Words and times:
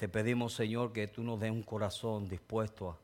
Te 0.00 0.08
pedimos, 0.08 0.54
Señor, 0.54 0.94
que 0.94 1.08
tú 1.08 1.22
nos 1.22 1.38
des 1.38 1.50
un 1.50 1.62
corazón 1.62 2.26
dispuesto 2.26 2.96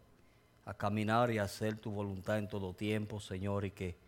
a, 0.64 0.72
caminar 0.72 1.30
y 1.30 1.36
a 1.36 1.42
hacer 1.42 1.76
tu 1.76 1.90
voluntad 1.90 2.38
en 2.38 2.48
todo 2.48 2.72
tiempo, 2.72 3.20
Señor, 3.20 3.66
y 3.66 3.70
que 3.70 3.98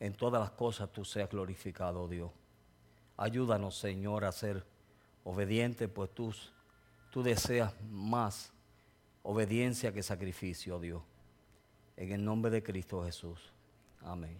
en 0.00 0.14
todas 0.14 0.40
las 0.40 0.52
cosas 0.52 0.90
tú 0.90 1.04
seas 1.04 1.28
glorificado, 1.28 2.08
Dios. 2.08 2.30
Ayúdanos, 3.18 3.76
Señor, 3.76 4.24
a 4.24 4.32
ser 4.32 4.64
obedientes, 5.24 5.90
pues 5.90 6.08
tú, 6.14 6.34
tú 7.10 7.22
deseas 7.22 7.74
más 7.90 8.50
obediencia 9.22 9.92
que 9.92 10.02
sacrificio, 10.02 10.80
Dios. 10.80 11.02
En 11.98 12.12
el 12.12 12.24
nombre 12.24 12.50
de 12.50 12.62
Cristo 12.62 13.04
Jesús. 13.04 13.52
Amén. 14.00 14.38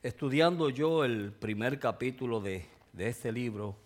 Estudiando 0.00 0.70
yo 0.70 1.04
el 1.04 1.32
primer 1.32 1.80
capítulo 1.80 2.40
de, 2.40 2.72
de 2.94 3.08
este 3.08 3.32
libro, 3.32 3.76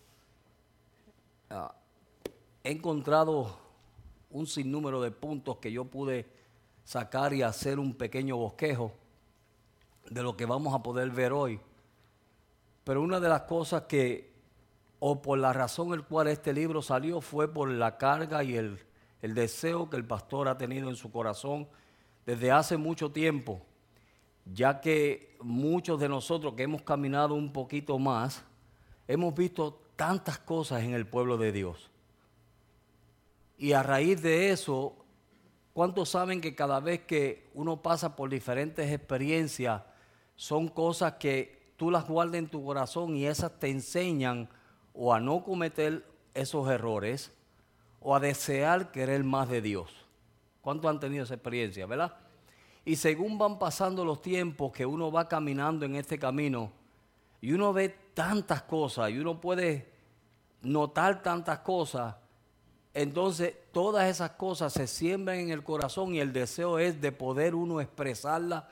ah, 1.50 1.74
he 2.62 2.70
encontrado 2.70 3.58
un 4.30 4.46
sinnúmero 4.46 5.00
de 5.00 5.10
puntos 5.10 5.56
que 5.56 5.72
yo 5.72 5.86
pude 5.86 6.26
sacar 6.84 7.32
y 7.32 7.42
hacer 7.42 7.78
un 7.78 7.94
pequeño 7.94 8.36
bosquejo 8.36 8.92
de 10.10 10.22
lo 10.22 10.36
que 10.36 10.44
vamos 10.44 10.74
a 10.74 10.82
poder 10.82 11.10
ver 11.10 11.32
hoy. 11.32 11.58
Pero 12.84 13.02
una 13.02 13.18
de 13.18 13.28
las 13.28 13.42
cosas 13.42 13.82
que, 13.82 14.30
o 14.98 15.22
por 15.22 15.38
la 15.38 15.54
razón 15.54 15.94
el 15.94 16.04
cual 16.04 16.28
este 16.28 16.52
libro 16.52 16.82
salió, 16.82 17.22
fue 17.22 17.52
por 17.52 17.70
la 17.70 17.96
carga 17.96 18.44
y 18.44 18.56
el, 18.56 18.78
el 19.22 19.34
deseo 19.34 19.88
que 19.88 19.96
el 19.96 20.06
pastor 20.06 20.48
ha 20.48 20.58
tenido 20.58 20.90
en 20.90 20.96
su 20.96 21.10
corazón 21.10 21.66
desde 22.26 22.50
hace 22.50 22.76
mucho 22.76 23.10
tiempo, 23.10 23.62
ya 24.44 24.82
que 24.82 25.36
muchos 25.40 25.98
de 25.98 26.10
nosotros 26.10 26.52
que 26.54 26.64
hemos 26.64 26.82
caminado 26.82 27.34
un 27.34 27.52
poquito 27.54 27.98
más, 27.98 28.44
hemos 29.08 29.34
visto 29.34 29.80
tantas 29.96 30.38
cosas 30.38 30.84
en 30.84 30.92
el 30.94 31.06
pueblo 31.06 31.38
de 31.38 31.50
Dios. 31.50 31.90
Y 33.56 33.72
a 33.72 33.82
raíz 33.82 34.22
de 34.22 34.50
eso, 34.50 34.94
¿cuántos 35.72 36.10
saben 36.10 36.40
que 36.40 36.54
cada 36.54 36.78
vez 36.78 37.00
que 37.00 37.48
uno 37.54 37.82
pasa 37.82 38.14
por 38.14 38.30
diferentes 38.30 38.92
experiencias, 38.92 39.82
son 40.36 40.68
cosas 40.68 41.14
que 41.14 41.72
tú 41.76 41.90
las 41.90 42.06
guardas 42.06 42.36
en 42.36 42.48
tu 42.48 42.64
corazón 42.64 43.16
y 43.16 43.26
esas 43.26 43.58
te 43.58 43.68
enseñan 43.68 44.48
o 44.94 45.12
a 45.12 45.18
no 45.18 45.42
cometer 45.42 46.06
esos 46.34 46.68
errores 46.68 47.32
o 48.00 48.14
a 48.14 48.20
desear 48.20 48.92
querer 48.92 49.24
más 49.24 49.48
de 49.48 49.62
Dios? 49.62 49.90
¿Cuántos 50.60 50.88
han 50.88 51.00
tenido 51.00 51.24
esa 51.24 51.34
experiencia, 51.34 51.86
verdad? 51.86 52.14
Y 52.84 52.96
según 52.96 53.36
van 53.36 53.58
pasando 53.58 54.04
los 54.04 54.22
tiempos 54.22 54.70
que 54.72 54.86
uno 54.86 55.10
va 55.10 55.28
caminando 55.28 55.84
en 55.84 55.96
este 55.96 56.18
camino 56.18 56.77
y 57.40 57.52
uno 57.52 57.72
ve 57.72 57.94
tantas 58.14 58.62
cosas 58.62 59.10
y 59.10 59.18
uno 59.18 59.40
puede 59.40 59.88
notar 60.62 61.22
tantas 61.22 61.60
cosas, 61.60 62.16
entonces 62.94 63.54
todas 63.72 64.08
esas 64.08 64.30
cosas 64.30 64.72
se 64.72 64.86
siembran 64.86 65.38
en 65.38 65.50
el 65.50 65.62
corazón 65.62 66.14
y 66.14 66.20
el 66.20 66.32
deseo 66.32 66.78
es 66.78 67.00
de 67.00 67.12
poder 67.12 67.54
uno 67.54 67.80
expresarlas 67.80 68.64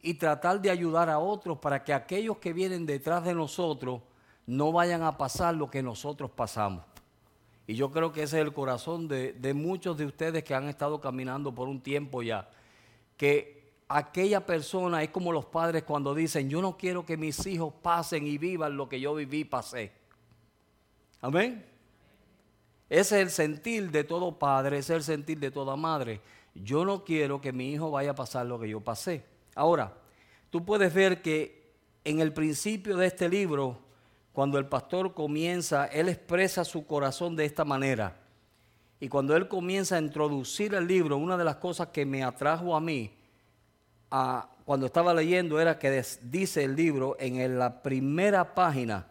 y 0.00 0.14
tratar 0.14 0.60
de 0.60 0.70
ayudar 0.70 1.10
a 1.10 1.18
otros 1.18 1.58
para 1.58 1.84
que 1.84 1.92
aquellos 1.92 2.38
que 2.38 2.52
vienen 2.52 2.86
detrás 2.86 3.24
de 3.24 3.34
nosotros 3.34 4.00
no 4.46 4.72
vayan 4.72 5.02
a 5.02 5.18
pasar 5.18 5.54
lo 5.54 5.68
que 5.68 5.82
nosotros 5.82 6.30
pasamos. 6.30 6.84
Y 7.66 7.74
yo 7.74 7.90
creo 7.90 8.12
que 8.12 8.22
ese 8.22 8.40
es 8.40 8.46
el 8.46 8.52
corazón 8.52 9.08
de, 9.08 9.32
de 9.32 9.52
muchos 9.52 9.98
de 9.98 10.06
ustedes 10.06 10.44
que 10.44 10.54
han 10.54 10.68
estado 10.68 11.00
caminando 11.00 11.52
por 11.52 11.68
un 11.68 11.80
tiempo 11.80 12.22
ya, 12.22 12.48
que 13.16 13.55
aquella 13.88 14.44
persona 14.44 15.02
es 15.02 15.10
como 15.10 15.32
los 15.32 15.46
padres 15.46 15.84
cuando 15.84 16.14
dicen, 16.14 16.48
yo 16.50 16.60
no 16.60 16.76
quiero 16.76 17.06
que 17.06 17.16
mis 17.16 17.46
hijos 17.46 17.72
pasen 17.82 18.26
y 18.26 18.38
vivan 18.38 18.76
lo 18.76 18.88
que 18.88 19.00
yo 19.00 19.14
viví 19.14 19.40
y 19.40 19.44
pasé. 19.44 19.92
Amén. 21.20 21.64
Ese 22.88 23.16
es 23.16 23.22
el 23.22 23.30
sentir 23.30 23.90
de 23.90 24.04
todo 24.04 24.38
padre, 24.38 24.78
ese 24.78 24.94
es 24.94 24.98
el 24.98 25.04
sentir 25.04 25.38
de 25.38 25.50
toda 25.50 25.76
madre. 25.76 26.20
Yo 26.54 26.84
no 26.84 27.04
quiero 27.04 27.40
que 27.40 27.52
mi 27.52 27.72
hijo 27.72 27.90
vaya 27.90 28.12
a 28.12 28.14
pasar 28.14 28.46
lo 28.46 28.58
que 28.58 28.68
yo 28.68 28.80
pasé. 28.80 29.24
Ahora, 29.54 29.92
tú 30.50 30.64
puedes 30.64 30.92
ver 30.92 31.22
que 31.22 31.74
en 32.04 32.20
el 32.20 32.32
principio 32.32 32.96
de 32.96 33.06
este 33.06 33.28
libro, 33.28 33.78
cuando 34.32 34.58
el 34.58 34.66
pastor 34.66 35.14
comienza, 35.14 35.86
él 35.86 36.08
expresa 36.08 36.64
su 36.64 36.86
corazón 36.86 37.34
de 37.36 37.44
esta 37.44 37.64
manera. 37.64 38.20
Y 39.00 39.08
cuando 39.08 39.36
él 39.36 39.48
comienza 39.48 39.96
a 39.96 40.00
introducir 40.00 40.74
el 40.74 40.86
libro, 40.86 41.16
una 41.16 41.36
de 41.36 41.44
las 41.44 41.56
cosas 41.56 41.88
que 41.88 42.06
me 42.06 42.22
atrajo 42.22 42.74
a 42.74 42.80
mí 42.80 43.12
cuando 44.08 44.86
estaba 44.86 45.12
leyendo 45.14 45.60
era 45.60 45.78
que 45.78 46.02
dice 46.22 46.64
el 46.64 46.76
libro 46.76 47.16
en 47.18 47.58
la 47.58 47.82
primera 47.82 48.54
página, 48.54 49.06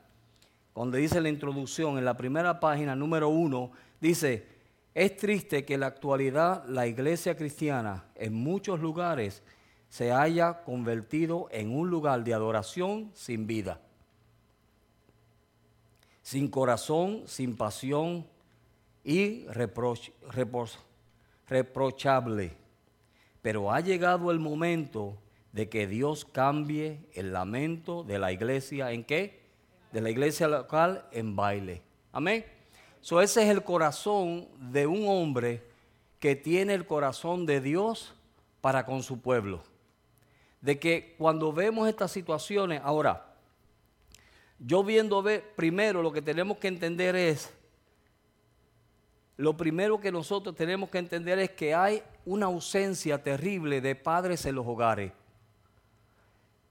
donde 0.74 1.00
dice 1.00 1.22
la 1.22 1.30
introducción, 1.30 1.98
en 1.98 2.06
la 2.06 2.18
primera 2.18 2.60
página 2.60 2.96
número 2.96 3.30
uno, 3.30 3.72
dice, 4.02 4.48
es 4.94 5.18
triste 5.18 5.66
que 5.66 5.74
en 5.76 5.82
la 5.82 5.88
actualidad 5.88 6.66
la 6.68 6.88
iglesia 6.88 7.36
cristiana 7.36 8.06
en 8.16 8.34
muchos 8.34 8.80
lugares 8.80 9.44
se 9.90 10.12
haya 10.12 10.64
convertido 10.64 11.48
en 11.52 11.74
un 11.74 11.90
lugar 11.90 12.24
de 12.24 12.34
adoración 12.34 13.12
sin 13.14 13.48
vida, 13.48 13.80
sin 16.22 16.50
corazón, 16.50 17.24
sin 17.28 17.56
pasión 17.56 18.26
y 19.04 19.46
reprochable. 21.48 22.65
Pero 23.46 23.72
ha 23.72 23.80
llegado 23.80 24.32
el 24.32 24.40
momento 24.40 25.20
de 25.52 25.70
que 25.70 25.86
Dios 25.86 26.26
cambie 26.26 26.98
el 27.14 27.32
lamento 27.32 28.04
de 28.04 28.18
la 28.18 28.32
iglesia 28.32 28.92
en 28.92 29.04
qué? 29.04 29.40
De 29.92 30.02
la 30.02 30.10
iglesia 30.10 30.48
local 30.48 31.06
en 31.12 31.36
baile. 31.36 31.84
Amén. 32.12 32.44
So 33.02 33.22
ese 33.22 33.44
es 33.44 33.50
el 33.50 33.64
corazón 33.64 34.48
de 34.72 34.88
un 34.88 35.08
hombre 35.08 35.62
que 36.20 36.36
tiene 36.36 36.74
el 36.74 36.88
corazón 36.88 37.46
de 37.46 37.62
Dios 37.62 38.16
para 38.62 38.84
con 38.84 39.04
su 39.04 39.22
pueblo. 39.22 39.62
De 40.60 40.80
que 40.80 41.14
cuando 41.20 41.54
vemos 41.54 41.88
estas 41.88 42.12
situaciones, 42.12 42.82
ahora, 42.84 43.36
yo 44.58 44.84
viendo 44.84 45.24
primero 45.56 46.02
lo 46.02 46.12
que 46.12 46.24
tenemos 46.24 46.58
que 46.58 46.68
entender 46.68 47.16
es 47.16 47.54
lo 49.38 49.58
primero 49.58 50.00
que 50.00 50.12
nosotros 50.12 50.56
tenemos 50.56 50.90
que 50.90 50.98
entender 50.98 51.40
es 51.40 51.52
que 51.52 51.76
hay 51.76 52.02
una 52.26 52.46
ausencia 52.46 53.22
terrible 53.22 53.82
de 53.82 53.96
padres 53.96 54.46
en 54.46 54.56
los 54.56 54.66
hogares. 54.66 55.12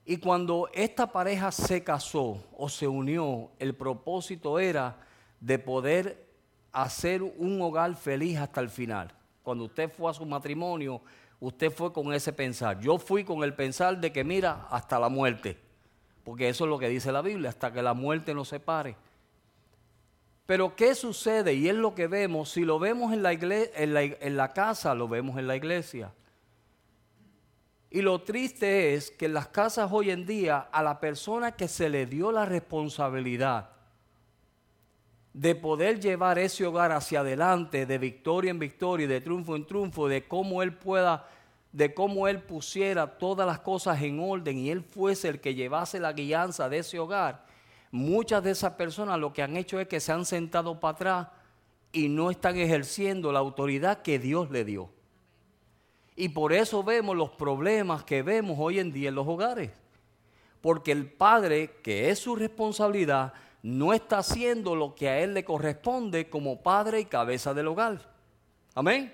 Y 0.05 0.17
cuando 0.17 0.69
esta 0.73 1.11
pareja 1.11 1.51
se 1.51 1.83
casó 1.83 2.43
o 2.57 2.69
se 2.69 2.87
unió, 2.87 3.49
el 3.59 3.75
propósito 3.75 4.59
era 4.59 4.97
de 5.39 5.59
poder 5.59 6.25
hacer 6.71 7.23
un 7.23 7.61
hogar 7.61 7.95
feliz 7.95 8.37
hasta 8.37 8.61
el 8.61 8.69
final. 8.69 9.11
Cuando 9.43 9.65
usted 9.65 9.91
fue 9.91 10.09
a 10.09 10.13
su 10.13 10.25
matrimonio, 10.25 11.01
usted 11.39 11.71
fue 11.71 11.93
con 11.93 12.13
ese 12.13 12.33
pensar. 12.33 12.79
Yo 12.79 12.97
fui 12.97 13.23
con 13.23 13.43
el 13.43 13.53
pensar 13.53 13.99
de 13.99 14.11
que 14.11 14.23
mira, 14.23 14.67
hasta 14.69 14.99
la 14.99 15.09
muerte. 15.09 15.57
Porque 16.23 16.49
eso 16.49 16.65
es 16.65 16.69
lo 16.69 16.79
que 16.79 16.89
dice 16.89 17.11
la 17.11 17.21
Biblia, 17.21 17.49
hasta 17.49 17.71
que 17.71 17.81
la 17.81 17.93
muerte 17.93 18.33
nos 18.33 18.49
separe. 18.49 18.95
Pero 20.45 20.75
¿qué 20.75 20.93
sucede? 20.93 21.53
Y 21.53 21.69
es 21.69 21.75
lo 21.75 21.95
que 21.95 22.07
vemos, 22.07 22.51
si 22.51 22.65
lo 22.65 22.77
vemos 22.77 23.13
en 23.13 23.23
la, 23.23 23.33
en 23.33 24.37
la, 24.37 24.53
casa, 24.53 24.93
lo 24.93 25.07
vemos 25.07 25.37
en 25.39 25.47
la 25.47 25.55
iglesia. 25.55 26.13
Y 27.89 28.01
lo 28.01 28.21
triste 28.21 28.93
es 28.93 29.09
que 29.09 29.25
en 29.25 29.33
las 29.33 29.47
casas 29.47 29.89
hoy 29.91 30.11
en 30.11 30.25
día 30.25 30.67
a 30.71 30.83
la 30.83 30.99
persona 30.99 31.53
que 31.53 31.67
se 31.67 31.89
le 31.89 32.05
dio 32.05 32.31
la 32.31 32.45
responsabilidad 32.45 33.69
de 35.33 35.55
poder 35.55 35.99
llevar 35.99 36.39
ese 36.39 36.65
hogar 36.65 36.91
hacia 36.91 37.21
adelante, 37.21 37.85
de 37.85 37.97
victoria 37.97 38.51
en 38.51 38.59
victoria 38.59 39.07
de 39.07 39.21
triunfo 39.21 39.55
en 39.55 39.65
triunfo, 39.65 40.07
de 40.07 40.27
cómo 40.27 40.61
él 40.61 40.73
pueda, 40.73 41.27
de 41.71 41.93
cómo 41.93 42.27
él 42.27 42.41
pusiera 42.41 43.17
todas 43.17 43.45
las 43.47 43.59
cosas 43.59 44.01
en 44.01 44.19
orden 44.19 44.57
y 44.57 44.69
él 44.69 44.81
fuese 44.81 45.27
el 45.27 45.41
que 45.41 45.55
llevase 45.55 45.99
la 45.99 46.13
guianza 46.13 46.69
de 46.69 46.77
ese 46.77 46.99
hogar, 46.99 47.44
muchas 47.95 48.43
de 48.43 48.51
esas 48.51 48.73
personas 48.73 49.17
lo 49.17 49.31
que 49.31 49.41
han 49.41 49.55
hecho 49.55 49.79
es 49.79 49.87
que 49.87 49.99
se 49.99 50.11
han 50.11 50.25
sentado 50.25 50.79
para 50.79 50.91
atrás 50.95 51.27
y 51.91 52.09
no 52.09 52.29
están 52.29 52.57
ejerciendo 52.57 53.31
la 53.31 53.39
autoridad 53.39 54.01
que 54.01 54.19
Dios 54.19 54.51
le 54.51 54.65
dio. 54.65 54.89
Y 56.15 56.29
por 56.29 56.53
eso 56.53 56.83
vemos 56.83 57.15
los 57.15 57.31
problemas 57.31 58.03
que 58.03 58.21
vemos 58.21 58.57
hoy 58.59 58.79
en 58.79 58.91
día 58.91 59.09
en 59.09 59.15
los 59.15 59.27
hogares. 59.27 59.71
Porque 60.61 60.91
el 60.91 61.09
padre, 61.09 61.71
que 61.83 62.09
es 62.09 62.19
su 62.19 62.35
responsabilidad, 62.35 63.33
no 63.63 63.93
está 63.93 64.19
haciendo 64.19 64.75
lo 64.75 64.93
que 64.93 65.09
a 65.09 65.19
él 65.19 65.33
le 65.33 65.45
corresponde 65.45 66.29
como 66.29 66.61
padre 66.61 66.99
y 66.99 67.05
cabeza 67.05 67.53
del 67.53 67.67
hogar. 67.67 67.99
Amén. 68.73 69.13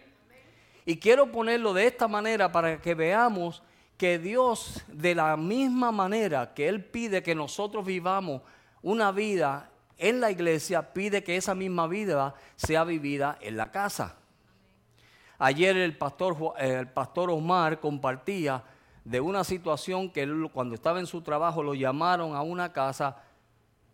Y 0.86 0.98
quiero 0.98 1.32
ponerlo 1.32 1.74
de 1.74 1.86
esta 1.86 2.08
manera 2.08 2.52
para 2.52 2.82
que 2.82 2.96
veamos 2.96 3.62
que 3.98 4.18
Dios, 4.18 4.84
de 4.88 5.14
la 5.14 5.38
misma 5.38 5.92
manera 5.92 6.56
que 6.56 6.68
Él 6.68 6.84
pide 6.84 7.22
que 7.22 7.36
nosotros 7.36 7.86
vivamos 7.86 8.42
una 8.82 9.12
vida 9.12 9.70
en 9.98 10.20
la 10.20 10.32
iglesia, 10.32 10.94
pide 10.94 11.24
que 11.24 11.38
esa 11.38 11.54
misma 11.54 11.88
vida 11.88 12.34
sea 12.56 12.84
vivida 12.84 13.38
en 13.42 13.58
la 13.58 13.72
casa. 13.72 14.16
Ayer 15.38 15.78
el 15.78 15.98
pastor, 15.98 16.54
el 16.58 16.88
pastor 16.88 17.30
Omar 17.30 17.80
compartía 17.80 18.64
de 19.04 19.20
una 19.20 19.44
situación 19.44 20.10
que 20.10 20.24
él, 20.24 20.50
cuando 20.54 20.76
estaba 20.76 21.00
en 21.00 21.08
su 21.08 21.22
trabajo 21.22 21.64
lo 21.64 21.74
llamaron 21.74 22.36
a 22.36 22.42
una 22.42 22.72
casa 22.72 23.18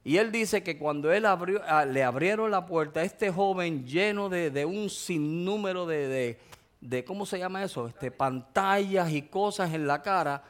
y 0.07 0.19
él 0.19 0.31
dice 0.31 0.63
que 0.63 0.77
cuando 0.77 1.11
él 1.11 1.25
abrió, 1.25 1.61
ah, 1.67 1.83
le 1.83 2.01
abrieron 2.01 2.49
la 2.49 2.65
puerta, 2.65 3.03
este 3.03 3.29
joven 3.29 3.85
lleno 3.85 4.29
de, 4.29 4.65
un 4.65 4.89
sinnúmero 4.89 5.85
de, 5.85 6.39
de, 6.79 7.03
¿cómo 7.03 7.25
se 7.25 7.37
llama 7.37 7.61
eso? 7.61 7.87
Este, 7.87 8.09
pantallas 8.09 9.11
y 9.11 9.23
cosas 9.23 9.73
en 9.73 9.85
la 9.85 10.01
cara, 10.01 10.43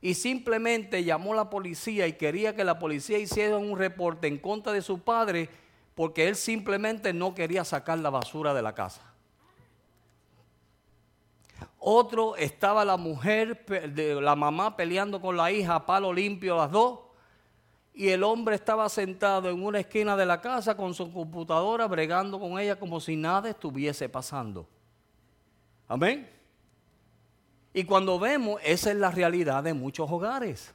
y 0.00 0.14
simplemente 0.14 1.02
llamó 1.04 1.34
la 1.34 1.50
policía 1.50 2.06
y 2.06 2.12
quería 2.12 2.54
que 2.54 2.64
la 2.64 2.78
policía 2.78 3.18
hiciera 3.18 3.56
un 3.56 3.76
reporte 3.76 4.28
en 4.28 4.38
contra 4.38 4.72
de 4.72 4.82
su 4.82 5.00
padre 5.00 5.48
porque 5.94 6.28
él 6.28 6.36
simplemente 6.36 7.12
no 7.12 7.34
quería 7.34 7.64
sacar 7.64 7.98
la 7.98 8.10
basura 8.10 8.54
de 8.54 8.62
la 8.62 8.74
casa. 8.74 9.02
Otro 11.80 12.36
estaba 12.36 12.84
la 12.84 12.96
mujer, 12.96 13.64
la 14.20 14.36
mamá 14.36 14.76
peleando 14.76 15.20
con 15.20 15.36
la 15.36 15.50
hija 15.50 15.86
palo 15.86 16.12
limpio 16.12 16.56
las 16.56 16.70
dos 16.70 17.00
y 17.94 18.10
el 18.10 18.22
hombre 18.22 18.54
estaba 18.54 18.88
sentado 18.88 19.50
en 19.50 19.60
una 19.60 19.80
esquina 19.80 20.16
de 20.16 20.24
la 20.24 20.40
casa 20.40 20.76
con 20.76 20.94
su 20.94 21.12
computadora, 21.12 21.88
bregando 21.88 22.38
con 22.38 22.56
ella 22.60 22.78
como 22.78 23.00
si 23.00 23.16
nada 23.16 23.50
estuviese 23.50 24.08
pasando. 24.08 24.68
Amén. 25.88 26.37
Y 27.78 27.84
cuando 27.84 28.18
vemos, 28.18 28.60
esa 28.64 28.90
es 28.90 28.96
la 28.96 29.12
realidad 29.12 29.62
de 29.62 29.72
muchos 29.72 30.10
hogares. 30.10 30.74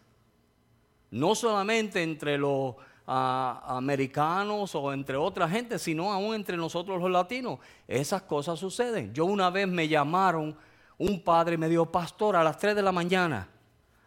No 1.11 1.35
solamente 1.35 2.01
entre 2.01 2.37
los 2.37 2.75
ah, 3.05 3.61
americanos 3.67 4.73
o 4.73 4.93
entre 4.93 5.17
otra 5.17 5.49
gente, 5.49 5.79
sino 5.79 6.13
aún 6.13 6.33
entre 6.33 6.55
nosotros 6.55 7.01
los 7.01 7.11
latinos. 7.11 7.59
Esas 7.89 8.21
cosas 8.21 8.57
suceden. 8.57 9.13
Yo 9.13 9.25
una 9.25 9.49
vez 9.49 9.67
me 9.67 9.89
llamaron, 9.89 10.55
un 10.97 11.21
padre 11.21 11.57
me 11.57 11.67
dio 11.67 11.85
pastor 11.91 12.37
a 12.37 12.43
las 12.45 12.57
3 12.57 12.73
de 12.73 12.81
la 12.81 12.93
mañana. 12.93 13.49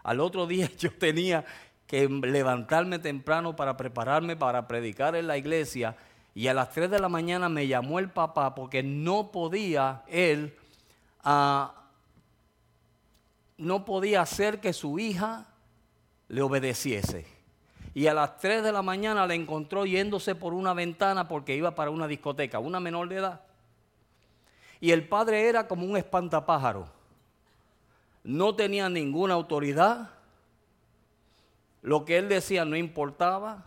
Al 0.03 0.19
otro 0.19 0.47
día 0.47 0.71
yo 0.79 0.91
tenía 0.91 1.45
que 1.87 2.09
levantarme 2.09 2.99
temprano 2.99 3.55
para 3.55 3.77
prepararme 3.77 4.37
para 4.37 4.67
predicar 4.67 5.17
en 5.17 5.27
la 5.27 5.37
iglesia 5.37 5.99
y 6.35 6.49
a 6.49 6.55
las 6.55 6.71
3 6.71 6.91
de 6.91 6.99
la 6.99 7.11
mañana 7.11 7.51
me 7.51 7.67
llamó 7.67 7.99
el 7.99 8.09
papá 8.09 8.55
porque 8.55 8.83
no 8.83 9.31
podía 9.33 10.03
él, 10.09 10.57
ah, 11.25 11.86
no 13.59 13.85
podía 13.85 14.21
hacer 14.21 14.61
que 14.61 14.73
su 14.73 14.99
hija 14.99 15.47
le 16.29 16.43
obedeciese. 16.43 17.27
Y 17.95 18.09
a 18.09 18.15
las 18.15 18.39
3 18.39 18.63
de 18.63 18.73
la 18.73 18.83
mañana 18.83 19.27
le 19.27 19.35
encontró 19.35 19.87
yéndose 19.87 20.35
por 20.35 20.53
una 20.53 20.75
ventana 20.75 21.29
porque 21.29 21.57
iba 21.57 21.75
para 21.75 21.91
una 21.91 22.07
discoteca, 22.07 22.59
una 22.59 22.79
menor 22.81 23.09
de 23.09 23.17
edad. 23.17 23.41
Y 24.81 24.91
el 24.91 25.09
padre 25.09 25.49
era 25.49 25.67
como 25.67 25.87
un 25.87 25.97
espantapájaro. 25.97 26.87
No 28.23 28.55
tenía 28.55 28.89
ninguna 28.89 29.35
autoridad, 29.35 30.11
lo 31.81 32.05
que 32.05 32.19
él 32.19 32.29
decía 32.29 32.65
no 32.65 32.77
importaba. 32.77 33.65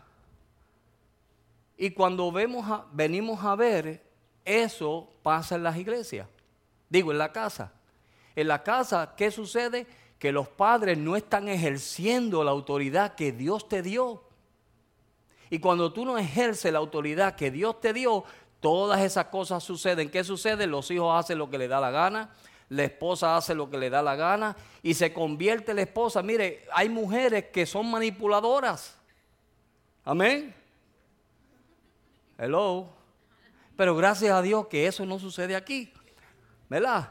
Y 1.78 1.92
cuando 1.92 2.32
vemos 2.32 2.84
venimos 2.92 3.44
a 3.44 3.56
ver, 3.56 4.04
eso 4.46 5.10
pasa 5.24 5.56
en 5.56 5.64
las 5.64 5.78
iglesias. 5.78 6.28
Digo, 6.90 7.12
en 7.12 7.18
la 7.18 7.32
casa. 7.32 7.72
En 8.40 8.48
la 8.48 8.64
casa, 8.64 9.16
¿qué 9.18 9.32
sucede? 9.32 9.86
Que 10.18 10.32
los 10.32 10.48
padres 10.48 10.98
no 10.98 11.18
están 11.18 11.50
ejerciendo 11.50 12.42
la 12.42 12.52
autoridad 12.52 13.16
que 13.16 13.34
Dios 13.34 13.68
te 13.68 13.82
dio. 13.82 14.24
Y 15.50 15.60
cuando 15.60 15.92
tú 15.92 16.06
no 16.06 16.18
ejerces 16.18 16.72
la 16.72 16.80
autoridad 16.80 17.36
que 17.36 17.52
Dios 17.52 17.82
te 17.82 17.92
dio, 17.92 18.24
todas 18.62 19.02
esas 19.02 19.26
cosas 19.26 19.62
suceden. 19.62 20.10
¿Qué 20.10 20.24
sucede? 20.24 20.68
Los 20.68 20.90
hijos 20.90 21.20
hacen 21.20 21.38
lo 21.38 21.50
que 21.50 21.58
les 21.58 21.68
da 21.68 21.82
la 21.82 21.92
gana, 21.92 22.34
la 22.70 22.86
esposa 22.86 23.36
hace 23.36 23.54
lo 23.54 23.70
que 23.70 23.78
le 23.78 23.90
da 23.90 24.02
la 24.02 24.16
gana 24.16 24.56
y 24.82 24.94
se 24.94 25.12
convierte 25.12 25.74
la 25.74 25.82
esposa. 25.82 26.24
Mire, 26.24 26.66
hay 26.72 26.88
mujeres 26.88 27.48
que 27.52 27.66
son 27.66 27.92
manipuladoras. 27.92 28.98
Amén. 30.06 30.56
Hello. 32.38 32.88
Pero 33.76 33.98
gracias 33.98 34.32
a 34.32 34.42
Dios 34.42 34.68
que 34.68 34.88
eso 34.88 35.06
no 35.06 35.20
sucede 35.20 35.58
aquí. 35.58 35.92
¿Verdad? 36.70 37.10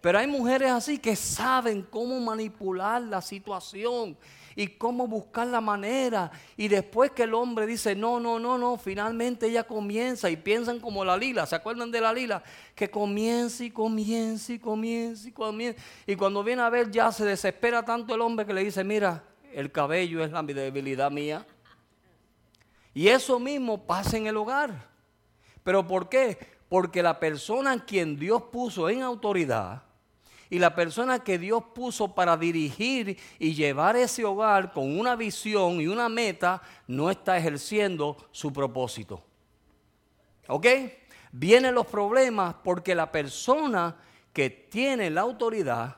Pero 0.00 0.18
hay 0.18 0.26
mujeres 0.26 0.70
así 0.70 0.98
que 0.98 1.14
saben 1.14 1.82
cómo 1.82 2.18
manipular 2.20 3.02
la 3.02 3.20
situación 3.20 4.16
y 4.56 4.66
cómo 4.66 5.06
buscar 5.06 5.46
la 5.46 5.60
manera. 5.60 6.30
Y 6.56 6.68
después 6.68 7.10
que 7.10 7.24
el 7.24 7.34
hombre 7.34 7.66
dice, 7.66 7.94
no, 7.94 8.18
no, 8.18 8.38
no, 8.38 8.58
no, 8.58 8.76
finalmente 8.76 9.46
ella 9.46 9.64
comienza 9.64 10.30
y 10.30 10.36
piensan 10.36 10.80
como 10.80 11.04
la 11.04 11.16
lila. 11.16 11.46
¿Se 11.46 11.56
acuerdan 11.56 11.90
de 11.90 12.00
la 12.00 12.12
lila? 12.12 12.42
Que 12.74 12.90
comienza 12.90 13.64
y 13.64 13.70
comienza 13.70 14.52
y 14.52 14.58
comienza 14.58 15.28
y 15.28 15.32
comienza. 15.32 15.82
Y 16.06 16.16
cuando 16.16 16.42
viene 16.42 16.62
a 16.62 16.70
ver 16.70 16.90
ya 16.90 17.12
se 17.12 17.24
desespera 17.24 17.84
tanto 17.84 18.14
el 18.14 18.20
hombre 18.20 18.46
que 18.46 18.54
le 18.54 18.64
dice, 18.64 18.84
mira, 18.84 19.24
el 19.52 19.70
cabello 19.70 20.24
es 20.24 20.30
la 20.30 20.42
debilidad 20.42 21.10
mía. 21.10 21.46
Y 22.92 23.08
eso 23.08 23.38
mismo 23.38 23.86
pasa 23.86 24.16
en 24.16 24.26
el 24.26 24.36
hogar. 24.36 24.88
¿Pero 25.62 25.86
por 25.86 26.08
qué? 26.08 26.38
Porque 26.68 27.02
la 27.02 27.18
persona 27.18 27.72
a 27.72 27.84
quien 27.84 28.18
Dios 28.18 28.42
puso 28.50 28.88
en 28.88 29.02
autoridad, 29.02 29.82
y 30.50 30.58
la 30.58 30.74
persona 30.74 31.20
que 31.20 31.38
Dios 31.38 31.62
puso 31.72 32.12
para 32.12 32.36
dirigir 32.36 33.16
y 33.38 33.54
llevar 33.54 33.96
ese 33.96 34.24
hogar 34.24 34.72
con 34.72 34.98
una 34.98 35.14
visión 35.14 35.80
y 35.80 35.86
una 35.86 36.08
meta 36.08 36.60
no 36.88 37.08
está 37.08 37.38
ejerciendo 37.38 38.16
su 38.32 38.52
propósito. 38.52 39.22
¿Ok? 40.48 40.66
Vienen 41.30 41.76
los 41.76 41.86
problemas 41.86 42.56
porque 42.64 42.96
la 42.96 43.12
persona 43.12 43.96
que 44.32 44.50
tiene 44.50 45.08
la 45.08 45.20
autoridad 45.20 45.96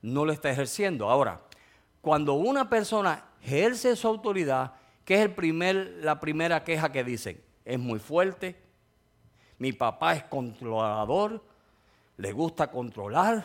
no 0.00 0.24
lo 0.24 0.32
está 0.32 0.50
ejerciendo. 0.50 1.10
Ahora, 1.10 1.40
cuando 2.00 2.34
una 2.34 2.70
persona 2.70 3.24
ejerce 3.42 3.96
su 3.96 4.06
autoridad, 4.06 4.74
¿qué 5.04 5.16
es 5.16 5.20
el 5.22 5.34
primer, 5.34 5.98
la 6.02 6.20
primera 6.20 6.62
queja 6.62 6.92
que 6.92 7.02
dicen? 7.02 7.42
Es 7.64 7.80
muy 7.80 7.98
fuerte, 7.98 8.56
mi 9.58 9.72
papá 9.72 10.14
es 10.14 10.22
controlador, 10.24 11.44
le 12.16 12.32
gusta 12.32 12.70
controlar, 12.70 13.44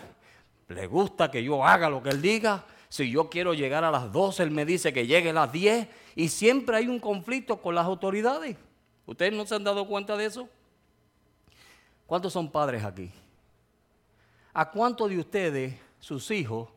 le 0.74 0.88
gusta 0.88 1.32
que 1.32 1.44
yo 1.44 1.66
haga 1.66 1.90
lo 1.90 2.02
que 2.02 2.10
él 2.10 2.22
diga. 2.22 2.66
Si 2.90 3.10
yo 3.10 3.30
quiero 3.30 3.54
llegar 3.54 3.84
a 3.84 3.92
las 3.92 4.12
12, 4.12 4.44
él 4.44 4.52
me 4.52 4.66
dice 4.66 4.94
que 4.94 5.08
llegue 5.08 5.32
a 5.32 5.34
las 5.34 5.52
10. 5.52 5.88
Y 6.16 6.30
siempre 6.30 6.78
hay 6.78 6.88
un 6.88 7.00
conflicto 7.00 7.62
con 7.62 7.76
las 7.76 7.86
autoridades. 7.86 8.58
¿Ustedes 9.06 9.34
no 9.34 9.46
se 9.46 9.56
han 9.56 9.64
dado 9.64 9.88
cuenta 9.88 10.16
de 10.16 10.26
eso? 10.26 10.48
¿Cuántos 12.06 12.34
son 12.34 12.52
padres 12.52 12.84
aquí? 12.84 13.12
¿A 14.54 14.70
cuántos 14.70 15.10
de 15.10 15.20
ustedes, 15.20 15.76
sus 16.00 16.30
hijos, 16.32 16.70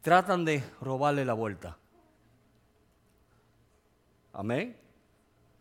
tratan 0.00 0.44
de 0.44 0.64
robarle 0.80 1.24
la 1.24 1.34
vuelta? 1.34 1.76
Amén. 4.32 4.76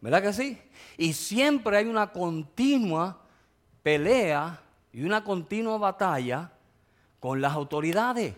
¿Verdad 0.01 0.21
que 0.21 0.33
sí? 0.33 0.61
Y 0.97 1.13
siempre 1.13 1.77
hay 1.77 1.85
una 1.85 2.11
continua 2.11 3.21
pelea 3.83 4.59
y 4.91 5.03
una 5.03 5.23
continua 5.23 5.77
batalla 5.77 6.51
con 7.25 7.41
las 7.41 7.53
autoridades. 7.53 8.35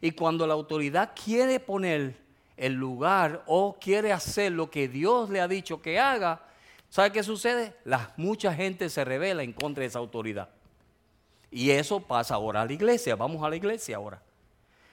Y 0.00 0.10
cuando 0.10 0.48
la 0.48 0.54
autoridad 0.54 1.12
quiere 1.14 1.60
poner 1.60 2.16
el 2.56 2.72
lugar 2.72 3.44
o 3.46 3.76
quiere 3.80 4.12
hacer 4.12 4.50
lo 4.50 4.68
que 4.68 4.88
Dios 4.88 5.30
le 5.30 5.40
ha 5.40 5.46
dicho 5.46 5.80
que 5.80 6.00
haga, 6.00 6.42
¿sabe 6.90 7.12
qué 7.12 7.22
sucede? 7.22 7.76
La, 7.84 8.12
mucha 8.16 8.52
gente 8.52 8.90
se 8.90 9.04
revela 9.04 9.44
en 9.44 9.52
contra 9.52 9.82
de 9.82 9.86
esa 9.86 10.00
autoridad. 10.00 10.48
Y 11.52 11.70
eso 11.70 12.00
pasa 12.00 12.34
ahora 12.34 12.62
a 12.62 12.66
la 12.66 12.72
iglesia. 12.72 13.14
Vamos 13.14 13.44
a 13.44 13.48
la 13.48 13.54
iglesia 13.54 13.94
ahora. 13.94 14.20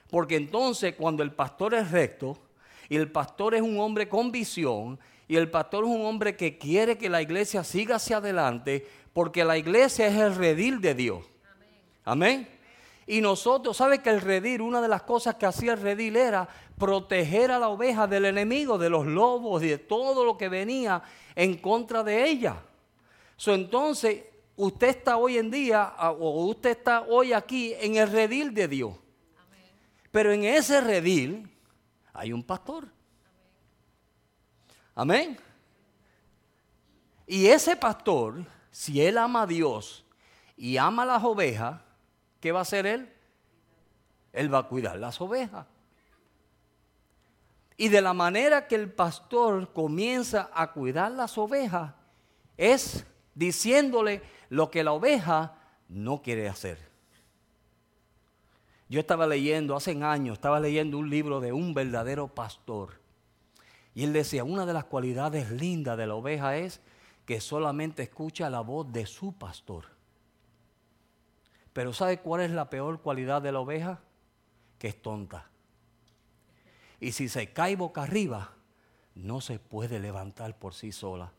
Porque 0.08 0.36
entonces 0.36 0.94
cuando 0.94 1.24
el 1.24 1.32
pastor 1.32 1.74
es 1.74 1.90
recto 1.90 2.38
y 2.88 2.94
el 2.94 3.10
pastor 3.10 3.56
es 3.56 3.62
un 3.62 3.80
hombre 3.80 4.08
con 4.08 4.30
visión 4.30 4.96
y 5.26 5.34
el 5.34 5.50
pastor 5.50 5.82
es 5.82 5.90
un 5.90 6.06
hombre 6.06 6.36
que 6.36 6.56
quiere 6.56 6.96
que 6.96 7.10
la 7.10 7.20
iglesia 7.20 7.64
siga 7.64 7.96
hacia 7.96 8.18
adelante, 8.18 8.86
porque 9.12 9.44
la 9.44 9.58
iglesia 9.58 10.06
es 10.06 10.14
el 10.14 10.36
redil 10.36 10.80
de 10.80 10.94
Dios. 10.94 11.24
Amén. 12.04 12.53
Y 13.06 13.20
nosotros, 13.20 13.76
¿sabe 13.76 14.00
que 14.00 14.10
el 14.10 14.20
redil, 14.20 14.62
una 14.62 14.80
de 14.80 14.88
las 14.88 15.02
cosas 15.02 15.34
que 15.34 15.46
hacía 15.46 15.74
el 15.74 15.80
redil 15.80 16.16
era 16.16 16.48
proteger 16.78 17.50
a 17.50 17.58
la 17.58 17.68
oveja 17.68 18.06
del 18.06 18.24
enemigo, 18.24 18.78
de 18.78 18.88
los 18.88 19.06
lobos 19.06 19.62
y 19.62 19.68
de 19.68 19.78
todo 19.78 20.24
lo 20.24 20.38
que 20.38 20.48
venía 20.48 21.02
en 21.34 21.58
contra 21.58 22.02
de 22.02 22.28
ella? 22.28 22.56
So, 23.36 23.52
entonces, 23.54 24.24
usted 24.56 24.88
está 24.88 25.16
hoy 25.18 25.36
en 25.36 25.50
día, 25.50 25.94
o 26.18 26.46
usted 26.46 26.70
está 26.70 27.02
hoy 27.02 27.32
aquí 27.32 27.74
en 27.78 27.96
el 27.96 28.10
redil 28.10 28.54
de 28.54 28.68
Dios. 28.68 28.94
Pero 30.10 30.32
en 30.32 30.44
ese 30.44 30.80
redil 30.80 31.50
hay 32.12 32.32
un 32.32 32.42
pastor. 32.42 32.86
Amén. 34.94 35.36
Y 37.26 37.46
ese 37.46 37.76
pastor, 37.76 38.44
si 38.70 39.00
él 39.00 39.18
ama 39.18 39.42
a 39.42 39.46
Dios 39.46 40.04
y 40.56 40.76
ama 40.76 41.02
a 41.02 41.06
las 41.06 41.24
ovejas, 41.24 41.80
¿qué 42.44 42.52
va 42.52 42.58
a 42.58 42.62
hacer 42.62 42.84
él? 42.84 43.08
Él 44.30 44.52
va 44.52 44.58
a 44.58 44.68
cuidar 44.68 44.98
las 44.98 45.18
ovejas. 45.18 45.66
Y 47.78 47.88
de 47.88 48.02
la 48.02 48.12
manera 48.12 48.68
que 48.68 48.74
el 48.74 48.92
pastor 48.92 49.72
comienza 49.72 50.50
a 50.52 50.70
cuidar 50.70 51.10
las 51.12 51.38
ovejas 51.38 51.94
es 52.58 53.06
diciéndole 53.34 54.20
lo 54.50 54.70
que 54.70 54.84
la 54.84 54.92
oveja 54.92 55.54
no 55.88 56.20
quiere 56.20 56.46
hacer. 56.46 56.76
Yo 58.90 59.00
estaba 59.00 59.26
leyendo, 59.26 59.74
hace 59.74 59.92
años, 60.04 60.34
estaba 60.34 60.60
leyendo 60.60 60.98
un 60.98 61.08
libro 61.08 61.40
de 61.40 61.54
un 61.54 61.72
verdadero 61.72 62.28
pastor. 62.28 63.00
Y 63.94 64.04
él 64.04 64.12
decía, 64.12 64.44
una 64.44 64.66
de 64.66 64.74
las 64.74 64.84
cualidades 64.84 65.50
lindas 65.50 65.96
de 65.96 66.06
la 66.06 66.14
oveja 66.14 66.58
es 66.58 66.82
que 67.24 67.40
solamente 67.40 68.02
escucha 68.02 68.50
la 68.50 68.60
voz 68.60 68.92
de 68.92 69.06
su 69.06 69.32
pastor. 69.32 69.93
Pero 71.74 71.92
¿sabe 71.92 72.20
cuál 72.20 72.40
es 72.40 72.52
la 72.52 72.70
peor 72.70 73.00
cualidad 73.00 73.42
de 73.42 73.52
la 73.52 73.60
oveja? 73.60 73.98
Que 74.78 74.88
es 74.88 75.02
tonta. 75.02 75.50
Y 77.00 77.12
si 77.12 77.28
se 77.28 77.52
cae 77.52 77.76
boca 77.76 78.04
arriba, 78.04 78.52
no 79.16 79.40
se 79.40 79.58
puede 79.58 79.98
levantar 79.98 80.56
por 80.56 80.72
sí 80.72 80.92
sola. 80.92 81.32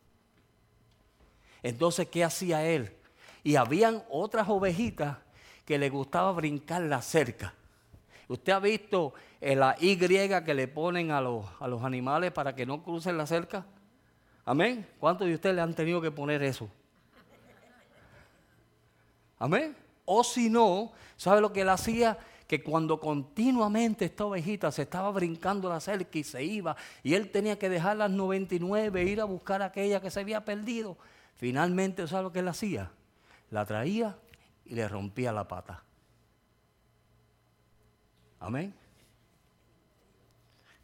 Entonces, 1.63 2.10
¿qué 2.10 2.25
hacía 2.25 2.65
él? 2.65 2.94
Y 3.44 3.56
habían 3.56 4.04
otras 4.10 4.50
ovejitas 4.50 5.18
que 5.65 5.80
le 5.80 5.89
gustaba 5.89 6.34
brincar 6.34 6.82
la 6.84 7.01
cerca. 7.01 7.54
¿Usted 8.27 8.51
ha 8.51 8.60
visto 8.60 9.13
la 9.39 9.77
Y 9.80 9.98
que 9.98 10.54
le 10.54 10.68
ponen 10.68 11.12
a 11.12 11.22
los, 11.22 11.46
a 11.62 11.68
los 11.70 11.82
animales 11.84 12.34
para 12.34 12.54
que 12.54 12.65
no 12.65 12.84
crucen 12.84 13.18
la 13.18 13.25
cerca? 13.25 13.65
Amén. 14.44 14.86
¿Cuántos 15.00 15.27
de 15.27 15.34
ustedes 15.34 15.56
le 15.56 15.62
han 15.62 15.74
tenido 15.74 16.01
que 16.01 16.12
poner 16.12 16.44
eso? 16.44 16.70
Amén. 19.39 19.85
O 20.05 20.24
si 20.24 20.50
no, 20.50 20.93
¿sabe 21.17 21.41
lo 21.41 21.51
que 21.51 21.62
él 21.62 21.69
hacía? 21.69 22.17
Que 22.47 22.63
cuando 22.63 23.00
continuamente 23.00 24.05
esta 24.05 24.25
ovejita 24.25 24.71
se 24.71 24.83
estaba 24.83 25.12
brincando 25.12 25.67
la 25.67 25.79
cerca 25.79 26.17
y 26.17 26.24
se 26.24 26.43
iba, 26.43 26.75
y 27.03 27.15
él 27.15 27.31
tenía 27.31 27.57
que 27.57 27.69
dejar 27.69 27.97
las 27.97 28.12
99 28.12 29.01
e 29.01 29.05
ir 29.05 29.19
a 29.19 29.25
buscar 29.25 29.62
aquella 29.62 30.00
que 30.00 30.12
se 30.12 30.19
había 30.19 30.45
perdido, 30.45 30.97
finalmente, 31.35 32.07
¿sabe 32.07 32.24
lo 32.24 32.31
que 32.31 32.39
él 32.39 32.47
hacía? 32.47 32.91
La 33.50 33.65
traía 33.65 34.15
y 34.65 34.75
le 34.75 34.88
rompía 34.88 35.31
la 35.31 35.47
pata. 35.47 35.83
Amén. 38.39 38.74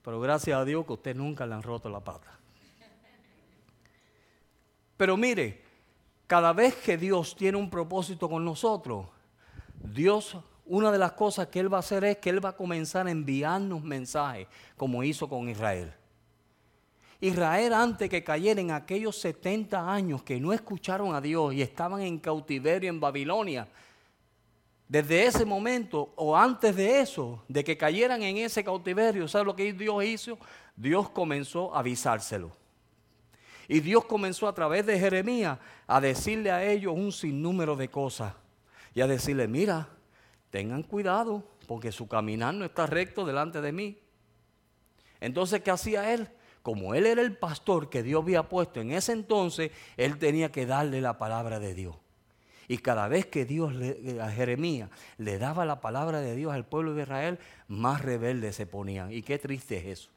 Pero 0.04 0.20
gracias 0.20 0.58
a 0.58 0.66
Dios 0.66 0.86
que 0.86 0.94
usted 0.94 1.16
nunca 1.16 1.46
le 1.46 1.54
han 1.54 1.62
roto 1.62 1.90
la 1.90 2.00
pata. 2.00 2.40
Pero 4.98 5.18
mire, 5.18 5.64
cada 6.32 6.54
vez 6.54 6.76
que 6.76 6.98
Dios 6.98 7.36
tiene 7.36 7.58
un 7.58 7.70
propósito 7.70 8.30
con 8.30 8.46
nosotros, 8.46 9.06
Dios, 9.84 10.38
una 10.66 10.90
de 10.90 10.98
las 10.98 11.12
cosas 11.12 11.48
que 11.48 11.60
Él 11.60 11.74
va 11.74 11.76
a 11.76 11.80
hacer 11.82 12.06
es 12.06 12.20
que 12.20 12.30
Él 12.30 12.46
va 12.46 12.52
a 12.52 12.56
comenzar 12.56 13.06
a 13.06 13.12
enviarnos 13.12 13.84
mensajes, 13.84 14.48
como 14.78 15.04
hizo 15.04 15.28
con 15.28 15.50
Israel. 15.50 15.94
Israel 17.20 17.74
antes 17.74 18.10
que 18.10 18.24
cayera 18.24 18.62
en 18.62 18.72
aquellos 18.72 19.20
70 19.20 19.92
años 19.92 20.24
que 20.24 20.40
no 20.40 20.54
escucharon 20.54 21.14
a 21.14 21.20
Dios 21.20 21.54
y 21.54 21.62
estaban 21.62 22.00
en 22.00 22.18
cautiverio 22.18 22.90
en 22.90 23.02
Babilonia, 23.02 23.68
desde 24.88 25.26
ese 25.26 25.44
momento 25.44 26.14
o 26.16 26.38
antes 26.38 26.74
de 26.78 27.02
eso, 27.02 27.44
de 27.50 27.62
que 27.62 27.76
cayeran 27.76 28.24
en 28.24 28.38
ese 28.38 28.64
cautiverio, 28.64 29.28
¿sabe 29.28 29.44
lo 29.44 29.56
que 29.58 29.74
Dios 29.74 30.02
hizo? 30.06 30.38
Dios 30.78 31.10
comenzó 31.10 31.76
a 31.76 31.80
avisárselo. 31.80 32.61
Y 33.72 33.80
Dios 33.80 34.04
comenzó 34.04 34.50
a 34.50 34.54
través 34.54 34.86
de 34.86 35.00
Jeremías 35.00 35.58
a 35.88 36.02
decirle 36.02 36.52
a 36.52 36.62
ellos 36.62 36.94
un 36.94 37.14
sinnúmero 37.14 37.78
de 37.78 37.88
cosas. 37.88 38.34
Y 38.94 39.00
a 39.00 39.08
decirle, 39.08 39.48
mira, 39.48 39.88
tengan 40.50 40.84
cuidado 40.84 41.42
porque 41.68 41.94
su 41.94 42.06
caminar 42.06 42.54
no 42.54 42.66
está 42.66 42.86
recto 42.86 43.26
delante 43.26 43.62
de 43.62 43.72
mí. 43.72 43.98
Entonces, 45.22 45.62
¿qué 45.62 45.72
hacía 45.72 46.14
él? 46.14 46.28
Como 46.62 46.96
él 46.96 47.06
era 47.06 47.22
el 47.22 47.38
pastor 47.38 47.90
que 47.90 48.04
Dios 48.04 48.24
había 48.24 48.50
puesto 48.50 48.82
en 48.82 48.92
ese 48.92 49.14
entonces, 49.14 49.72
él 49.96 50.18
tenía 50.18 50.52
que 50.52 50.66
darle 50.66 51.00
la 51.00 51.18
palabra 51.18 51.62
de 51.62 51.74
Dios. 51.74 51.96
Y 52.68 52.80
cada 52.80 53.08
vez 53.08 53.28
que 53.28 53.46
Dios 53.46 53.74
a 54.20 54.32
Jeremías 54.32 54.90
le 55.18 55.38
daba 55.38 55.64
la 55.64 55.80
palabra 55.80 56.20
de 56.20 56.36
Dios 56.36 56.52
al 56.52 56.66
pueblo 56.66 56.94
de 56.94 57.04
Israel, 57.04 57.40
más 57.70 58.02
rebeldes 58.02 58.58
se 58.58 58.66
ponían. 58.66 59.14
Y 59.14 59.22
qué 59.22 59.40
triste 59.40 59.78
es 59.78 60.00
eso. 60.00 60.10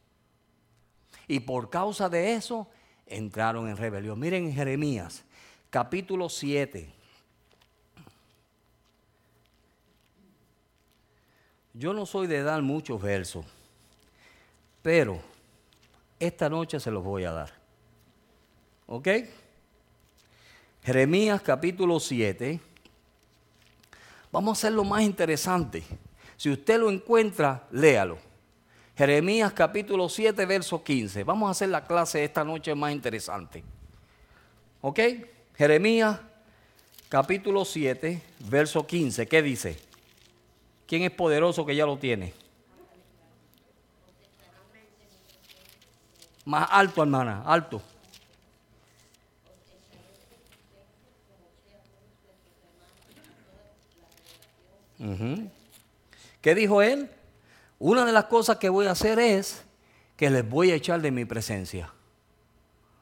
Y 1.29 1.39
por 1.39 1.71
causa 1.71 2.09
de 2.09 2.35
eso, 2.35 2.69
entraron 3.07 3.69
en 3.69 3.77
rebelión. 3.77 4.19
Miren 4.19 4.53
Jeremías, 4.53 5.25
capítulo 5.71 6.29
7. 6.29 6.93
Yo 11.75 11.93
no 11.93 12.07
soy 12.07 12.29
de 12.29 12.43
dar 12.43 12.63
muchos 12.63 13.03
versos, 13.03 13.45
pero 14.81 15.21
esta 16.21 16.49
noche 16.49 16.79
se 16.79 16.91
los 16.91 17.03
voy 17.03 17.25
a 17.25 17.33
dar. 17.33 17.53
¿Ok? 18.87 19.09
Jeremías 20.85 21.43
capítulo 21.43 21.99
7. 21.99 22.61
Vamos 24.31 24.51
a 24.51 24.61
hacer 24.61 24.73
lo 24.73 24.85
más 24.85 25.03
interesante. 25.03 25.83
Si 26.37 26.51
usted 26.51 26.79
lo 26.79 26.91
encuentra, 26.91 27.67
léalo. 27.71 28.19
Jeremías 28.97 29.53
capítulo 29.53 30.09
7, 30.09 30.47
verso 30.47 30.83
15. 30.83 31.25
Vamos 31.25 31.49
a 31.49 31.51
hacer 31.51 31.69
la 31.69 31.85
clase 31.85 32.23
esta 32.23 32.45
noche 32.45 32.75
más 32.75 32.93
interesante. 32.93 33.65
¿Ok? 34.81 35.01
Jeremías 35.57 36.21
capítulo 37.09 37.65
7, 37.65 38.23
verso 38.41 38.87
15. 38.87 39.27
¿Qué 39.27 39.43
dice? 39.43 39.77
¿Quién 40.87 41.03
es 41.03 41.11
poderoso 41.11 41.67
que 41.67 41.75
ya 41.75 41.87
lo 41.87 41.97
tiene? 41.97 42.33
Más 46.45 46.69
alto, 46.71 47.03
hermana, 47.03 47.43
alto. 47.45 47.83
¿Qué 56.41 56.55
dijo 56.55 56.81
él? 56.81 57.11
Una 57.79 58.05
de 58.05 58.13
las 58.13 58.25
cosas 58.25 58.57
que 58.57 58.69
voy 58.69 58.87
a 58.87 58.93
hacer 58.93 59.19
es 59.19 59.65
que 60.17 60.31
les 60.31 60.49
voy 60.49 60.71
a 60.71 60.75
echar 60.75 61.01
de 61.03 61.11
mi 61.11 61.25
presencia. 61.25 61.93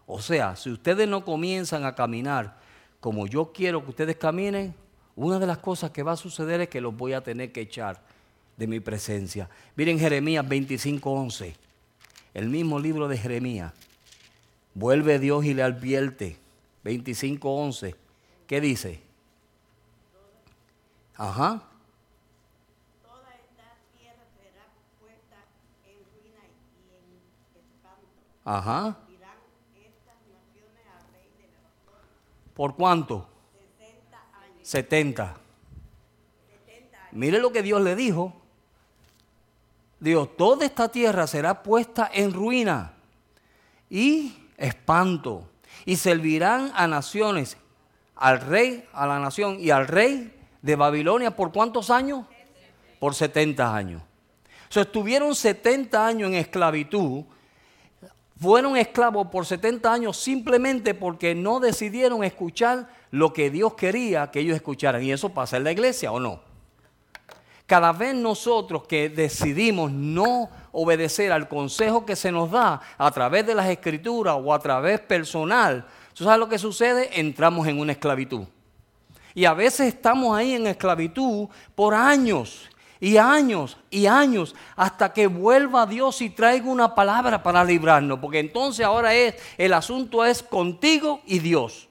O 0.07 0.21
sea, 0.21 0.57
si 0.57 0.71
ustedes 0.71 1.09
no 1.09 1.25
comienzan 1.25 1.85
a 1.85 1.95
caminar 1.95 2.59
como 3.01 3.27
yo 3.27 3.53
quiero 3.53 3.83
que 3.83 3.91
ustedes 3.91 4.17
caminen, 4.17 4.75
una 5.17 5.39
de 5.39 5.47
las 5.47 5.59
cosas 5.59 5.91
que 5.91 6.03
va 6.03 6.13
a 6.13 6.17
suceder 6.17 6.61
es 6.61 6.69
que 6.69 6.81
los 6.81 6.97
voy 6.97 7.13
a 7.13 7.23
tener 7.23 7.53
que 7.53 7.61
echar 7.61 8.03
de 8.57 8.67
mi 8.67 8.81
presencia. 8.81 9.49
Miren 9.77 9.99
Jeremías 9.99 10.47
25:11, 10.47 11.55
el 12.35 12.49
mismo 12.49 12.79
libro 12.79 13.09
de 13.09 13.19
Jeremías. 13.19 13.73
Vuelve 14.75 15.19
Dios 15.19 15.45
y 15.45 15.55
le 15.55 15.63
advierte. 15.63 16.39
25:11. 16.85 17.95
¿Qué 18.47 18.61
dice? 18.61 19.01
Ajá. 21.17 21.72
Ajá. 28.45 28.97
¿Por 32.55 32.75
cuánto? 32.75 33.29
70 34.63 35.37
Mire 37.13 37.39
lo 37.39 37.53
que 37.53 37.63
Dios 37.63 37.81
le 37.83 37.95
dijo. 37.95 38.33
Dios, 40.01 40.37
toda 40.37 40.65
esta 40.65 40.89
tierra 40.89 41.27
será 41.27 41.63
puesta 41.63 42.11
en 42.13 42.33
ruina 42.33 42.95
y 43.89 44.35
espanto. 44.57 45.49
Y 45.85 45.97
servirán 45.97 46.73
a 46.75 46.87
naciones, 46.87 47.57
al 48.17 48.41
rey, 48.41 48.89
a 48.93 49.07
la 49.07 49.19
nación 49.19 49.59
y 49.61 49.71
al 49.71 49.87
rey 49.87 50.35
de 50.63 50.77
Babilonia 50.77 51.37
por 51.37 51.53
cuántos 51.53 51.91
años? 51.91 52.27
Por 52.99 53.15
70 53.15 53.75
años. 53.75 54.03
O 54.69 54.73
sea, 54.73 54.83
estuvieron 54.83 55.35
70 55.35 56.07
años 56.07 56.29
en 56.31 56.35
esclavitud 56.37 57.25
fueron 58.43 58.77
esclavos 58.77 59.29
por 59.29 59.47
70 59.47 59.93
años 59.93 60.17
simplemente 60.17 60.95
porque 60.95 61.33
no 61.33 61.61
decidieron 61.61 62.25
escuchar 62.25 62.89
lo 63.13 63.33
que 63.33 63.51
Dios 63.51 63.75
quería 63.75 64.33
que 64.33 64.41
ellos 64.41 64.57
escucharan. 64.57 65.01
Y 65.03 65.13
eso 65.13 65.29
pasa 65.29 65.57
en 65.57 65.65
la 65.65 65.71
iglesia 65.71 66.11
o 66.11 66.19
no. 66.19 66.41
Cada 67.67 67.93
vez 67.93 68.17
nosotros 68.17 68.83
que 68.89 69.09
decidimos 69.09 69.93
no 69.93 70.51
obedecer 70.73 71.31
al 71.31 71.49
consejo 71.49 72.05
que 72.05 72.17
se 72.17 72.33
nos 72.33 72.51
da 72.51 72.81
a 72.99 73.11
través 73.13 73.47
de 73.47 73.55
las 73.55 73.69
escrituras 73.69 74.37
o 74.43 74.53
a 74.53 74.59
través 74.59 74.99
personal, 74.99 75.87
¿tú 76.13 76.25
sabes 76.25 76.41
lo 76.41 76.49
que 76.49 76.59
sucede? 76.59 77.21
Entramos 77.21 77.69
en 77.69 77.79
una 77.79 77.93
esclavitud. 77.93 78.43
Y 79.35 79.45
a 79.45 79.55
veces 79.55 79.95
estamos 79.95 80.37
ahí 80.37 80.55
en 80.55 80.67
esclavitud 80.67 81.49
por 81.77 81.95
años 81.95 82.69
y 83.03 83.17
años 83.17 83.77
y 83.91 84.07
años 84.07 84.55
hasta 84.77 85.13
que 85.13 85.27
vuelva 85.27 85.87
Dios 85.87 86.23
y 86.23 86.31
traiga 86.31 86.71
una 86.71 86.95
palabra 86.95 87.43
para 87.43 87.65
librarnos, 87.65 88.21
porque 88.21 88.39
entonces 88.39 88.87
ahora 88.87 89.13
es 89.13 89.35
el 89.59 89.73
asunto 89.73 90.25
es 90.25 90.41
contigo 90.41 91.21
y 91.27 91.41
Dios. 91.41 91.89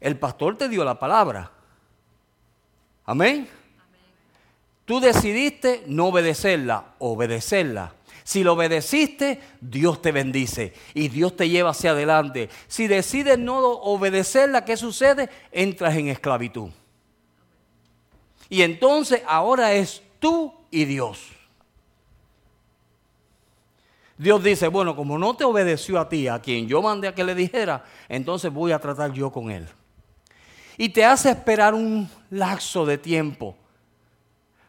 El 0.00 0.18
pastor 0.18 0.56
te 0.56 0.70
dio 0.70 0.82
la 0.82 0.98
palabra. 0.98 1.50
Amén. 3.04 3.46
Tú 4.86 4.98
decidiste 4.98 5.84
no 5.86 6.06
obedecerla, 6.06 6.94
obedecerla. 6.98 7.92
Si 8.24 8.42
lo 8.42 8.54
obedeciste, 8.54 9.42
Dios 9.60 10.00
te 10.00 10.10
bendice 10.10 10.72
y 10.94 11.08
Dios 11.08 11.36
te 11.36 11.50
lleva 11.50 11.72
hacia 11.72 11.90
adelante. 11.90 12.48
Si 12.66 12.86
decides 12.86 13.38
no 13.38 13.58
obedecerla, 13.58 14.64
¿qué 14.64 14.78
sucede? 14.78 15.28
Entras 15.52 15.94
en 15.96 16.08
esclavitud. 16.08 16.70
Y 18.52 18.60
entonces 18.60 19.22
ahora 19.26 19.72
es 19.72 20.02
tú 20.18 20.52
y 20.70 20.84
Dios. 20.84 21.30
Dios 24.18 24.44
dice, 24.44 24.68
bueno, 24.68 24.94
como 24.94 25.18
no 25.18 25.34
te 25.34 25.44
obedeció 25.44 25.98
a 25.98 26.06
ti, 26.06 26.28
a 26.28 26.38
quien 26.38 26.68
yo 26.68 26.82
mandé 26.82 27.08
a 27.08 27.14
que 27.14 27.24
le 27.24 27.34
dijera, 27.34 27.82
entonces 28.10 28.52
voy 28.52 28.72
a 28.72 28.78
tratar 28.78 29.10
yo 29.14 29.32
con 29.32 29.50
él. 29.50 29.66
Y 30.76 30.90
te 30.90 31.02
hace 31.02 31.30
esperar 31.30 31.72
un 31.72 32.06
lapso 32.28 32.84
de 32.84 32.98
tiempo. 32.98 33.56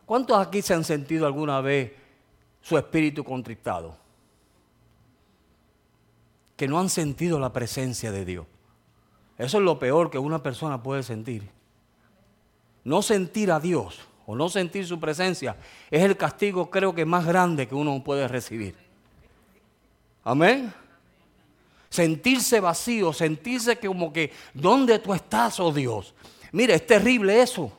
¿Cuántos 0.06 0.38
aquí 0.38 0.62
se 0.62 0.74
han 0.74 0.86
sentido 0.86 1.26
alguna 1.26 1.60
vez 1.60 1.92
su 2.62 2.78
espíritu 2.78 3.26
contrictado? 3.26 3.98
Que 6.56 6.70
no 6.70 6.80
han 6.80 6.90
sentido 6.90 7.38
la 7.38 7.52
presencia 7.52 8.14
de 8.14 8.24
Dios. 8.24 8.48
Eso 9.38 9.58
es 9.58 9.64
lo 9.66 9.78
peor 9.78 10.10
que 10.10 10.20
una 10.20 10.42
persona 10.42 10.82
puede 10.82 11.04
sentir 11.04 11.52
no 12.84 13.02
sentir 13.02 13.52
a 13.52 13.60
Dios 13.60 14.00
o 14.26 14.36
no 14.36 14.50
sentir 14.50 14.86
su 14.86 15.00
presencia 15.00 15.56
es 15.90 16.02
el 16.02 16.18
castigo 16.18 16.70
creo 16.70 16.94
que 16.94 17.06
más 17.06 17.26
grande 17.26 17.68
que 17.68 17.76
uno 17.76 18.04
puede 18.04 18.28
recibir. 18.28 18.76
Amén. 20.24 20.74
Sentirse 21.90 22.60
vacío, 22.60 23.14
sentirse 23.14 23.78
como 23.78 24.12
que, 24.12 24.32
¿dónde 24.54 24.98
tú 25.00 25.14
estás, 25.14 25.60
oh 25.60 25.72
Dios? 25.72 26.14
Mire, 26.52 26.74
es 26.76 26.88
terrible 26.88 27.42
eso. 27.42 27.72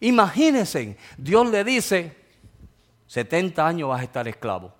Imagínense, 0.00 0.96
Dios 1.16 1.50
le 1.50 1.64
dice, 1.64 2.16
70 3.08 3.66
años 3.66 3.88
vas 3.88 4.00
a 4.00 4.04
estar 4.04 4.28
esclavo, 4.28 4.72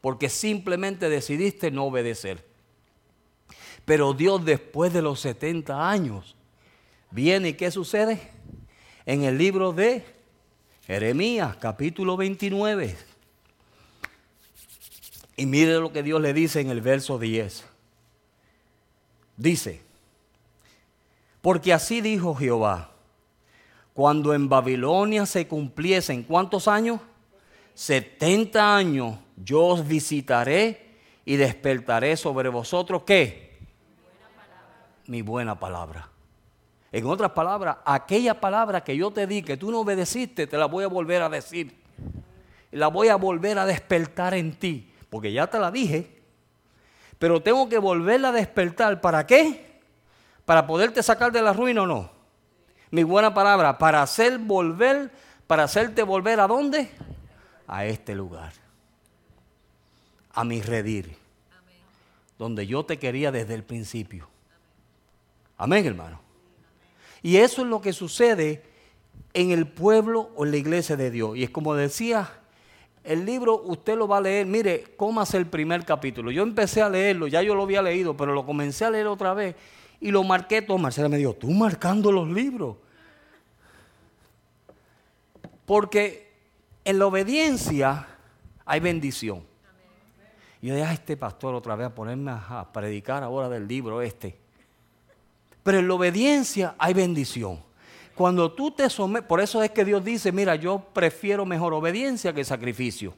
porque 0.00 0.28
simplemente 0.28 1.08
decidiste 1.08 1.70
no 1.70 1.84
obedecer. 1.84 2.46
Pero 3.84 4.12
Dios 4.12 4.44
después 4.44 4.92
de 4.92 5.00
los 5.00 5.20
70 5.20 5.88
años 5.88 6.36
viene 7.10 7.50
y 7.50 7.54
¿qué 7.54 7.70
sucede? 7.70 8.20
En 9.06 9.24
el 9.24 9.38
libro 9.38 9.72
de 9.72 10.04
Jeremías, 10.86 11.56
capítulo 11.56 12.16
29. 12.16 12.96
Y 15.36 15.46
mire 15.46 15.74
lo 15.74 15.92
que 15.92 16.02
Dios 16.02 16.20
le 16.20 16.32
dice 16.32 16.60
en 16.60 16.70
el 16.70 16.80
verso 16.80 17.18
10. 17.18 17.64
Dice, 19.36 19.80
porque 21.40 21.72
así 21.72 22.00
dijo 22.00 22.34
Jehová, 22.34 22.90
cuando 23.94 24.34
en 24.34 24.48
Babilonia 24.48 25.26
se 25.26 25.46
cumpliesen, 25.46 26.24
¿cuántos 26.24 26.68
años? 26.68 27.00
70 27.74 28.76
años, 28.76 29.18
yo 29.36 29.64
os 29.64 29.86
visitaré 29.86 30.96
y 31.24 31.36
despertaré 31.36 32.16
sobre 32.16 32.48
vosotros, 32.48 33.02
¿qué? 33.06 33.58
Mi 35.06 35.22
buena 35.22 35.58
palabra. 35.58 36.10
En 36.90 37.06
otras 37.06 37.32
palabras, 37.32 37.76
aquella 37.84 38.40
palabra 38.40 38.82
que 38.82 38.96
yo 38.96 39.10
te 39.10 39.26
di, 39.26 39.42
que 39.42 39.56
tú 39.56 39.70
no 39.70 39.80
obedeciste, 39.80 40.46
te 40.46 40.56
la 40.56 40.66
voy 40.66 40.84
a 40.84 40.88
volver 40.88 41.22
a 41.22 41.28
decir. 41.28 41.76
La 42.70 42.88
voy 42.88 43.08
a 43.08 43.16
volver 43.16 43.58
a 43.58 43.66
despertar 43.66 44.34
en 44.34 44.58
ti, 44.58 44.90
porque 45.10 45.32
ya 45.32 45.46
te 45.46 45.58
la 45.58 45.70
dije. 45.70 46.22
Pero 47.18 47.42
tengo 47.42 47.68
que 47.68 47.78
volverla 47.78 48.28
a 48.28 48.32
despertar. 48.32 49.00
¿Para 49.00 49.26
qué? 49.26 49.80
¿Para 50.44 50.66
poderte 50.66 51.02
sacar 51.02 51.30
de 51.30 51.42
la 51.42 51.52
ruina 51.52 51.82
o 51.82 51.86
no? 51.86 52.10
Mi 52.90 53.02
buena 53.02 53.34
palabra, 53.34 53.76
para 53.76 54.02
hacer 54.02 54.38
volver, 54.38 55.10
para 55.46 55.64
hacerte 55.64 56.02
volver 56.02 56.40
a 56.40 56.46
dónde? 56.46 56.90
A 57.66 57.84
este 57.84 58.14
lugar. 58.14 58.52
A 60.32 60.44
mi 60.44 60.62
redir. 60.62 61.16
Donde 62.38 62.66
yo 62.66 62.84
te 62.84 62.98
quería 62.98 63.30
desde 63.30 63.54
el 63.54 63.64
principio. 63.64 64.28
Amén, 65.58 65.84
hermano. 65.84 66.27
Y 67.22 67.36
eso 67.36 67.62
es 67.62 67.68
lo 67.68 67.80
que 67.80 67.92
sucede 67.92 68.62
en 69.34 69.50
el 69.50 69.66
pueblo 69.66 70.30
o 70.36 70.44
en 70.44 70.50
la 70.50 70.56
iglesia 70.56 70.96
de 70.96 71.10
Dios. 71.10 71.36
Y 71.36 71.44
es 71.44 71.50
como 71.50 71.74
decía, 71.74 72.30
el 73.04 73.24
libro 73.24 73.62
usted 73.62 73.96
lo 73.96 74.06
va 74.06 74.18
a 74.18 74.20
leer, 74.20 74.46
mire, 74.46 74.84
cómase 74.96 75.36
el 75.36 75.46
primer 75.46 75.84
capítulo. 75.84 76.30
Yo 76.30 76.42
empecé 76.42 76.82
a 76.82 76.88
leerlo, 76.88 77.26
ya 77.26 77.42
yo 77.42 77.54
lo 77.54 77.62
había 77.62 77.82
leído, 77.82 78.16
pero 78.16 78.34
lo 78.34 78.44
comencé 78.44 78.84
a 78.84 78.90
leer 78.90 79.06
otra 79.06 79.34
vez 79.34 79.56
y 80.00 80.10
lo 80.10 80.22
marqué 80.24 80.62
todo. 80.62 80.78
Marcela 80.78 81.08
me 81.08 81.16
dijo, 81.18 81.34
tú 81.34 81.50
marcando 81.50 82.12
los 82.12 82.28
libros. 82.28 82.76
Porque 85.64 86.32
en 86.84 86.98
la 86.98 87.06
obediencia 87.06 88.06
hay 88.64 88.80
bendición. 88.80 89.42
Y 90.60 90.68
yo 90.68 90.74
dije, 90.74 90.86
a 90.86 90.92
este 90.92 91.16
pastor 91.16 91.54
otra 91.54 91.76
vez 91.76 91.88
a 91.88 91.94
ponerme 91.94 92.32
a 92.32 92.68
predicar 92.72 93.22
ahora 93.22 93.48
del 93.48 93.68
libro 93.68 94.02
este. 94.02 94.47
Pero 95.68 95.80
en 95.80 95.88
la 95.88 95.92
obediencia 95.92 96.74
hay 96.78 96.94
bendición. 96.94 97.62
Cuando 98.14 98.52
tú 98.52 98.70
te 98.70 98.88
sometes, 98.88 99.28
por 99.28 99.38
eso 99.38 99.62
es 99.62 99.70
que 99.70 99.84
Dios 99.84 100.02
dice, 100.02 100.32
mira, 100.32 100.54
yo 100.54 100.78
prefiero 100.94 101.44
mejor 101.44 101.74
obediencia 101.74 102.32
que 102.32 102.42
sacrificio. 102.42 103.12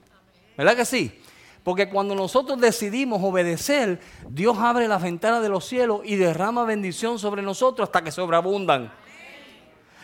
¿Verdad 0.56 0.74
que 0.74 0.84
sí? 0.84 1.16
Porque 1.62 1.88
cuando 1.88 2.12
nosotros 2.16 2.60
decidimos 2.60 3.22
obedecer, 3.22 4.00
Dios 4.28 4.58
abre 4.58 4.88
la 4.88 4.98
ventana 4.98 5.38
de 5.38 5.48
los 5.48 5.64
cielos 5.64 6.00
y 6.02 6.16
derrama 6.16 6.64
bendición 6.64 7.20
sobre 7.20 7.40
nosotros 7.40 7.88
hasta 7.88 8.02
que 8.02 8.10
sobreabundan. 8.10 8.92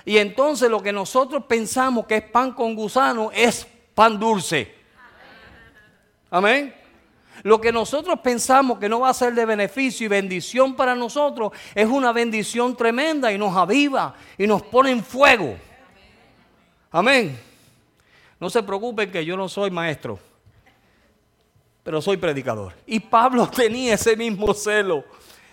Y 0.04 0.18
entonces 0.18 0.70
lo 0.70 0.80
que 0.80 0.92
nosotros 0.92 1.46
pensamos 1.48 2.06
que 2.06 2.18
es 2.18 2.22
pan 2.22 2.52
con 2.52 2.76
gusano 2.76 3.32
es 3.32 3.66
pan 3.92 4.20
dulce. 4.20 4.72
Amén. 6.30 6.72
Lo 7.42 7.60
que 7.60 7.72
nosotros 7.72 8.18
pensamos 8.20 8.78
que 8.78 8.88
no 8.88 9.00
va 9.00 9.10
a 9.10 9.14
ser 9.14 9.34
de 9.34 9.44
beneficio 9.44 10.06
y 10.06 10.08
bendición 10.08 10.74
para 10.74 10.94
nosotros 10.94 11.52
es 11.74 11.86
una 11.86 12.12
bendición 12.12 12.76
tremenda 12.76 13.32
y 13.32 13.38
nos 13.38 13.56
aviva 13.56 14.14
y 14.38 14.46
nos 14.46 14.62
pone 14.62 14.90
en 14.90 15.04
fuego. 15.04 15.56
Amén. 16.90 17.38
No 18.40 18.50
se 18.50 18.62
preocupen 18.62 19.10
que 19.10 19.24
yo 19.24 19.36
no 19.36 19.48
soy 19.48 19.70
maestro, 19.70 20.18
pero 21.82 22.00
soy 22.00 22.16
predicador. 22.16 22.74
Y 22.86 23.00
Pablo 23.00 23.48
tenía 23.54 23.94
ese 23.94 24.16
mismo 24.16 24.52
celo. 24.54 25.04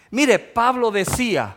Mire, 0.09 0.39
Pablo 0.39 0.91
decía, 0.91 1.55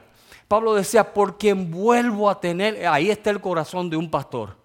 Pablo 0.49 0.75
decía, 0.75 1.13
por 1.13 1.37
quien 1.37 1.71
vuelvo 1.71 2.31
a 2.31 2.41
tener, 2.41 2.87
ahí 2.87 3.11
está 3.11 3.31
el 3.31 3.41
corazón 3.41 3.91
de 3.91 3.97
un 3.97 4.11
pastor, 4.11 4.57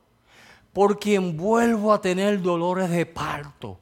por 0.71 0.99
quien 0.99 1.35
vuelvo 1.35 1.93
a 1.93 2.01
tener 2.01 2.41
dolores 2.41 2.89
de 2.89 3.05
parto 3.05 3.79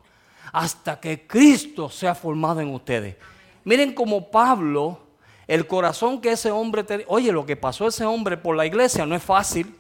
hasta 0.51 0.99
que 0.99 1.25
Cristo 1.27 1.89
sea 1.89 2.15
formado 2.15 2.61
en 2.61 2.73
ustedes. 2.73 3.15
Miren 3.63 3.93
como 3.93 4.29
Pablo, 4.29 4.99
el 5.47 5.67
corazón 5.67 6.21
que 6.21 6.31
ese 6.31 6.51
hombre 6.51 6.83
tenía, 6.83 7.05
oye, 7.09 7.31
lo 7.31 7.45
que 7.45 7.55
pasó 7.55 7.87
ese 7.87 8.05
hombre 8.05 8.37
por 8.37 8.55
la 8.55 8.65
iglesia 8.65 9.05
no 9.05 9.15
es 9.15 9.23
fácil, 9.23 9.75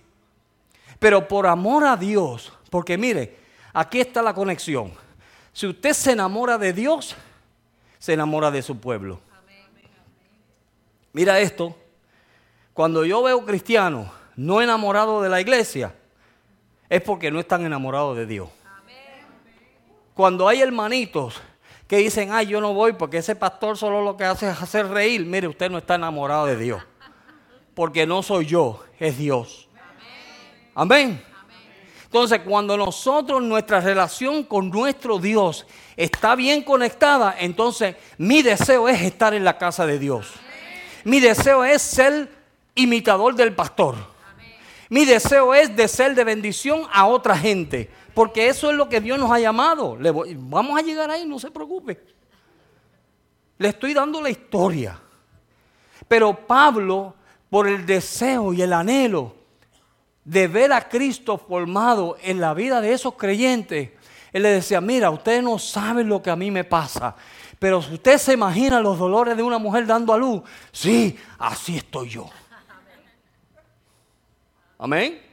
pero 0.99 1.27
por 1.27 1.47
amor 1.47 1.85
a 1.85 1.95
Dios, 1.95 2.51
porque 2.69 2.97
mire, 2.97 3.37
aquí 3.73 3.99
está 3.99 4.21
la 4.21 4.33
conexión. 4.33 4.91
Si 5.53 5.67
usted 5.67 5.93
se 5.93 6.11
enamora 6.11 6.57
de 6.57 6.73
Dios, 6.73 7.15
se 7.97 8.13
enamora 8.13 8.51
de 8.51 8.61
su 8.61 8.79
pueblo. 8.79 9.19
Mira 11.13 11.39
esto, 11.39 11.75
cuando 12.73 13.03
yo 13.03 13.23
veo 13.23 13.43
cristianos 13.45 14.09
no 14.35 14.61
enamorados 14.61 15.21
de 15.23 15.29
la 15.29 15.41
iglesia, 15.41 15.93
es 16.87 17.01
porque 17.01 17.29
no 17.29 17.39
están 17.39 17.65
enamorados 17.65 18.15
de 18.15 18.25
Dios. 18.25 18.49
Cuando 20.19 20.49
hay 20.49 20.59
hermanitos 20.59 21.35
que 21.87 21.95
dicen, 21.95 22.33
ay, 22.33 22.47
yo 22.47 22.59
no 22.59 22.73
voy 22.73 22.91
porque 22.91 23.19
ese 23.19 23.37
pastor 23.37 23.77
solo 23.77 24.01
lo 24.01 24.17
que 24.17 24.25
hace 24.25 24.49
es 24.49 24.61
hacer 24.61 24.85
reír, 24.89 25.25
mire, 25.25 25.47
usted 25.47 25.71
no 25.71 25.77
está 25.77 25.95
enamorado 25.95 26.45
de 26.45 26.57
Dios. 26.57 26.83
Porque 27.73 28.05
no 28.05 28.21
soy 28.21 28.45
yo, 28.45 28.83
es 28.99 29.17
Dios. 29.17 29.69
Amén. 30.75 31.23
Entonces, 32.03 32.41
cuando 32.45 32.75
nosotros, 32.75 33.41
nuestra 33.41 33.79
relación 33.79 34.43
con 34.43 34.69
nuestro 34.69 35.19
Dios 35.19 35.65
está 35.95 36.35
bien 36.35 36.63
conectada, 36.63 37.37
entonces 37.39 37.95
mi 38.17 38.41
deseo 38.41 38.89
es 38.89 39.01
estar 39.01 39.33
en 39.33 39.45
la 39.45 39.57
casa 39.57 39.85
de 39.85 39.99
Dios. 39.99 40.33
Mi 41.05 41.21
deseo 41.21 41.63
es 41.63 41.81
ser 41.81 42.29
imitador 42.75 43.35
del 43.35 43.55
pastor. 43.55 43.95
Mi 44.89 45.05
deseo 45.05 45.53
es 45.53 45.73
de 45.77 45.87
ser 45.87 46.13
de 46.13 46.25
bendición 46.25 46.87
a 46.91 47.05
otra 47.05 47.37
gente. 47.37 47.89
Porque 48.13 48.47
eso 48.47 48.69
es 48.71 48.75
lo 48.75 48.89
que 48.89 49.01
Dios 49.01 49.19
nos 49.19 49.31
ha 49.31 49.39
llamado. 49.39 49.97
vamos 50.35 50.77
a 50.77 50.81
llegar 50.81 51.09
ahí, 51.09 51.25
no 51.25 51.39
se 51.39 51.51
preocupe. 51.51 52.01
Le 53.57 53.69
estoy 53.69 53.93
dando 53.93 54.21
la 54.21 54.29
historia. 54.29 54.99
Pero 56.07 56.33
Pablo, 56.47 57.15
por 57.49 57.67
el 57.67 57.85
deseo 57.85 58.53
y 58.53 58.61
el 58.61 58.73
anhelo, 58.73 59.35
de 60.23 60.47
ver 60.47 60.73
a 60.73 60.87
Cristo 60.87 61.37
formado 61.37 62.17
en 62.21 62.39
la 62.39 62.53
vida 62.53 62.81
de 62.81 62.93
esos 62.93 63.15
creyentes, 63.15 63.91
él 64.31 64.43
le 64.43 64.49
decía, 64.49 64.79
mira, 64.79 65.09
ustedes 65.09 65.43
no 65.43 65.57
saben 65.57 66.07
lo 66.07 66.21
que 66.21 66.29
a 66.29 66.35
mí 66.35 66.51
me 66.51 66.63
pasa, 66.63 67.15
pero 67.57 67.81
si 67.81 67.95
usted 67.95 68.17
se 68.17 68.33
imagina 68.33 68.79
los 68.79 68.97
dolores 68.97 69.35
de 69.35 69.43
una 69.43 69.57
mujer 69.57 69.85
dando 69.85 70.13
a 70.13 70.17
luz, 70.17 70.43
sí, 70.71 71.17
así 71.37 71.77
estoy 71.77 72.09
yo. 72.09 72.29
Amén. 74.77 75.28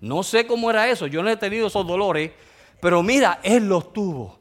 No 0.00 0.22
sé 0.22 0.46
cómo 0.46 0.70
era 0.70 0.88
eso, 0.88 1.06
yo 1.06 1.22
no 1.22 1.30
he 1.30 1.36
tenido 1.36 1.68
esos 1.68 1.86
dolores, 1.86 2.32
pero 2.80 3.02
mira, 3.02 3.40
Él 3.42 3.68
los 3.68 3.92
tuvo. 3.92 4.38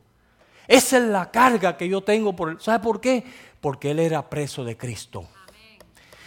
Esa 0.67 0.97
es 0.97 1.03
la 1.03 1.31
carga 1.31 1.77
que 1.77 1.87
yo 1.87 2.01
tengo 2.01 2.35
por 2.35 2.61
¿Sabe 2.61 2.83
por 2.83 2.99
qué? 2.99 3.23
Porque 3.61 3.91
Él 3.91 3.99
era 3.99 4.29
preso 4.29 4.63
de 4.63 4.75
Cristo. 4.75 5.27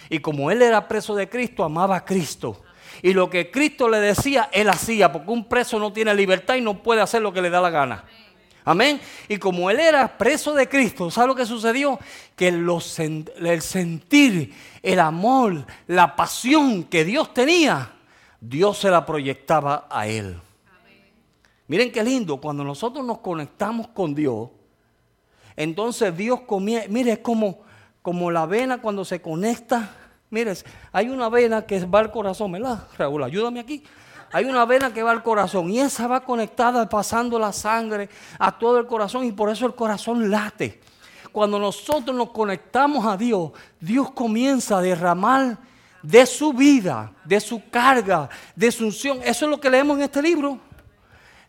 Y 0.09 0.21
como 0.21 0.51
Él 0.51 0.63
era 0.63 0.89
preso 0.89 1.15
de 1.15 1.29
Cristo, 1.29 1.65
amaba 1.65 1.97
a 1.97 2.05
Cristo. 2.05 2.63
Y 3.03 3.13
lo 3.13 3.29
que 3.29 3.51
Cristo 3.51 3.89
le 3.89 4.01
decía, 4.01 4.49
Él 4.53 4.69
hacía, 4.69 5.13
porque 5.13 5.31
un 5.31 5.45
preso 5.45 5.79
no 5.79 5.93
tiene 5.93 6.15
libertad 6.15 6.55
y 6.55 6.61
no 6.61 6.83
puede 6.83 7.01
hacer 7.01 7.23
lo 7.23 7.33
que 7.33 7.43
le 7.43 7.51
da 7.51 7.61
la 7.61 7.71
gana. 7.71 8.05
Amén. 8.69 9.01
Y 9.29 9.39
como 9.39 9.71
él 9.71 9.81
era 9.81 10.19
preso 10.19 10.53
de 10.53 10.69
Cristo, 10.69 11.11
¿sabe 11.11 11.29
lo 11.29 11.35
que 11.35 11.47
sucedió? 11.47 11.99
Que 12.37 12.49
el 12.49 13.63
sentir, 13.63 14.55
el 14.83 15.01
amor, 15.01 15.65
la 15.87 16.15
pasión 16.15 16.85
que 16.85 17.03
Dios 17.03 17.33
tenía, 17.33 17.93
Dios 18.41 18.79
se 18.79 18.91
la 18.91 19.05
proyectaba 19.05 19.87
a 19.91 20.07
él. 20.07 20.41
Miren 21.67 21.93
qué 21.93 22.03
lindo, 22.03 22.39
cuando 22.39 22.65
nosotros 22.65 23.05
nos 23.05 23.19
conectamos 23.19 23.89
con 23.89 24.15
Dios, 24.15 24.49
entonces 25.55 26.17
Dios 26.17 26.41
comienza, 26.43 26.89
mire, 26.89 27.13
es 27.13 27.19
como, 27.19 27.61
como 28.01 28.31
la 28.31 28.47
vena 28.47 28.81
cuando 28.81 29.05
se 29.05 29.21
conecta. 29.21 29.91
Mire, 30.31 30.55
hay 30.93 31.09
una 31.09 31.29
vena 31.29 31.67
que 31.67 31.85
va 31.85 31.99
al 31.99 32.11
corazón, 32.11 32.53
¿verdad? 32.53 32.87
Raúl, 32.97 33.23
ayúdame 33.25 33.61
aquí. 33.61 33.83
Hay 34.31 34.45
una 34.45 34.65
vena 34.67 34.93
que 34.93 35.03
va 35.03 35.11
al 35.11 35.23
corazón 35.23 35.71
y 35.71 35.81
esa 35.81 36.07
va 36.07 36.21
conectada 36.21 36.89
pasando 36.89 37.39
la 37.39 37.53
sangre 37.53 38.09
a 38.39 38.57
todo 38.57 38.79
el 38.79 38.87
corazón 38.87 39.25
y 39.25 39.33
por 39.33 39.51
eso 39.51 39.67
el 39.67 39.75
corazón 39.75 40.31
late. 40.31 40.81
Cuando 41.33 41.59
nosotros 41.59 42.17
nos 42.17 42.31
conectamos 42.31 43.05
a 43.07 43.17
Dios, 43.17 43.53
Dios 43.81 44.11
comienza 44.13 44.79
a 44.79 44.83
derramar 44.83 45.59
de 46.03 46.27
su 46.27 46.53
vida, 46.53 47.13
de 47.25 47.41
su 47.41 47.69
carga, 47.71 48.29
de 48.55 48.71
su 48.71 48.85
unción. 48.85 49.21
Eso 49.25 49.45
es 49.45 49.51
lo 49.51 49.61
que 49.61 49.71
leemos 49.71 49.97
en 49.97 50.05
este 50.05 50.23
libro. 50.23 50.59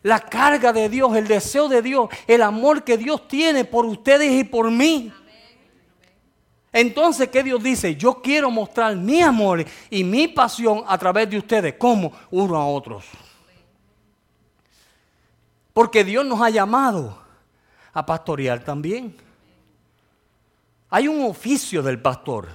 La 0.02 0.18
carga 0.18 0.72
de 0.72 0.88
Dios, 0.88 1.14
el 1.16 1.28
deseo 1.28 1.68
de 1.68 1.82
Dios, 1.82 2.08
el 2.26 2.42
amor 2.42 2.84
que 2.84 2.96
Dios 2.96 3.28
tiene 3.28 3.64
por 3.64 3.84
ustedes 3.84 4.32
y 4.32 4.44
por 4.44 4.70
mí. 4.70 5.12
Entonces, 6.72 7.28
¿qué 7.28 7.42
Dios 7.42 7.62
dice? 7.62 7.96
Yo 7.96 8.22
quiero 8.22 8.50
mostrar 8.50 8.94
mi 8.96 9.20
amor 9.20 9.64
y 9.90 10.04
mi 10.04 10.28
pasión 10.28 10.84
a 10.86 10.96
través 10.96 11.28
de 11.28 11.38
ustedes, 11.38 11.74
como 11.74 12.12
uno 12.30 12.56
a 12.56 12.66
otros. 12.66 13.04
Porque 15.72 16.04
Dios 16.04 16.24
nos 16.24 16.40
ha 16.40 16.50
llamado 16.50 17.18
a 17.92 18.06
pastorear 18.06 18.62
también. 18.62 19.16
Hay 20.88 21.08
un 21.08 21.24
oficio 21.24 21.82
del 21.82 22.00
pastor, 22.00 22.48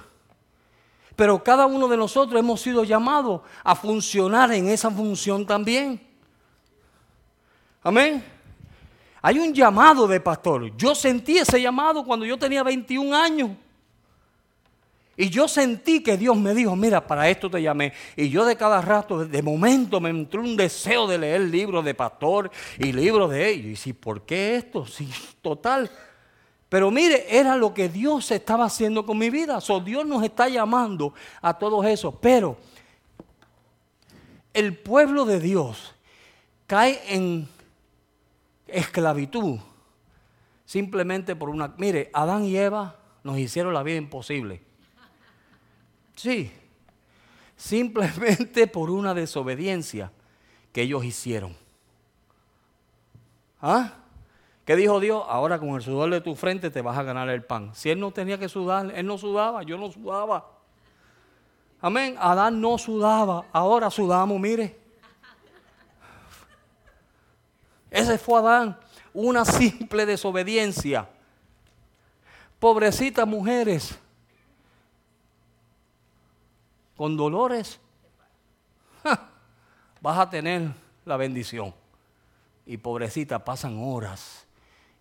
pero 1.16 1.42
cada 1.42 1.66
uno 1.66 1.88
de 1.88 1.96
nosotros 1.96 2.38
hemos 2.38 2.60
sido 2.60 2.84
llamados 2.84 3.40
a 3.64 3.74
funcionar 3.74 4.52
en 4.52 4.68
esa 4.68 4.90
función 4.90 5.46
también. 5.46 6.00
Amén. 7.82 8.22
Hay 9.22 9.38
un 9.38 9.54
llamado 9.54 10.06
de 10.06 10.20
pastor. 10.20 10.76
Yo 10.76 10.94
sentí 10.94 11.38
ese 11.38 11.60
llamado 11.60 12.04
cuando 12.04 12.26
yo 12.26 12.38
tenía 12.38 12.62
21 12.62 13.16
años. 13.16 13.50
Y 15.16 15.30
yo 15.30 15.48
sentí 15.48 16.02
que 16.02 16.18
Dios 16.18 16.36
me 16.36 16.52
dijo, 16.54 16.76
mira, 16.76 17.06
para 17.06 17.28
esto 17.30 17.50
te 17.50 17.62
llamé. 17.62 17.94
Y 18.14 18.28
yo 18.28 18.44
de 18.44 18.54
cada 18.54 18.82
rato, 18.82 19.24
de 19.24 19.42
momento 19.42 19.98
me 19.98 20.10
entró 20.10 20.42
un 20.42 20.56
deseo 20.56 21.06
de 21.06 21.16
leer 21.16 21.40
libros 21.40 21.82
de 21.84 21.94
pastor 21.94 22.50
y 22.78 22.92
libros 22.92 23.30
de 23.30 23.48
ellos. 23.48 23.66
Y 23.66 23.76
si, 23.76 23.92
¿por 23.94 24.22
qué 24.26 24.56
esto? 24.56 24.84
Sí, 24.84 25.08
total. 25.40 25.90
Pero 26.68 26.90
mire, 26.90 27.26
era 27.28 27.56
lo 27.56 27.72
que 27.72 27.88
Dios 27.88 28.30
estaba 28.30 28.64
haciendo 28.64 29.06
con 29.06 29.18
mi 29.18 29.30
vida. 29.30 29.60
So, 29.60 29.80
Dios 29.80 30.04
nos 30.06 30.22
está 30.22 30.48
llamando 30.48 31.14
a 31.40 31.54
todos 31.54 31.86
esos. 31.86 32.14
Pero 32.20 32.56
el 34.52 34.76
pueblo 34.76 35.24
de 35.24 35.38
Dios 35.38 35.94
cae 36.66 37.00
en 37.08 37.48
esclavitud 38.66 39.60
simplemente 40.64 41.36
por 41.36 41.48
una... 41.48 41.74
Mire, 41.78 42.10
Adán 42.12 42.44
y 42.44 42.56
Eva 42.56 42.96
nos 43.22 43.38
hicieron 43.38 43.72
la 43.72 43.82
vida 43.82 43.96
imposible. 43.96 44.60
Sí, 46.16 46.50
simplemente 47.56 48.66
por 48.66 48.90
una 48.90 49.14
desobediencia 49.14 50.10
que 50.72 50.82
ellos 50.82 51.04
hicieron. 51.04 51.56
¿Ah? 53.62 53.94
¿Qué 54.66 54.74
dijo 54.74 54.98
Dios? 54.98 55.22
Ahora 55.28 55.60
con 55.60 55.68
el 55.70 55.82
sudor 55.82 56.10
de 56.10 56.20
tu 56.20 56.34
frente 56.34 56.70
te 56.70 56.82
vas 56.82 56.98
a 56.98 57.04
ganar 57.04 57.28
el 57.28 57.44
pan. 57.44 57.72
Si 57.72 57.88
él 57.88 58.00
no 58.00 58.10
tenía 58.10 58.36
que 58.36 58.48
sudar, 58.48 58.92
él 58.96 59.06
no 59.06 59.16
sudaba, 59.16 59.62
yo 59.62 59.78
no 59.78 59.92
sudaba. 59.92 60.44
Amén. 61.80 62.16
Adán 62.18 62.60
no 62.60 62.76
sudaba, 62.76 63.44
ahora 63.52 63.88
sudamos, 63.90 64.40
mire. 64.40 64.76
Ese 67.88 68.18
fue 68.18 68.40
Adán, 68.40 68.76
una 69.14 69.44
simple 69.44 70.04
desobediencia. 70.04 71.08
Pobrecitas 72.58 73.26
mujeres, 73.26 73.96
con 76.96 77.16
dolores, 77.16 77.78
vas 80.00 80.18
a 80.18 80.28
tener 80.28 80.72
la 81.04 81.16
bendición. 81.16 81.72
Y 82.66 82.78
pobrecita, 82.78 83.44
pasan 83.44 83.78
horas 83.78 84.45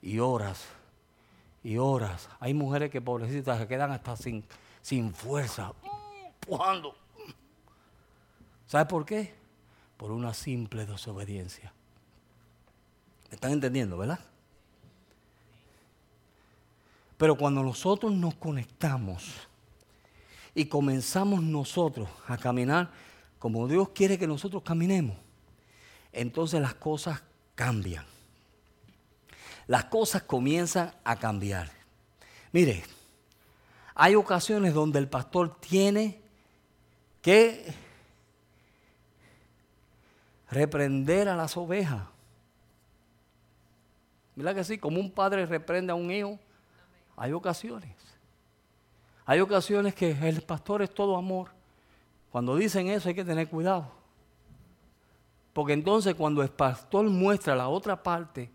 y 0.06 0.20
horas 0.20 0.64
y 1.62 1.78
horas. 1.78 2.30
Hay 2.40 2.54
mujeres 2.54 2.90
que 2.90 3.02
pobrecitas 3.02 3.60
se 3.60 3.68
quedan 3.68 3.92
hasta 3.92 4.16
sin, 4.16 4.46
sin 4.82 5.14
fuerza, 5.14 5.74
empujando. 6.26 6.96
¿Sabe 8.68 8.86
por 8.86 9.06
qué? 9.06 9.34
Por 9.98 10.12
una 10.12 10.34
simple 10.34 10.86
desobediencia. 10.86 11.74
¿Me 13.30 13.36
están 13.36 13.52
entendiendo, 13.52 13.98
verdad? 13.98 14.20
Pero 17.18 17.36
cuando 17.36 17.64
nosotros 17.64 18.14
nos 18.14 18.36
conectamos, 18.36 19.48
y 20.56 20.66
comenzamos 20.66 21.44
nosotros 21.44 22.08
a 22.28 22.38
caminar 22.38 22.90
como 23.38 23.68
Dios 23.68 23.90
quiere 23.90 24.18
que 24.18 24.26
nosotros 24.26 24.64
caminemos, 24.64 25.18
entonces 26.14 26.62
las 26.62 26.74
cosas 26.76 27.22
cambian. 27.54 28.06
Las 29.68 29.86
cosas 29.86 30.24
comienzan 30.24 30.94
a 31.04 31.16
cambiar. 31.16 31.70
Mire, 32.52 32.84
hay 33.96 34.16
ocasiones 34.16 34.74
donde 34.74 35.00
el 35.00 35.08
pastor 35.08 35.56
tiene 35.60 36.20
que 37.22 37.74
reprender 40.50 41.28
a 41.28 41.36
las 41.36 41.58
ovejas. 41.58 42.04
Mira 44.36 44.54
que 44.54 44.64
sí, 44.64 44.78
como 44.78 45.00
un 45.00 45.10
padre 45.10 45.46
reprende 45.46 45.92
a 45.92 45.96
un 45.96 46.12
hijo, 46.12 46.38
hay 47.16 47.32
ocasiones. 47.32 47.96
Hay 49.26 49.40
ocasiones 49.40 49.96
que 49.96 50.12
el 50.12 50.42
pastor 50.42 50.82
es 50.82 50.94
todo 50.94 51.18
amor. 51.18 51.50
Cuando 52.32 52.56
dicen 52.56 52.88
eso 52.90 53.10
hay 53.10 53.16
que 53.16 53.26
tener 53.26 53.48
cuidado. 53.48 53.90
Porque 55.54 55.74
entonces 55.74 56.14
cuando 56.16 56.44
el 56.44 56.50
pastor 56.50 57.06
muestra 57.10 57.56
la 57.56 57.70
otra 57.70 58.04
parte 58.04 58.52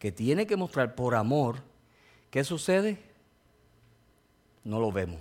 que 0.00 0.10
tiene 0.10 0.46
que 0.46 0.56
mostrar 0.56 0.94
por 0.94 1.14
amor, 1.14 1.62
¿qué 2.30 2.42
sucede? 2.42 2.98
No 4.64 4.80
lo 4.80 4.90
vemos. 4.90 5.20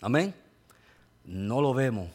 Amén. 0.00 0.34
No 1.24 1.60
lo 1.60 1.72
vemos. 1.72 2.10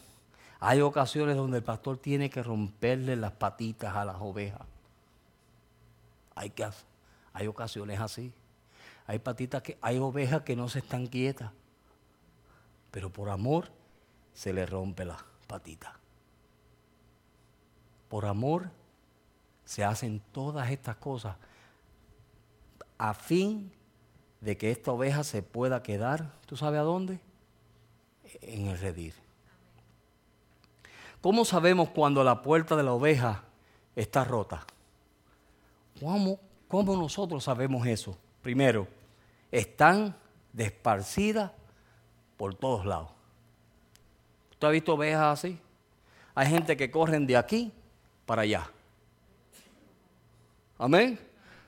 Hay 0.60 0.82
ocasiones 0.82 1.38
donde 1.38 1.60
el 1.60 1.64
pastor 1.64 1.98
tiene 1.98 2.30
que 2.30 2.44
romperle 2.44 3.16
las 3.16 3.32
patitas 3.32 3.96
a 3.96 4.04
las 4.04 4.18
ovejas. 4.20 4.60
Hay, 6.36 6.50
que, 6.50 6.68
hay 7.32 7.48
ocasiones 7.48 8.02
así. 8.02 8.34
Hay 9.08 9.20
patitas 9.20 9.64
que, 9.64 9.78
hay 9.82 10.00
ovejas 10.00 10.42
que 10.42 10.58
no 10.58 10.68
se 10.68 10.80
están 10.80 11.08
quietas. 11.08 11.54
Pero 12.92 13.10
por 13.10 13.30
amor 13.30 13.70
se 14.34 14.52
le 14.52 14.66
rompe 14.66 15.06
la 15.06 15.18
patita. 15.48 15.98
Por 18.10 18.26
amor 18.26 18.70
se 19.66 19.84
hacen 19.84 20.22
todas 20.32 20.70
estas 20.72 20.96
cosas 20.98 21.36
a 22.98 23.14
fin 23.14 23.72
de 24.42 24.58
que 24.58 24.72
esta 24.72 24.92
oveja 24.92 25.24
se 25.24 25.42
pueda 25.42 25.84
quedar, 25.84 26.32
¿tú 26.46 26.56
sabes 26.56 26.80
a 26.80 26.84
dónde? 26.84 27.20
En 28.42 28.68
el 28.68 28.78
redir. 28.80 29.14
¿Cómo 31.22 31.46
sabemos 31.46 31.90
cuando 31.90 32.24
la 32.24 32.42
puerta 32.42 32.76
de 32.76 32.84
la 32.84 32.94
oveja 32.94 33.44
está 33.96 34.24
rota? 34.24 34.66
¿Cómo, 36.00 36.40
cómo 36.68 36.96
nosotros 36.98 37.44
sabemos 37.44 37.88
eso? 37.88 38.18
primero, 38.44 38.88
están 39.52 40.16
desparcidas 40.52 41.52
por 42.38 42.54
todos 42.54 42.86
lados. 42.86 43.10
¿Usted 44.52 44.68
ha 44.68 44.72
visto 44.72 44.94
ovejas 44.94 45.40
así? 45.40 45.60
hay 46.36 46.48
gente 46.48 46.76
que 46.76 46.92
corren 46.92 47.26
de 47.26 47.38
aquí 47.38 47.72
para 48.26 48.42
allá. 48.42 48.70
Amén. 50.78 51.20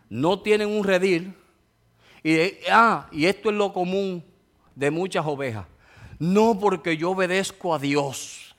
No 0.09 0.39
tienen 0.41 0.69
un 0.69 0.83
redil. 0.83 1.33
Y, 2.23 2.37
ah, 2.71 3.07
y 3.11 3.25
esto 3.25 3.49
es 3.49 3.55
lo 3.55 3.71
común 3.71 4.23
de 4.75 4.91
muchas 4.91 5.25
ovejas. 5.25 5.65
No 6.19 6.57
porque 6.59 6.97
yo 6.97 7.11
obedezco 7.11 7.73
a 7.73 7.79
Dios. 7.79 8.55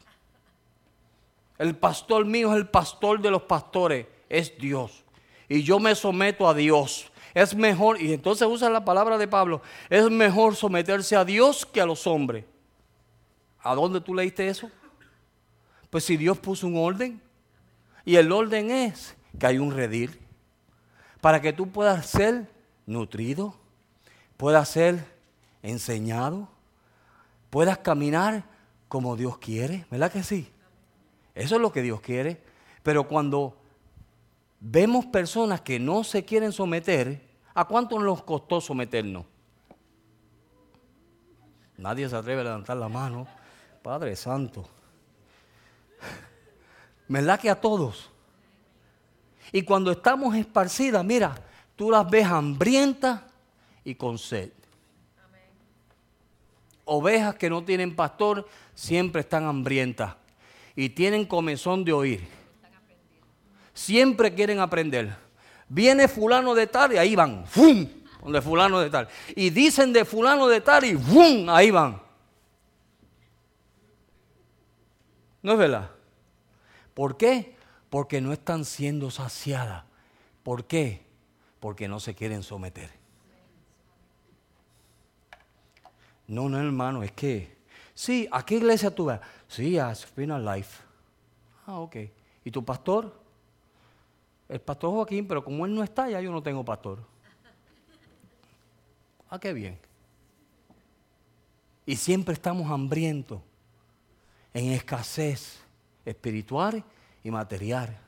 El 1.58 1.74
pastor 1.74 2.24
mío 2.24 2.52
es 2.52 2.58
el 2.58 2.68
pastor 2.68 3.20
de 3.20 3.30
los 3.30 3.42
pastores, 3.42 4.06
es 4.28 4.56
Dios. 4.58 5.04
Y 5.48 5.62
yo 5.62 5.78
me 5.78 5.94
someto 5.94 6.48
a 6.48 6.54
Dios. 6.54 7.10
Es 7.34 7.54
mejor, 7.54 8.00
y 8.00 8.12
entonces 8.12 8.48
usa 8.48 8.70
la 8.70 8.84
palabra 8.84 9.18
de 9.18 9.28
Pablo, 9.28 9.60
es 9.90 10.10
mejor 10.10 10.56
someterse 10.56 11.16
a 11.16 11.24
Dios 11.24 11.66
que 11.66 11.80
a 11.80 11.86
los 11.86 12.06
hombres. 12.06 12.44
¿A 13.60 13.74
dónde 13.74 14.00
tú 14.00 14.14
leíste 14.14 14.48
eso? 14.48 14.70
Pues 15.90 16.04
si 16.04 16.16
Dios 16.16 16.38
puso 16.38 16.66
un 16.66 16.78
orden, 16.78 17.20
y 18.04 18.16
el 18.16 18.32
orden 18.32 18.70
es 18.70 19.14
que 19.38 19.46
hay 19.46 19.58
un 19.58 19.70
redil, 19.70 20.18
para 21.26 21.40
que 21.40 21.52
tú 21.52 21.72
puedas 21.72 22.06
ser 22.06 22.46
nutrido, 22.86 23.52
puedas 24.36 24.68
ser 24.68 25.04
enseñado, 25.60 26.46
puedas 27.50 27.78
caminar 27.78 28.44
como 28.86 29.16
Dios 29.16 29.36
quiere, 29.38 29.86
¿verdad 29.90 30.12
que 30.12 30.22
sí? 30.22 30.48
Eso 31.34 31.56
es 31.56 31.60
lo 31.60 31.72
que 31.72 31.82
Dios 31.82 32.00
quiere. 32.00 32.40
Pero 32.84 33.08
cuando 33.08 33.56
vemos 34.60 35.04
personas 35.06 35.62
que 35.62 35.80
no 35.80 36.04
se 36.04 36.24
quieren 36.24 36.52
someter, 36.52 37.20
¿a 37.54 37.64
cuánto 37.64 37.98
nos 37.98 38.22
costó 38.22 38.60
someternos? 38.60 39.24
Nadie 41.76 42.08
se 42.08 42.14
atreve 42.14 42.42
a 42.42 42.44
levantar 42.44 42.76
la 42.76 42.88
mano. 42.88 43.26
Padre 43.82 44.14
Santo. 44.14 44.64
¿Verdad 47.08 47.40
que 47.40 47.50
a 47.50 47.60
todos? 47.60 48.12
Y 49.52 49.62
cuando 49.62 49.90
estamos 49.90 50.34
esparcidas, 50.34 51.04
mira, 51.04 51.34
tú 51.76 51.90
las 51.90 52.08
ves 52.08 52.26
hambrientas 52.26 53.20
y 53.84 53.94
con 53.94 54.18
sed. 54.18 54.50
Ovejas 56.84 57.34
que 57.34 57.50
no 57.50 57.64
tienen 57.64 57.96
pastor 57.96 58.46
siempre 58.74 59.22
están 59.22 59.44
hambrientas 59.44 60.14
y 60.76 60.90
tienen 60.90 61.24
comezón 61.24 61.84
de 61.84 61.92
oír. 61.92 62.28
Siempre 63.72 64.34
quieren 64.34 64.60
aprender. 64.60 65.16
Viene 65.68 66.06
fulano 66.06 66.54
de 66.54 66.66
tal 66.66 66.92
y 66.92 66.98
ahí 66.98 67.16
van. 67.16 67.44
¡Fum! 67.46 67.86
De 68.26 68.42
fulano 68.42 68.80
de 68.80 68.90
tal. 68.90 69.08
Y 69.34 69.50
dicen 69.50 69.92
de 69.92 70.04
fulano 70.04 70.48
de 70.48 70.60
tal 70.60 70.84
y 70.84 70.96
¡fum! 70.96 71.48
Ahí 71.48 71.70
van. 71.70 72.00
¿No 75.42 75.52
es 75.52 75.58
verdad? 75.58 75.90
¿Por 76.94 77.16
qué? 77.16 77.55
Porque 77.96 78.20
no 78.20 78.34
están 78.34 78.66
siendo 78.66 79.10
saciadas. 79.10 79.84
¿Por 80.42 80.66
qué? 80.66 81.00
Porque 81.60 81.88
no 81.88 81.98
se 81.98 82.14
quieren 82.14 82.42
someter. 82.42 82.90
No, 86.26 86.46
no, 86.50 86.58
hermano, 86.58 87.02
es 87.02 87.12
que, 87.12 87.56
sí, 87.94 88.28
¿a 88.30 88.44
qué 88.44 88.56
iglesia 88.56 88.94
tú 88.94 89.06
vas? 89.06 89.22
Sí, 89.48 89.78
a 89.78 89.94
Spinal 89.94 90.44
Life. 90.44 90.82
Ah, 91.66 91.78
ok. 91.78 91.96
¿Y 92.44 92.50
tu 92.50 92.62
pastor? 92.62 93.18
El 94.46 94.60
pastor 94.60 94.90
Joaquín, 94.90 95.26
pero 95.26 95.42
como 95.42 95.64
él 95.64 95.74
no 95.74 95.82
está, 95.82 96.10
ya 96.10 96.20
yo 96.20 96.30
no 96.30 96.42
tengo 96.42 96.62
pastor. 96.62 96.98
Ah, 99.30 99.38
qué 99.38 99.54
bien. 99.54 99.78
Y 101.86 101.96
siempre 101.96 102.34
estamos 102.34 102.70
hambrientos, 102.70 103.40
en 104.52 104.72
escasez 104.72 105.60
espiritual 106.04 106.84
y 107.26 107.30
material. 107.30 107.98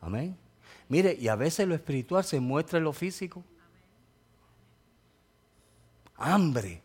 Amén. 0.00 0.36
Mire, 0.88 1.16
y 1.20 1.28
a 1.28 1.36
veces 1.36 1.68
lo 1.68 1.74
espiritual 1.74 2.24
se 2.24 2.40
muestra 2.40 2.78
en 2.78 2.84
lo 2.84 2.92
físico 2.94 3.44
hambre, 6.16 6.80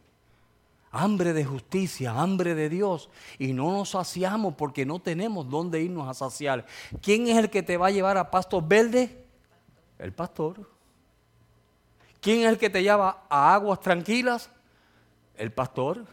hambre 0.91 1.31
de 1.31 1.45
justicia, 1.45 2.11
hambre 2.11 2.53
de 2.53 2.67
Dios. 2.67 3.09
Y 3.37 3.53
no 3.53 3.71
nos 3.71 3.91
saciamos 3.91 4.55
porque 4.55 4.85
no 4.85 4.99
tenemos 4.99 5.49
dónde 5.49 5.81
irnos 5.81 6.09
a 6.09 6.13
saciar. 6.13 6.65
¿Quién 7.01 7.27
es 7.27 7.37
el 7.37 7.49
que 7.49 7.63
te 7.63 7.77
va 7.77 7.87
a 7.87 7.91
llevar 7.91 8.17
a 8.17 8.29
pastos 8.29 8.67
verdes? 8.67 9.09
El 9.97 10.11
pastor. 10.11 10.69
¿Quién 12.19 12.41
es 12.41 12.47
el 12.47 12.57
que 12.57 12.69
te 12.69 12.83
lleva 12.83 13.23
a 13.29 13.53
aguas 13.53 13.79
tranquilas? 13.79 14.49
El 15.35 15.51
pastor. 15.53 16.05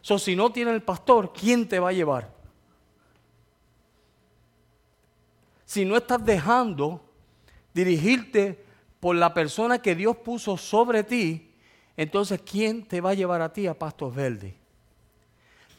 So, 0.00 0.18
si 0.18 0.34
no 0.34 0.50
tiene 0.50 0.72
el 0.72 0.82
pastor, 0.82 1.32
¿quién 1.32 1.68
te 1.68 1.78
va 1.78 1.90
a 1.90 1.92
llevar? 1.92 2.41
Si 5.72 5.86
no 5.86 5.96
estás 5.96 6.22
dejando 6.22 7.00
dirigirte 7.72 8.62
por 9.00 9.16
la 9.16 9.32
persona 9.32 9.80
que 9.80 9.94
Dios 9.94 10.18
puso 10.18 10.58
sobre 10.58 11.02
ti, 11.02 11.50
entonces, 11.96 12.42
¿quién 12.42 12.84
te 12.86 13.00
va 13.00 13.08
a 13.08 13.14
llevar 13.14 13.40
a 13.40 13.54
ti 13.54 13.66
a 13.66 13.72
pastos 13.72 14.14
verdes? 14.14 14.52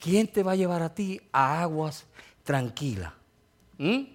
¿Quién 0.01 0.25
te 0.27 0.41
va 0.41 0.53
a 0.53 0.56
llevar 0.56 0.82
a 0.82 0.95
ti 0.95 1.21
a 1.32 1.62
aguas 1.62 2.08
tranquilas? 2.43 3.13
¿Mm? 3.77 4.06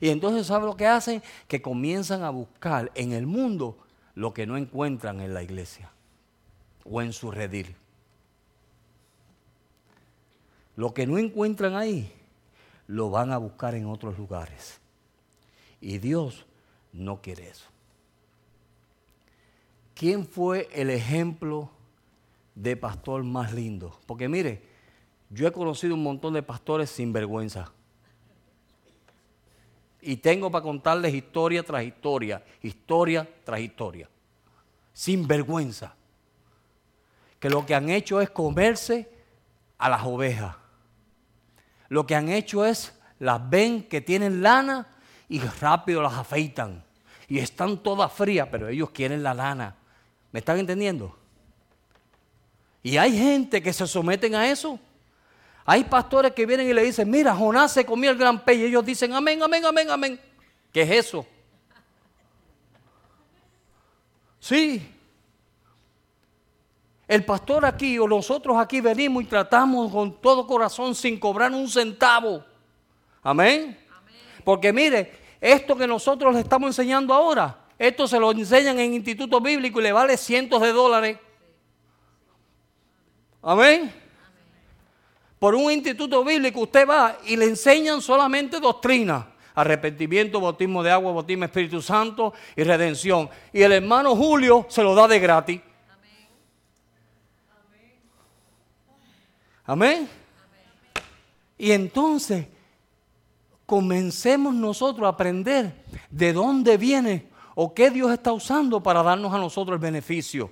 Y 0.00 0.08
entonces, 0.08 0.46
¿sabes 0.46 0.64
lo 0.64 0.74
que 0.74 0.86
hacen? 0.86 1.22
Que 1.48 1.60
comienzan 1.60 2.22
a 2.22 2.30
buscar 2.30 2.90
en 2.94 3.12
el 3.12 3.26
mundo 3.26 3.76
lo 4.14 4.32
que 4.32 4.46
no 4.46 4.56
encuentran 4.56 5.20
en 5.20 5.34
la 5.34 5.42
iglesia 5.42 5.92
o 6.82 7.02
en 7.02 7.12
su 7.12 7.30
redil. 7.30 7.76
Lo 10.76 10.94
que 10.94 11.06
no 11.06 11.18
encuentran 11.18 11.74
ahí, 11.74 12.10
lo 12.86 13.10
van 13.10 13.32
a 13.32 13.36
buscar 13.36 13.74
en 13.74 13.84
otros 13.84 14.16
lugares. 14.16 14.80
Y 15.84 15.98
Dios 15.98 16.46
no 16.94 17.20
quiere 17.20 17.50
eso. 17.50 17.66
¿quién 19.94 20.26
fue 20.26 20.68
el 20.72 20.88
ejemplo 20.88 21.70
de 22.54 22.74
pastor 22.74 23.22
más 23.22 23.52
lindo? 23.52 24.00
Porque 24.06 24.28
mire, 24.28 24.62
yo 25.28 25.46
he 25.46 25.52
conocido 25.52 25.94
un 25.94 26.02
montón 26.02 26.34
de 26.34 26.42
pastores 26.42 26.88
sin 26.88 27.12
vergüenza. 27.12 27.70
Y 30.00 30.16
tengo 30.16 30.50
para 30.50 30.62
contarles 30.62 31.14
historia 31.14 31.62
tras 31.62 31.84
historia, 31.84 32.42
historia 32.62 33.28
tras 33.44 33.60
historia. 33.60 34.08
Sin 34.94 35.26
vergüenza. 35.26 35.94
Que 37.38 37.50
lo 37.50 37.64
que 37.66 37.74
han 37.74 37.90
hecho 37.90 38.22
es 38.22 38.30
comerse 38.30 39.10
a 39.76 39.90
las 39.90 40.02
ovejas. 40.02 40.56
Lo 41.90 42.06
que 42.06 42.14
han 42.14 42.30
hecho 42.30 42.64
es, 42.64 42.98
las 43.18 43.48
ven 43.48 43.84
que 43.84 44.00
tienen 44.00 44.42
lana 44.42 44.93
y 45.34 45.40
rápido 45.40 46.00
las 46.00 46.12
afeitan. 46.12 46.84
Y 47.26 47.40
están 47.40 47.78
todas 47.78 48.12
frías, 48.12 48.46
pero 48.52 48.68
ellos 48.68 48.90
quieren 48.90 49.24
la 49.24 49.34
lana. 49.34 49.74
¿Me 50.30 50.38
están 50.38 50.60
entendiendo? 50.60 51.18
Y 52.84 52.96
hay 52.98 53.18
gente 53.18 53.60
que 53.60 53.72
se 53.72 53.84
someten 53.88 54.36
a 54.36 54.48
eso. 54.48 54.78
Hay 55.64 55.82
pastores 55.82 56.32
que 56.34 56.46
vienen 56.46 56.68
y 56.68 56.72
le 56.72 56.84
dicen, 56.84 57.10
mira, 57.10 57.34
Jonás 57.34 57.72
se 57.72 57.84
comió 57.84 58.12
el 58.12 58.16
gran 58.16 58.44
pez. 58.44 58.58
Y 58.58 58.64
ellos 58.66 58.86
dicen, 58.86 59.12
amén, 59.12 59.42
amén, 59.42 59.64
amén, 59.64 59.90
amén. 59.90 60.20
¿Qué 60.72 60.82
es 60.82 60.90
eso? 60.90 61.26
Sí. 64.38 64.88
El 67.08 67.24
pastor 67.24 67.66
aquí 67.66 67.98
o 67.98 68.06
nosotros 68.06 68.56
aquí 68.56 68.80
venimos 68.80 69.24
y 69.24 69.26
tratamos 69.26 69.90
con 69.90 70.20
todo 70.20 70.46
corazón 70.46 70.94
sin 70.94 71.18
cobrar 71.18 71.50
un 71.50 71.68
centavo. 71.68 72.44
Amén. 73.20 73.76
Porque 74.44 74.72
mire, 74.72 75.23
esto 75.44 75.76
que 75.76 75.86
nosotros 75.86 76.32
le 76.32 76.40
estamos 76.40 76.68
enseñando 76.68 77.12
ahora, 77.12 77.66
esto 77.78 78.08
se 78.08 78.18
lo 78.18 78.30
enseñan 78.30 78.78
en 78.78 78.94
instituto 78.94 79.42
bíblico 79.42 79.78
y 79.78 79.82
le 79.82 79.92
vale 79.92 80.16
cientos 80.16 80.62
de 80.62 80.72
dólares. 80.72 81.18
Amén. 83.42 83.92
Por 85.38 85.54
un 85.54 85.70
instituto 85.70 86.24
bíblico 86.24 86.60
usted 86.60 86.88
va 86.88 87.18
y 87.26 87.36
le 87.36 87.44
enseñan 87.44 88.00
solamente 88.00 88.58
doctrina. 88.58 89.34
Arrepentimiento, 89.54 90.40
bautismo 90.40 90.82
de 90.82 90.90
agua, 90.90 91.12
bautismo 91.12 91.44
Espíritu 91.44 91.82
Santo 91.82 92.32
y 92.56 92.62
redención. 92.62 93.28
Y 93.52 93.60
el 93.60 93.72
hermano 93.72 94.16
Julio 94.16 94.64
se 94.70 94.82
lo 94.82 94.94
da 94.94 95.06
de 95.06 95.20
gratis. 95.20 95.60
Amén. 99.66 100.08
Y 101.58 101.70
entonces 101.70 102.46
comencemos 103.66 104.54
nosotros 104.54 105.06
a 105.06 105.10
aprender 105.10 105.84
de 106.10 106.32
dónde 106.32 106.76
viene 106.76 107.28
o 107.54 107.72
qué 107.72 107.90
Dios 107.90 108.12
está 108.12 108.32
usando 108.32 108.82
para 108.82 109.02
darnos 109.02 109.32
a 109.32 109.38
nosotros 109.38 109.76
el 109.76 109.80
beneficio. 109.80 110.50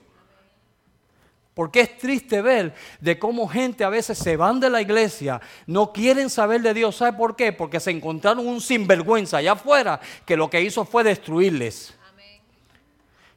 Porque 1.55 1.81
es 1.81 1.99
triste 1.99 2.41
ver 2.41 2.75
de 3.01 3.19
cómo 3.19 3.47
gente 3.47 3.85
a 3.85 3.91
veces 3.91 4.17
se 4.17 4.37
van 4.37 4.59
de 4.59 4.71
la 4.71 4.81
iglesia, 4.81 5.41
no 5.67 5.93
quieren 5.93 6.31
saber 6.31 6.63
de 6.63 6.73
Dios. 6.73 6.97
¿Sabe 6.97 7.17
por 7.17 7.37
qué? 7.37 7.53
Porque 7.53 7.79
se 7.79 7.91
encontraron 7.91 8.47
un 8.47 8.61
sinvergüenza 8.61 9.37
allá 9.37 9.53
afuera 9.53 10.01
que 10.25 10.37
lo 10.37 10.49
que 10.49 10.63
hizo 10.63 10.85
fue 10.87 11.05
destruirles. 11.05 11.95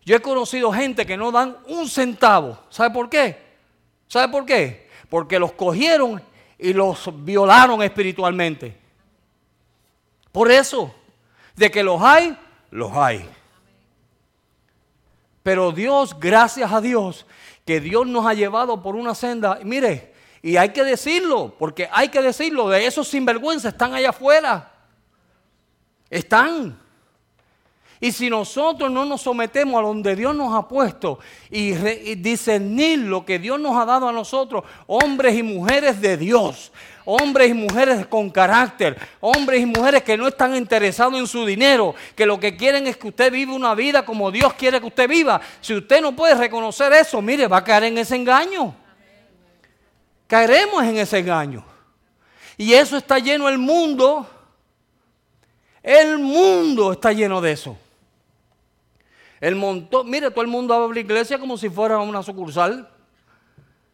Yo 0.06 0.16
he 0.16 0.22
conocido 0.22 0.72
gente 0.72 1.06
que 1.06 1.18
no 1.18 1.32
dan 1.32 1.58
un 1.68 1.90
centavo. 1.90 2.60
¿Sabe 2.70 2.94
por 2.94 3.10
qué? 3.10 3.38
¿Sabe 4.08 4.32
por 4.32 4.46
qué? 4.46 4.88
Porque 5.10 5.40
los 5.40 5.52
cogieron 5.54 6.22
y 6.58 6.72
los 6.74 7.10
violaron 7.26 7.82
espiritualmente. 7.82 8.85
Por 10.36 10.52
eso, 10.52 10.94
de 11.56 11.72
que 11.72 11.82
los 11.82 12.02
hay, 12.02 12.38
los 12.70 12.92
hay. 12.92 13.26
Pero 15.44 15.72
Dios, 15.72 16.20
gracias 16.20 16.74
a 16.74 16.82
Dios, 16.82 17.26
que 17.64 17.80
Dios 17.80 18.06
nos 18.06 18.26
ha 18.26 18.34
llevado 18.34 18.84
por 18.84 18.98
una 18.98 19.16
senda, 19.16 19.60
mire, 19.64 20.14
y 20.42 20.58
hay 20.58 20.74
que 20.74 20.84
decirlo, 20.84 21.56
porque 21.58 21.88
hay 21.90 22.10
que 22.10 22.22
decirlo, 22.22 22.68
de 22.68 22.86
esos 22.86 23.08
sinvergüenzas 23.08 23.72
están 23.72 23.94
allá 23.94 24.10
afuera. 24.10 24.74
Están. 26.10 26.78
Y 28.02 28.12
si 28.12 28.30
nosotros 28.30 28.92
no 28.92 29.06
nos 29.06 29.22
sometemos 29.22 29.80
a 29.80 29.84
donde 29.84 30.18
Dios 30.18 30.36
nos 30.36 30.54
ha 30.54 30.68
puesto 30.68 31.18
y, 31.50 31.72
discernir 32.16 33.00
lo 33.00 33.24
que 33.24 33.40
Dios 33.40 33.58
nos 33.58 33.78
ha 33.78 33.86
dado 33.86 34.10
a 34.10 34.12
nosotros, 34.12 34.66
hombres 34.86 35.38
y 35.38 35.44
mujeres 35.44 36.02
de 36.02 36.18
Dios, 36.18 36.74
hombres 37.06 37.52
y 37.52 37.54
mujeres 37.54 38.06
con 38.08 38.30
carácter, 38.30 38.98
hombres 39.22 39.62
y 39.62 39.66
mujeres 39.66 40.04
que 40.04 40.18
no 40.18 40.28
están 40.28 40.56
interesados 40.56 41.18
en 41.18 41.28
su 41.28 41.46
dinero, 41.46 41.96
que 42.16 42.26
lo 42.26 42.40
que 42.40 42.58
quieren 42.58 42.88
es 42.88 42.98
que 42.98 43.08
usted 43.08 43.32
viva 43.32 43.54
una 43.54 43.76
vida 43.76 44.04
como 44.04 44.32
Dios 44.32 44.54
quiere 44.56 44.80
que 44.80 44.88
usted 44.88 45.08
viva. 45.08 45.40
Si 45.62 45.74
usted 45.74 46.02
no 46.02 46.16
puede 46.16 46.36
reconocer 46.36 46.92
eso, 46.94 47.22
mire, 47.22 47.48
va 47.48 47.58
a 47.58 47.64
caer 47.64 47.86
en 47.86 47.98
ese 48.00 48.16
engaño. 48.16 48.76
Caeremos 50.28 50.84
en 50.84 50.98
ese 50.98 51.20
engaño. 51.20 51.64
Y 52.58 52.74
eso 52.74 52.98
está 52.98 53.20
lleno 53.20 53.48
el 53.48 53.58
mundo. 53.58 54.28
El 55.84 56.18
mundo 56.18 56.94
está 56.94 57.12
lleno 57.12 57.42
de 57.42 57.52
eso. 57.52 57.78
El 59.40 59.56
montón, 59.56 60.10
mire, 60.10 60.32
todo 60.32 60.42
el 60.42 60.48
mundo 60.48 60.74
habla 60.74 60.94
la 60.94 61.00
iglesia 61.00 61.38
como 61.38 61.58
si 61.58 61.70
fuera 61.70 62.00
una 62.00 62.24
sucursal, 62.24 62.90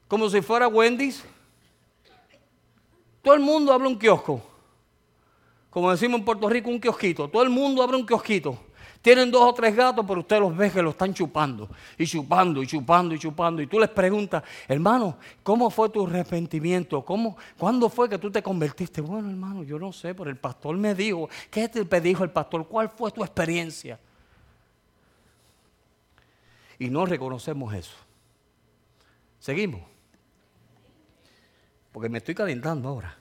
como 0.08 0.30
si 0.30 0.42
fuera 0.42 0.68
Wendy's. 0.70 1.24
Todo 3.22 3.34
el 3.34 3.40
mundo 3.40 3.72
habla 3.72 3.88
un 3.88 3.98
kiosco. 3.98 4.42
Como 5.70 5.92
decimos 5.92 6.20
en 6.20 6.26
Puerto 6.26 6.50
Rico, 6.50 6.70
un 6.70 6.80
kiosquito. 6.80 7.30
Todo 7.30 7.44
el 7.44 7.50
mundo 7.50 7.82
abre 7.82 7.96
un 7.96 8.06
kiosquito. 8.06 8.58
Tienen 9.02 9.32
dos 9.32 9.42
o 9.42 9.54
tres 9.54 9.76
gatos, 9.76 10.06
pero 10.08 10.20
usted 10.20 10.40
los 10.40 10.56
ve 10.56 10.70
que 10.70 10.82
lo 10.82 10.92
están 10.92 11.12
chupando, 11.12 11.68
y 11.98 12.06
chupando, 12.06 12.62
y 12.62 12.68
chupando, 12.68 13.16
y 13.16 13.20
chupando. 13.20 13.62
Y 13.62 13.68
tú 13.68 13.80
les 13.80 13.90
preguntas, 13.90 14.44
hermano, 14.68 15.18
¿cómo 15.42 15.72
fue 15.72 15.90
tu 15.90 16.06
arrepentimiento? 16.06 17.04
¿Cómo, 17.04 17.36
¿Cuándo 17.58 17.90
fue 17.90 18.08
que 18.08 18.20
tú 18.20 18.30
te 18.30 18.44
convertiste? 18.44 19.02
Bueno, 19.02 19.30
hermano, 19.30 19.64
yo 19.64 19.80
no 19.80 19.92
sé, 19.92 20.14
pero 20.14 20.30
el 20.30 20.38
pastor 20.38 20.78
me 20.78 20.94
dijo. 20.94 21.28
¿Qué 21.50 21.68
te 21.68 22.02
dijo 22.02 22.24
el 22.24 22.30
pastor? 22.30 22.68
¿Cuál 22.68 22.90
fue 22.90 23.10
tu 23.12 23.24
experiencia? 23.24 24.00
Y 26.78 26.90
no 26.90 27.06
reconocemos 27.06 27.74
eso. 27.74 27.96
Seguimos. 29.40 29.91
Porque 31.92 32.10
me 32.10 32.20
estoy 32.20 32.36
calentando 32.36 32.90
ahora. 32.90 33.18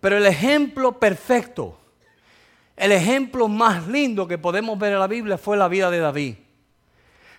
Pero 0.00 0.16
el 0.16 0.26
ejemplo 0.26 0.98
perfecto 0.98 1.78
el 2.78 2.92
ejemplo 2.92 3.48
más 3.48 3.88
lindo 3.88 4.28
que 4.28 4.38
podemos 4.38 4.78
ver 4.78 4.92
en 4.92 5.00
la 5.00 5.08
Biblia 5.08 5.36
fue 5.36 5.56
la 5.56 5.66
vida 5.66 5.90
de 5.90 5.98
David. 5.98 6.36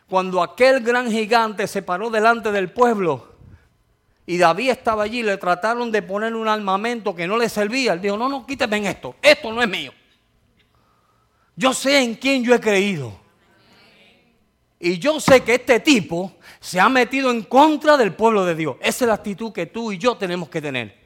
Cuando 0.10 0.44
aquel 0.44 0.82
gran 0.82 1.10
gigante 1.10 1.66
se 1.66 1.82
paró 1.82 2.10
delante 2.10 2.52
del 2.52 2.72
pueblo 2.72 3.36
y 4.26 4.38
David 4.38 4.72
estaba 4.72 5.04
allí, 5.04 5.24
le 5.24 5.38
trataron 5.38 5.92
de 5.92 6.02
poner 6.02 6.36
un 6.36 6.50
armamento 6.50 7.16
que 7.16 7.26
no 7.26 7.38
le 7.38 7.48
servía. 7.48 7.94
Él 7.94 8.02
dijo, 8.02 8.18
no, 8.18 8.28
no, 8.28 8.46
quíteme 8.46 8.86
esto, 8.90 9.16
esto 9.22 9.52
no 9.54 9.62
es 9.62 9.70
mío. 9.70 9.94
Yo 11.56 11.74
sé 11.74 12.02
en 12.02 12.16
quién 12.16 12.44
yo 12.44 12.54
he 12.54 12.60
creído. 12.60 13.18
Y 14.78 15.00
yo 15.00 15.22
sé 15.22 15.42
que 15.42 15.56
este 15.56 15.80
tipo 15.80 16.34
se 16.60 16.80
ha 16.80 16.90
metido 16.90 17.32
en 17.32 17.44
contra 17.44 17.98
del 17.98 18.14
pueblo 18.14 18.46
de 18.46 18.56
Dios. 18.56 18.76
Esa 18.82 19.06
es 19.06 19.08
la 19.08 19.14
actitud 19.14 19.52
que 19.52 19.66
tú 19.66 19.92
y 19.92 19.98
yo 19.98 20.18
tenemos 20.18 20.50
que 20.50 20.62
tener. 20.62 21.00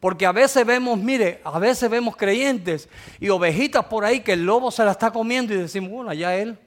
Porque 0.00 0.26
a 0.26 0.32
veces 0.32 0.66
vemos, 0.66 0.98
mire, 0.98 1.40
a 1.44 1.58
veces 1.58 1.88
vemos 1.88 2.16
creyentes 2.16 2.88
y 3.18 3.30
ovejitas 3.30 3.86
por 3.86 4.04
ahí 4.04 4.20
que 4.20 4.32
el 4.32 4.44
lobo 4.44 4.70
se 4.70 4.84
la 4.84 4.90
está 4.90 5.10
comiendo 5.10 5.54
y 5.54 5.56
decimos, 5.56 5.90
bueno, 5.90 6.10
allá 6.10 6.36
él. 6.36 6.58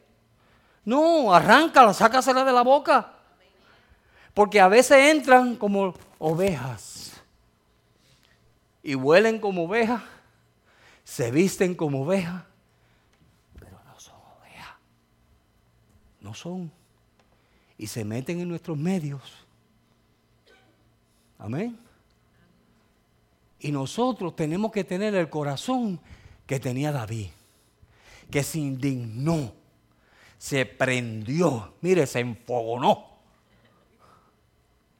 No, 0.83 1.33
arráncala, 1.33 1.93
sácasela 1.93 2.43
de 2.43 2.53
la 2.53 2.63
boca. 2.63 3.13
Porque 4.33 4.59
a 4.59 4.67
veces 4.67 5.11
entran 5.11 5.55
como 5.55 5.93
ovejas 6.17 7.21
y 8.87 8.95
huelen 8.95 9.39
como 9.39 9.65
ovejas, 9.65 10.01
se 11.03 11.29
visten 11.29 11.75
como 11.75 12.03
ovejas, 12.03 12.43
pero 13.59 13.77
no 13.85 13.99
son 13.99 14.15
ovejas. 14.39 14.75
No 16.21 16.33
son. 16.33 16.76
Y 17.77 17.87
se 17.87 18.03
meten 18.03 18.39
en 18.39 18.49
nuestros 18.49 18.77
medios. 18.77 19.21
Amén. 21.37 21.77
Y 23.59 23.71
nosotros 23.71 24.35
tenemos 24.35 24.71
que 24.71 24.83
tener 24.83 25.15
el 25.15 25.29
corazón 25.29 25.99
que 26.45 26.59
tenía 26.59 26.91
David, 26.91 27.27
que 28.29 28.43
se 28.43 28.59
indignó, 28.59 29.53
se 30.37 30.65
prendió, 30.65 31.73
mire, 31.81 32.05
se 32.05 32.19
enfogonó. 32.19 33.05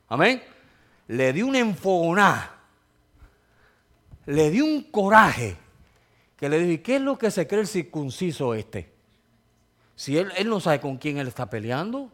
Amén. 0.09 0.41
Le 1.07 1.33
dio 1.33 1.47
una 1.47 1.59
enfogonada, 1.59 2.59
le 4.25 4.49
dio 4.49 4.65
un 4.65 4.83
coraje, 4.83 5.55
que 6.35 6.49
le 6.49 6.59
dijo, 6.59 6.83
qué 6.83 6.95
es 6.97 7.01
lo 7.01 7.17
que 7.17 7.31
se 7.31 7.47
cree 7.47 7.61
el 7.61 7.67
circunciso 7.67 8.53
este? 8.53 8.93
Si 9.95 10.17
él, 10.17 10.31
él 10.37 10.49
no 10.49 10.59
sabe 10.59 10.79
con 10.79 10.97
quién 10.97 11.17
él 11.17 11.27
está 11.27 11.49
peleando, 11.49 12.11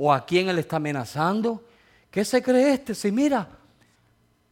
o 0.00 0.12
a 0.12 0.24
quién 0.24 0.48
él 0.48 0.60
está 0.60 0.76
amenazando, 0.76 1.64
¿qué 2.08 2.24
se 2.24 2.40
cree 2.40 2.72
este? 2.72 2.94
Si 2.94 3.10
mira, 3.10 3.48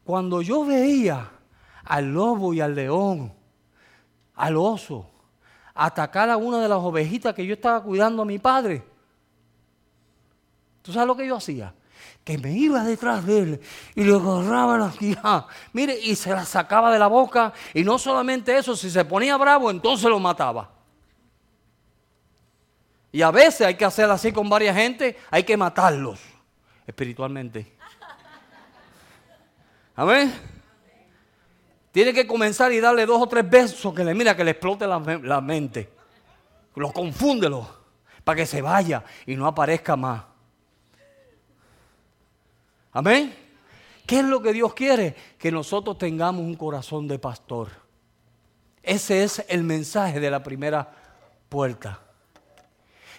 cuando 0.04 0.42
yo 0.42 0.64
veía 0.64 1.30
al 1.84 2.12
lobo 2.12 2.52
y 2.52 2.60
al 2.60 2.74
león, 2.74 3.32
al 4.34 4.56
oso, 4.56 5.08
atacar 5.72 6.28
a 6.30 6.36
una 6.36 6.58
de 6.58 6.68
las 6.68 6.78
ovejitas 6.78 7.32
que 7.32 7.46
yo 7.46 7.54
estaba 7.54 7.80
cuidando 7.80 8.22
a 8.22 8.26
mi 8.26 8.40
padre, 8.40 8.84
¿tú 10.82 10.92
sabes 10.92 11.06
lo 11.06 11.16
que 11.16 11.28
yo 11.28 11.36
hacía? 11.36 11.72
Que 12.24 12.38
me 12.38 12.52
iba 12.52 12.82
detrás 12.82 13.24
de 13.24 13.38
él 13.38 13.60
y 13.94 14.02
le 14.02 14.16
agarraba 14.16 14.76
la 14.76 14.90
quija. 14.90 15.46
Mire, 15.72 15.96
y 15.96 16.16
se 16.16 16.30
la 16.30 16.44
sacaba 16.44 16.92
de 16.92 16.98
la 16.98 17.06
boca. 17.06 17.52
Y 17.72 17.84
no 17.84 17.98
solamente 17.98 18.56
eso, 18.58 18.74
si 18.74 18.90
se 18.90 19.04
ponía 19.04 19.36
bravo, 19.36 19.70
entonces 19.70 20.10
lo 20.10 20.18
mataba. 20.18 20.75
Y 23.16 23.22
a 23.22 23.30
veces 23.30 23.66
hay 23.66 23.76
que 23.76 23.84
hacer 23.86 24.10
así 24.10 24.30
con 24.30 24.46
varias 24.46 24.76
gente, 24.76 25.16
hay 25.30 25.42
que 25.42 25.56
matarlos 25.56 26.20
espiritualmente. 26.86 27.74
Amén. 29.94 30.34
Tiene 31.92 32.12
que 32.12 32.26
comenzar 32.26 32.70
y 32.72 32.78
darle 32.78 33.06
dos 33.06 33.22
o 33.22 33.26
tres 33.26 33.48
besos 33.48 33.94
que 33.94 34.04
le 34.04 34.12
mira 34.12 34.36
que 34.36 34.44
le 34.44 34.50
explote 34.50 34.86
la, 34.86 34.98
la 35.22 35.40
mente. 35.40 35.88
Lo 36.74 36.92
confúndelo 36.92 37.66
para 38.22 38.36
que 38.36 38.44
se 38.44 38.60
vaya 38.60 39.02
y 39.24 39.34
no 39.34 39.46
aparezca 39.46 39.96
más. 39.96 40.22
Amén. 42.92 43.34
¿Qué 44.04 44.18
es 44.18 44.26
lo 44.26 44.42
que 44.42 44.52
Dios 44.52 44.74
quiere? 44.74 45.16
Que 45.38 45.50
nosotros 45.50 45.96
tengamos 45.96 46.42
un 46.42 46.54
corazón 46.54 47.08
de 47.08 47.18
pastor. 47.18 47.70
Ese 48.82 49.24
es 49.24 49.42
el 49.48 49.62
mensaje 49.62 50.20
de 50.20 50.30
la 50.30 50.42
primera 50.42 50.94
puerta. 51.48 52.02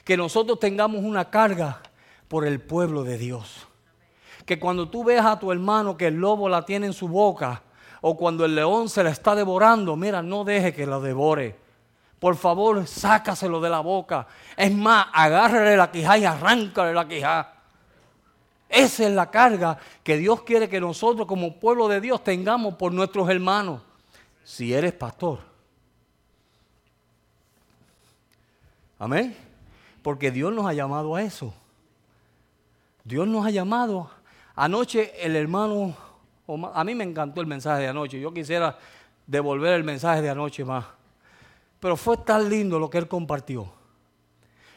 Que 0.08 0.17
nosotros 0.17 0.60
tengamos 0.60 1.04
una 1.04 1.30
carga 1.30 1.84
por 2.28 2.48
el 2.48 2.60
pueblo 2.60 3.04
de 3.04 3.20
Dios 3.20 3.67
que 4.48 4.58
cuando 4.58 4.88
tú 4.88 5.04
ves 5.04 5.20
a 5.20 5.38
tu 5.38 5.52
hermano 5.52 5.98
que 5.98 6.08
el 6.08 6.15
lobo 6.15 6.48
la 6.48 6.63
tiene 6.63 6.88
en 6.88 6.93
su 6.93 7.10
boca 7.10 7.62
o 8.00 8.15
cuando 8.15 8.46
el 8.46 8.56
león 8.56 8.88
se 8.88 9.04
la 9.04 9.10
está 9.10 9.36
devorando, 9.36 9.98
mira, 9.98 10.24
no 10.24 10.46
deje 10.46 10.74
que 10.74 10.86
la 10.86 11.02
devore. 11.02 11.60
Por 12.17 12.38
favor, 12.38 12.88
sácaselo 12.88 13.60
de 13.60 13.70
la 13.70 13.82
boca. 13.82 14.26
Es 14.56 14.72
más, 14.72 15.08
agárrale 15.12 15.76
la 15.76 15.91
quijá 15.91 16.17
y 16.17 16.24
arráncale 16.24 16.93
la 16.93 17.06
quijá. 17.06 17.56
Esa 18.70 19.04
es 19.06 19.12
la 19.13 19.30
carga 19.30 19.78
que 20.02 20.15
Dios 20.15 20.43
quiere 20.43 20.70
que 20.70 20.80
nosotros 20.80 21.28
como 21.28 21.60
pueblo 21.60 21.89
de 21.89 22.00
Dios 22.00 22.24
tengamos 22.24 22.76
por 22.76 22.93
nuestros 22.93 23.30
hermanos. 23.30 23.81
Si 24.46 24.73
eres 24.73 24.94
pastor. 24.94 25.40
Amén. 28.98 29.46
Porque 30.08 30.31
Dios 30.31 30.53
nos 30.53 30.65
ha 30.65 30.71
llamado 30.71 31.17
a 31.17 31.21
eso. 31.21 31.53
Dios 33.03 33.27
nos 33.27 33.45
ha 33.45 33.49
llamado 33.49 34.10
Anoche 34.55 35.12
el 35.19 35.35
hermano, 35.35 35.97
a 36.73 36.83
mí 36.85 36.95
me 36.95 37.03
encantó 37.03 37.41
el 37.41 37.47
mensaje 37.47 37.81
de 37.81 37.87
anoche, 37.89 38.17
yo 38.17 38.33
quisiera 38.33 38.77
devolver 39.25 39.73
el 39.73 39.83
mensaje 39.83 40.21
de 40.21 40.29
anoche 40.29 40.63
más, 40.63 40.85
pero 41.81 41.97
fue 41.97 42.15
tan 42.15 42.49
lindo 42.49 42.79
lo 42.79 42.89
que 42.89 42.99
él 42.99 43.10
compartió. 43.10 43.69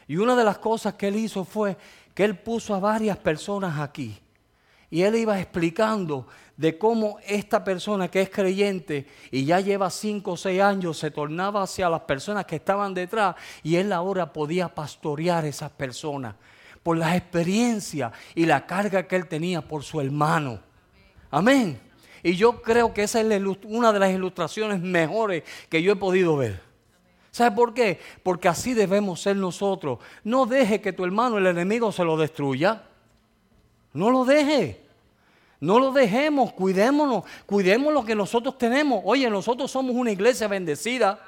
Y 0.05 0.17
una 0.17 0.35
de 0.35 0.43
las 0.43 0.57
cosas 0.57 0.95
que 0.95 1.07
él 1.07 1.15
hizo 1.15 1.45
fue 1.45 1.77
que 2.13 2.25
él 2.25 2.37
puso 2.37 2.75
a 2.75 2.81
varias 2.81 3.17
personas 3.17 3.79
aquí. 3.79 4.19
Y 4.91 5.01
él 5.01 5.15
iba 5.15 5.39
explicando 5.39 6.27
de 6.57 6.77
cómo 6.77 7.17
esta 7.25 7.63
persona 7.63 8.07
que 8.07 8.21
es 8.21 8.29
creyente 8.29 9.07
y 9.31 9.45
ya 9.45 9.59
lleva 9.61 9.89
cinco 9.89 10.33
o 10.33 10.37
seis 10.37 10.61
años 10.61 10.99
se 10.99 11.09
tornaba 11.09 11.63
hacia 11.63 11.89
las 11.89 12.01
personas 12.01 12.45
que 12.45 12.57
estaban 12.57 12.93
detrás 12.93 13.35
y 13.63 13.77
él 13.77 13.91
ahora 13.91 14.31
podía 14.31 14.67
pastorear 14.67 15.45
esas 15.45 15.71
personas 15.71 16.35
por 16.83 16.97
la 16.97 17.15
experiencia 17.15 18.11
y 18.35 18.45
la 18.45 18.67
carga 18.67 19.07
que 19.07 19.15
él 19.15 19.27
tenía 19.27 19.61
por 19.61 19.83
su 19.83 20.01
hermano. 20.01 20.59
Amén. 21.31 21.79
Y 22.21 22.35
yo 22.35 22.61
creo 22.61 22.93
que 22.93 23.03
esa 23.03 23.21
es 23.21 23.43
una 23.63 23.91
de 23.91 23.99
las 23.99 24.11
ilustraciones 24.11 24.81
mejores 24.81 25.43
que 25.69 25.81
yo 25.81 25.93
he 25.93 25.95
podido 25.95 26.37
ver. 26.37 26.61
¿Sabe 27.31 27.55
por 27.55 27.73
qué? 27.73 27.99
Porque 28.21 28.49
así 28.49 28.73
debemos 28.73 29.21
ser 29.21 29.37
nosotros. 29.37 29.99
No 30.23 30.45
deje 30.45 30.81
que 30.81 30.93
tu 30.93 31.05
hermano, 31.05 31.37
el 31.37 31.47
enemigo, 31.47 31.91
se 31.91 32.03
lo 32.03 32.17
destruya. 32.17 32.83
No 33.93 34.09
lo 34.09 34.25
deje. 34.25 34.81
No 35.59 35.79
lo 35.79 35.91
dejemos, 35.91 36.53
cuidémonos, 36.53 37.23
cuidemos 37.45 37.93
lo 37.93 38.03
que 38.03 38.15
nosotros 38.15 38.57
tenemos. 38.57 39.01
Oye, 39.05 39.29
nosotros 39.29 39.69
somos 39.69 39.95
una 39.95 40.11
iglesia 40.11 40.47
bendecida. 40.47 41.19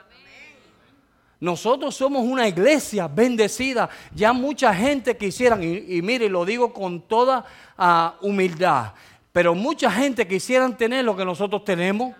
Nosotros 1.39 1.93
somos 1.93 2.23
una 2.23 2.47
iglesia 2.47 3.07
bendecida. 3.07 3.89
Ya 4.15 4.33
mucha 4.33 4.73
gente 4.73 5.15
quisiera, 5.15 5.63
y, 5.63 5.97
y 5.97 6.01
mire, 6.01 6.29
lo 6.29 6.45
digo 6.45 6.73
con 6.73 7.01
toda 7.01 7.45
ah, 7.77 8.15
humildad, 8.21 8.93
pero 9.31 9.53
mucha 9.53 9.91
gente 9.91 10.27
quisieran 10.27 10.75
tener 10.75 11.05
lo 11.05 11.15
que 11.15 11.25
nosotros 11.25 11.63
tenemos. 11.63 12.15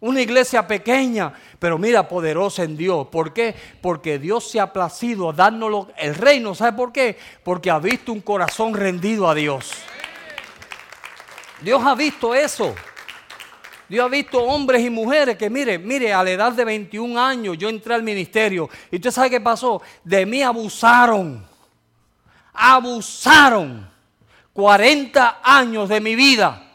Una 0.00 0.22
iglesia 0.22 0.66
pequeña, 0.66 1.32
pero 1.58 1.76
mira, 1.76 2.08
poderosa 2.08 2.62
en 2.62 2.74
Dios. 2.74 3.08
¿Por 3.08 3.34
qué? 3.34 3.54
Porque 3.82 4.18
Dios 4.18 4.50
se 4.50 4.58
ha 4.58 4.72
placido 4.72 5.28
a 5.28 5.32
darnos 5.34 5.88
el 5.98 6.14
reino. 6.14 6.54
¿Sabe 6.54 6.74
por 6.74 6.90
qué? 6.90 7.18
Porque 7.42 7.70
ha 7.70 7.78
visto 7.78 8.10
un 8.10 8.22
corazón 8.22 8.72
rendido 8.72 9.28
a 9.28 9.34
Dios. 9.34 9.72
Dios 11.60 11.82
ha 11.84 11.94
visto 11.94 12.34
eso. 12.34 12.74
Dios 13.90 14.06
ha 14.06 14.08
visto 14.08 14.42
hombres 14.42 14.82
y 14.82 14.88
mujeres 14.88 15.36
que, 15.36 15.50
mire, 15.50 15.78
mire, 15.78 16.14
a 16.14 16.24
la 16.24 16.30
edad 16.30 16.52
de 16.52 16.64
21 16.64 17.20
años 17.20 17.58
yo 17.58 17.68
entré 17.68 17.92
al 17.92 18.02
ministerio. 18.02 18.70
¿Y 18.90 18.96
usted 18.96 19.10
sabe 19.10 19.28
qué 19.28 19.40
pasó? 19.40 19.82
De 20.02 20.24
mí 20.24 20.42
abusaron. 20.42 21.44
Abusaron. 22.54 23.90
40 24.54 25.40
años 25.42 25.88
de 25.88 26.00
mi 26.00 26.14
vida. 26.14 26.69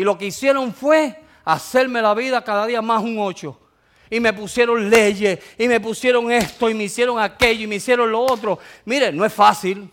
Y 0.00 0.02
lo 0.02 0.16
que 0.16 0.24
hicieron 0.24 0.72
fue 0.72 1.14
hacerme 1.44 2.00
la 2.00 2.14
vida 2.14 2.42
cada 2.42 2.64
día 2.64 2.80
más 2.80 3.02
un 3.02 3.18
ocho. 3.18 3.60
Y 4.08 4.18
me 4.18 4.32
pusieron 4.32 4.88
leyes, 4.88 5.38
y 5.58 5.68
me 5.68 5.78
pusieron 5.78 6.32
esto, 6.32 6.70
y 6.70 6.74
me 6.74 6.84
hicieron 6.84 7.20
aquello, 7.20 7.64
y 7.64 7.66
me 7.66 7.74
hicieron 7.74 8.10
lo 8.10 8.22
otro. 8.22 8.58
Mire, 8.86 9.12
no 9.12 9.26
es 9.26 9.32
fácil. 9.34 9.90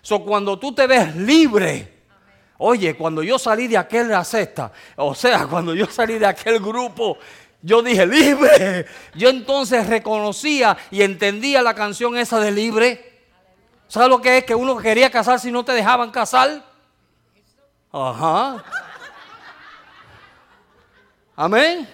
So, 0.00 0.24
cuando 0.24 0.58
tú 0.58 0.72
te 0.72 0.86
ves 0.86 1.14
libre, 1.14 1.92
oye, 2.56 2.96
cuando 2.96 3.22
yo 3.22 3.38
salí 3.38 3.66
de 3.66 3.76
aquella 3.76 4.24
cesta, 4.24 4.72
o 4.96 5.14
sea, 5.14 5.46
cuando 5.50 5.74
yo 5.74 5.84
salí 5.84 6.18
de 6.18 6.24
aquel 6.24 6.58
grupo, 6.58 7.18
yo 7.60 7.82
dije 7.82 8.06
libre. 8.06 8.86
Yo 9.14 9.28
entonces 9.28 9.86
reconocía 9.88 10.74
y 10.90 11.02
entendía 11.02 11.60
la 11.60 11.74
canción 11.74 12.16
esa 12.16 12.40
de 12.40 12.50
libre. 12.50 13.26
¿Sabes 13.88 14.08
lo 14.08 14.22
que 14.22 14.38
es? 14.38 14.44
Que 14.44 14.54
uno 14.54 14.78
quería 14.78 15.10
casar 15.10 15.38
si 15.38 15.52
no 15.52 15.66
te 15.66 15.72
dejaban 15.72 16.10
casar. 16.10 16.64
Ajá. 17.92 18.64
Amén. 21.40 21.88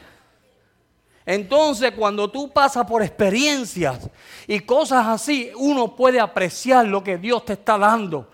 Entonces, 1.26 1.92
cuando 1.92 2.30
tú 2.30 2.50
pasas 2.50 2.86
por 2.86 3.02
experiencias 3.02 4.08
y 4.46 4.60
cosas 4.60 5.06
así, 5.06 5.52
uno 5.56 5.94
puede 5.94 6.18
apreciar 6.18 6.86
lo 6.86 7.04
que 7.04 7.18
Dios 7.18 7.44
te 7.44 7.52
está 7.52 7.76
dando. 7.76 8.30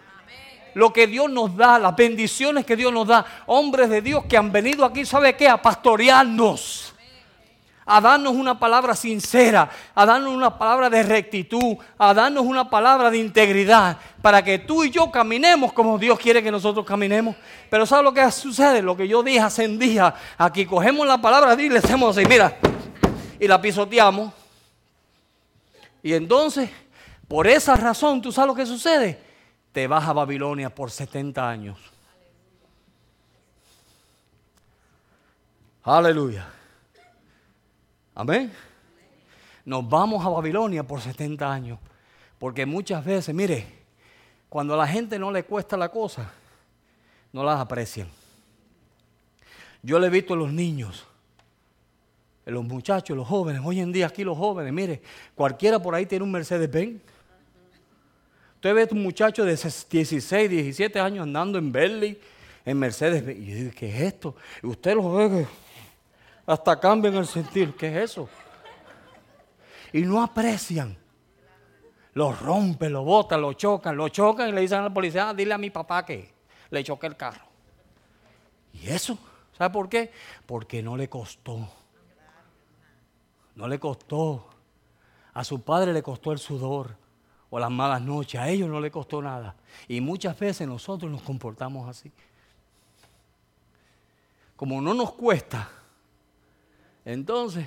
Lo 0.73 0.93
que 0.93 1.09
Dios 1.09 1.29
nos 1.29 1.57
da, 1.57 1.81
las 1.81 1.97
bendiciones 1.97 2.65
que 2.65 2.77
Dios 2.77 2.93
nos 2.93 3.09
da. 3.09 3.27
Hombres 3.47 3.91
de 3.91 4.01
Dios 4.01 4.25
que 4.27 4.37
han 4.37 4.53
venido 4.53 4.85
aquí, 4.85 5.05
¿sabe 5.05 5.35
qué? 5.35 5.49
A 5.49 5.61
pastorearnos 5.61 6.90
a 7.93 8.01
darnos 8.01 8.35
una 8.35 8.57
palabra 8.57 8.95
sincera, 8.95 9.69
a 9.97 10.07
darnos 10.07 10.33
una 10.33 10.57
palabra 10.57 10.89
de 10.89 11.03
rectitud, 11.03 11.77
a 11.99 12.15
darnos 12.15 12.45
una 12.45 12.71
palabra 12.71 13.11
de 13.11 13.19
integridad, 13.19 13.99
para 14.23 14.45
que 14.45 14.61
tú 14.61 14.85
y 14.85 14.91
yo 14.91 15.11
caminemos 15.11 15.73
como 15.73 15.99
Dios 15.99 16.17
quiere 16.17 16.41
que 16.41 16.53
nosotros 16.53 16.87
caminemos. 16.87 17.35
Pero 17.69 17.85
¿sabes 17.85 18.05
lo 18.05 18.15
que 18.15 18.31
sucede? 18.31 18.81
Lo 18.81 18.97
que 18.97 19.09
yo 19.09 19.25
dije 19.25 19.41
hace 19.41 19.67
un 19.67 19.77
día, 19.77 20.15
aquí 20.39 20.67
cogemos 20.67 21.05
la 21.05 21.21
palabra 21.21 21.61
y 21.61 21.69
le 21.69 21.81
hacemos 21.81 22.17
así, 22.17 22.25
mira, 22.29 22.59
y 23.41 23.49
la 23.49 23.61
pisoteamos. 23.61 24.33
Y 26.01 26.13
entonces, 26.13 26.71
por 27.27 27.49
esa 27.49 27.75
razón, 27.75 28.23
¿tú 28.23 28.31
sabes 28.31 28.47
lo 28.47 28.55
que 28.55 28.67
sucede? 28.67 29.21
Te 29.73 29.89
vas 29.89 30.07
a 30.07 30.13
Babilonia 30.13 30.73
por 30.73 30.93
70 30.93 31.49
años. 31.49 31.77
Aleluya. 35.83 36.60
Amén. 38.21 38.53
Nos 39.65 39.89
vamos 39.89 40.23
a 40.23 40.29
Babilonia 40.29 40.83
por 40.83 41.01
70 41.01 41.51
años. 41.51 41.79
Porque 42.39 42.67
muchas 42.67 43.03
veces, 43.03 43.35
mire, 43.35 43.65
cuando 44.47 44.75
a 44.75 44.77
la 44.77 44.87
gente 44.87 45.19
no 45.19 45.33
le 45.33 45.45
cuesta 45.45 45.75
la 45.75 45.89
cosa, 45.89 46.31
no 47.33 47.43
las 47.43 47.59
aprecian. 47.59 48.09
Yo 49.83 49.99
le 49.99 50.09
he 50.09 50.11
visto 50.11 50.35
en 50.35 50.41
los 50.41 50.53
niños, 50.53 51.07
en 52.45 52.53
los 52.53 52.63
muchachos, 52.63 53.17
los 53.17 53.27
jóvenes. 53.27 53.63
Hoy 53.65 53.81
en 53.81 53.91
día 53.91 54.09
aquí 54.09 54.23
los 54.23 54.37
jóvenes, 54.37 54.71
mire, 54.71 55.01
cualquiera 55.35 55.79
por 55.79 55.95
ahí 55.95 56.05
tiene 56.05 56.23
un 56.23 56.31
Mercedes-Benz. 56.31 57.01
Usted 58.57 58.75
ve 58.75 58.83
a 58.83 58.89
un 58.91 59.03
muchacho 59.03 59.47
de 59.47 59.57
16, 59.57 60.51
17 60.51 61.01
años 61.01 61.23
andando 61.23 61.57
en 61.57 61.73
Bentley, 61.73 62.21
en 62.67 62.79
Mercedes-Benz. 62.79 63.39
Y 63.39 63.47
yo 63.47 63.55
digo, 63.55 63.71
¿qué 63.75 63.89
es 63.89 64.03
esto? 64.03 64.37
Y 64.63 64.67
usted 64.67 64.95
lo 64.95 65.11
ve 65.15 65.47
hasta 66.51 66.81
cambian 66.81 67.15
el 67.15 67.27
sentir. 67.27 67.77
¿Qué 67.77 67.89
es 67.89 68.11
eso? 68.11 68.29
Y 69.93 70.03
no 70.03 70.21
aprecian. 70.21 70.97
Lo 72.15 72.33
rompen, 72.33 72.93
lo 72.93 73.05
botan, 73.05 73.41
lo 73.41 73.53
chocan, 73.53 73.97
lo 73.97 74.09
chocan 74.09 74.49
y 74.49 74.53
le 74.53 74.63
dicen 74.63 74.81
a 74.81 74.83
la 74.83 74.93
policía, 74.93 75.29
ah, 75.29 75.35
dile 75.35 75.55
a 75.55 75.59
mi 75.59 75.71
papá 75.71 76.05
que 76.05 76.33
le 76.71 76.83
choque 76.83 77.07
el 77.07 77.17
carro. 77.17 77.45
¿Y 78.73 78.89
eso? 78.89 79.17
¿Sabe 79.57 79.73
por 79.73 79.89
qué? 79.89 80.13
Porque 80.45 80.83
no 80.83 80.97
le 80.97 81.09
costó. 81.09 81.69
No 83.55 83.69
le 83.69 83.79
costó. 83.79 84.47
A 85.33 85.45
su 85.45 85.63
padre 85.63 85.93
le 85.93 86.03
costó 86.03 86.33
el 86.33 86.41
sudor 86.41 86.97
o 87.49 87.61
las 87.61 87.71
malas 87.71 88.03
noches. 88.03 88.41
A 88.41 88.49
ellos 88.49 88.69
no 88.69 88.81
le 88.81 88.91
costó 88.91 89.23
nada. 89.23 89.55
Y 89.87 90.01
muchas 90.01 90.37
veces 90.37 90.67
nosotros 90.67 91.11
nos 91.13 91.23
comportamos 91.23 91.89
así. 91.89 92.11
Como 94.57 94.81
no 94.81 94.95
nos 94.95 95.13
cuesta, 95.13 95.71
entonces, 97.05 97.67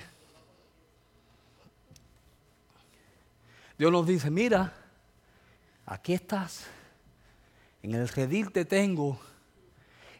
Dios 3.77 3.91
nos 3.91 4.05
dice, 4.05 4.29
mira, 4.29 4.73
aquí 5.85 6.13
estás, 6.13 6.67
en 7.81 7.95
el 7.95 8.07
redil 8.07 8.51
te 8.51 8.65
tengo 8.65 9.19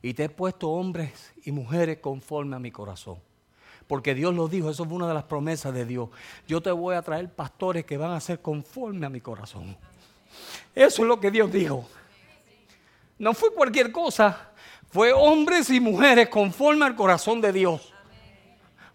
y 0.01 0.13
te 0.13 0.25
he 0.25 0.29
puesto 0.29 0.69
hombres 0.69 1.33
y 1.43 1.51
mujeres 1.51 1.99
conforme 1.99 2.55
a 2.55 2.59
mi 2.59 2.71
corazón. 2.71 3.19
Porque 3.87 4.15
Dios 4.15 4.33
lo 4.33 4.47
dijo, 4.47 4.69
eso 4.69 4.85
fue 4.85 4.95
una 4.95 5.07
de 5.07 5.13
las 5.13 5.23
promesas 5.23 5.73
de 5.73 5.85
Dios. 5.85 6.09
Yo 6.47 6.61
te 6.61 6.71
voy 6.71 6.95
a 6.95 7.01
traer 7.01 7.29
pastores 7.33 7.85
que 7.85 7.97
van 7.97 8.11
a 8.11 8.19
ser 8.19 8.41
conforme 8.41 9.05
a 9.05 9.09
mi 9.09 9.21
corazón. 9.21 9.77
Eso 10.73 11.01
es 11.03 11.07
lo 11.07 11.19
que 11.19 11.31
Dios 11.31 11.51
dijo. 11.51 11.87
No 13.19 13.33
fue 13.33 13.53
cualquier 13.53 13.91
cosa, 13.91 14.51
fue 14.89 15.13
hombres 15.13 15.69
y 15.69 15.79
mujeres 15.79 16.29
conforme 16.29 16.85
al 16.85 16.95
corazón 16.95 17.39
de 17.39 17.53
Dios. 17.53 17.92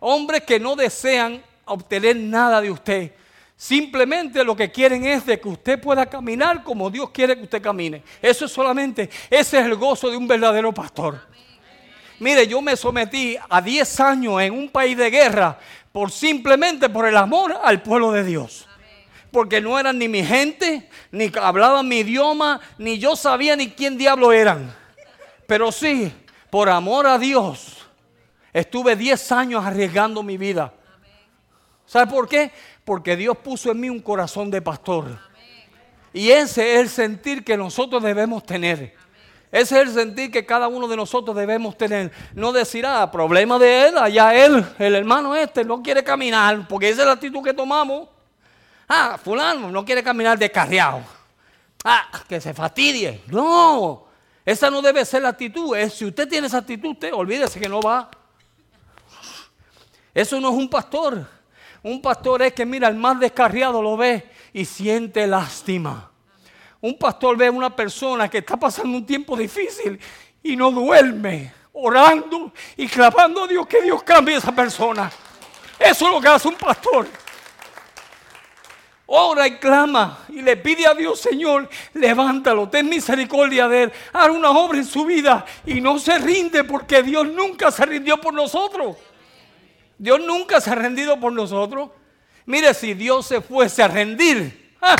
Hombres 0.00 0.42
que 0.42 0.60
no 0.60 0.76
desean 0.76 1.42
obtener 1.64 2.16
nada 2.16 2.60
de 2.60 2.70
usted. 2.70 3.12
Simplemente 3.56 4.44
lo 4.44 4.54
que 4.54 4.70
quieren 4.70 5.04
es 5.04 5.26
de 5.26 5.40
que 5.40 5.48
usted 5.48 5.80
pueda 5.80 6.06
caminar 6.06 6.62
como 6.62 6.88
Dios 6.90 7.10
quiere 7.10 7.36
que 7.36 7.42
usted 7.42 7.60
camine. 7.60 8.04
Eso 8.22 8.44
es 8.44 8.52
solamente, 8.52 9.10
ese 9.28 9.58
es 9.58 9.66
el 9.66 9.74
gozo 9.74 10.08
de 10.10 10.16
un 10.16 10.28
verdadero 10.28 10.72
pastor. 10.72 11.26
Mire, 12.20 12.46
yo 12.46 12.60
me 12.62 12.76
sometí 12.76 13.36
a 13.48 13.60
10 13.60 14.00
años 14.00 14.40
en 14.40 14.52
un 14.52 14.68
país 14.68 14.96
de 14.96 15.10
guerra 15.10 15.58
por 15.92 16.10
simplemente 16.10 16.88
por 16.88 17.06
el 17.06 17.16
amor 17.16 17.58
al 17.62 17.82
pueblo 17.82 18.12
de 18.12 18.24
Dios. 18.24 18.68
Porque 19.32 19.60
no 19.60 19.78
eran 19.78 19.98
ni 19.98 20.08
mi 20.08 20.24
gente, 20.24 20.88
ni 21.10 21.30
hablaban 21.40 21.86
mi 21.88 21.98
idioma, 21.98 22.60
ni 22.78 22.98
yo 22.98 23.16
sabía 23.16 23.56
ni 23.56 23.70
quién 23.70 23.98
diablo 23.98 24.32
eran. 24.32 24.72
Pero 25.46 25.72
sí, 25.72 26.12
por 26.50 26.70
amor 26.70 27.06
a 27.06 27.18
Dios, 27.18 27.77
Estuve 28.52 28.96
10 28.96 29.32
años 29.32 29.64
arriesgando 29.64 30.22
mi 30.22 30.36
vida. 30.36 30.72
¿Sabe 31.86 32.10
por 32.10 32.28
qué? 32.28 32.52
Porque 32.84 33.16
Dios 33.16 33.36
puso 33.38 33.70
en 33.70 33.80
mí 33.80 33.90
un 33.90 34.00
corazón 34.00 34.50
de 34.50 34.60
pastor. 34.60 35.18
Y 36.12 36.30
ese 36.30 36.74
es 36.74 36.80
el 36.80 36.88
sentir 36.88 37.44
que 37.44 37.56
nosotros 37.56 38.02
debemos 38.02 38.44
tener. 38.44 38.94
Ese 39.50 39.80
es 39.80 39.88
el 39.88 39.94
sentir 39.94 40.30
que 40.30 40.44
cada 40.44 40.68
uno 40.68 40.86
de 40.86 40.96
nosotros 40.96 41.34
debemos 41.34 41.76
tener. 41.78 42.12
No 42.34 42.52
decir, 42.52 42.84
ah, 42.84 43.10
problema 43.10 43.58
de 43.58 43.88
él, 43.88 43.98
allá 43.98 44.34
él, 44.34 44.64
el 44.78 44.94
hermano 44.94 45.34
este, 45.34 45.64
no 45.64 45.82
quiere 45.82 46.04
caminar, 46.04 46.68
porque 46.68 46.90
esa 46.90 47.02
es 47.02 47.06
la 47.06 47.14
actitud 47.14 47.42
que 47.42 47.54
tomamos. 47.54 48.08
Ah, 48.86 49.18
fulano 49.22 49.70
no 49.70 49.84
quiere 49.84 50.02
caminar 50.02 50.38
descarriado. 50.38 51.00
Ah, 51.84 52.08
que 52.28 52.40
se 52.40 52.52
fastidie. 52.52 53.22
No, 53.28 54.06
esa 54.44 54.70
no 54.70 54.82
debe 54.82 55.04
ser 55.04 55.22
la 55.22 55.30
actitud. 55.30 55.76
si 55.88 56.04
usted 56.04 56.28
tiene 56.28 56.46
esa 56.46 56.58
actitud, 56.58 56.90
usted 56.90 57.12
olvídese 57.14 57.60
que 57.60 57.68
no 57.68 57.80
va. 57.80 58.10
Eso 60.18 60.40
no 60.40 60.48
es 60.48 60.56
un 60.56 60.68
pastor. 60.68 61.24
Un 61.80 62.02
pastor 62.02 62.42
es 62.42 62.52
que 62.52 62.66
mira 62.66 62.88
al 62.88 62.96
más 62.96 63.20
descarriado 63.20 63.80
lo 63.80 63.96
ve 63.96 64.28
y 64.52 64.64
siente 64.64 65.24
lástima. 65.28 66.10
Un 66.80 66.98
pastor 66.98 67.36
ve 67.36 67.46
a 67.46 67.52
una 67.52 67.74
persona 67.76 68.28
que 68.28 68.38
está 68.38 68.56
pasando 68.56 68.98
un 68.98 69.06
tiempo 69.06 69.36
difícil 69.36 69.96
y 70.42 70.56
no 70.56 70.72
duerme, 70.72 71.52
orando 71.72 72.52
y 72.76 72.88
clamando 72.88 73.44
a 73.44 73.46
Dios 73.46 73.64
que 73.68 73.80
Dios 73.80 74.02
cambie 74.02 74.34
a 74.34 74.38
esa 74.38 74.50
persona. 74.50 75.08
Eso 75.78 76.06
es 76.06 76.12
lo 76.12 76.20
que 76.20 76.26
hace 76.26 76.48
un 76.48 76.56
pastor. 76.56 77.06
Ora 79.06 79.46
y 79.46 79.56
clama 79.58 80.26
y 80.30 80.42
le 80.42 80.56
pide 80.56 80.88
a 80.88 80.94
Dios, 80.94 81.20
Señor, 81.20 81.68
levántalo, 81.94 82.68
ten 82.68 82.88
misericordia 82.88 83.68
de 83.68 83.84
él, 83.84 83.92
haz 84.12 84.30
una 84.30 84.50
obra 84.50 84.78
en 84.78 84.84
su 84.84 85.04
vida 85.04 85.46
y 85.64 85.80
no 85.80 85.96
se 86.00 86.18
rinde 86.18 86.64
porque 86.64 87.04
Dios 87.04 87.28
nunca 87.28 87.70
se 87.70 87.86
rindió 87.86 88.20
por 88.20 88.34
nosotros. 88.34 88.96
Dios 89.98 90.20
nunca 90.20 90.60
se 90.60 90.70
ha 90.70 90.76
rendido 90.76 91.18
por 91.18 91.32
nosotros. 91.32 91.90
Mire, 92.46 92.72
si 92.72 92.94
Dios 92.94 93.26
se 93.26 93.40
fuese 93.40 93.82
a 93.82 93.88
rendir, 93.88 94.76
¡ah! 94.80 94.96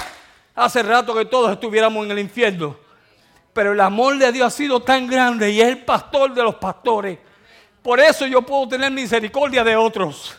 hace 0.55 0.83
rato 0.83 1.15
que 1.15 1.25
todos 1.25 1.53
estuviéramos 1.53 2.05
en 2.05 2.11
el 2.11 2.19
infierno. 2.19 2.77
Pero 3.53 3.73
el 3.73 3.81
amor 3.81 4.19
de 4.19 4.31
Dios 4.33 4.47
ha 4.47 4.57
sido 4.57 4.83
tan 4.83 5.07
grande 5.07 5.51
y 5.51 5.61
es 5.61 5.69
el 5.69 5.85
pastor 5.85 6.35
de 6.35 6.43
los 6.43 6.57
pastores. 6.57 7.19
Por 7.83 8.01
eso 8.01 8.27
yo 8.27 8.43
puedo 8.43 8.69
tener 8.69 8.91
misericordia 8.91 9.65
de 9.65 9.77
otros. 9.77 10.37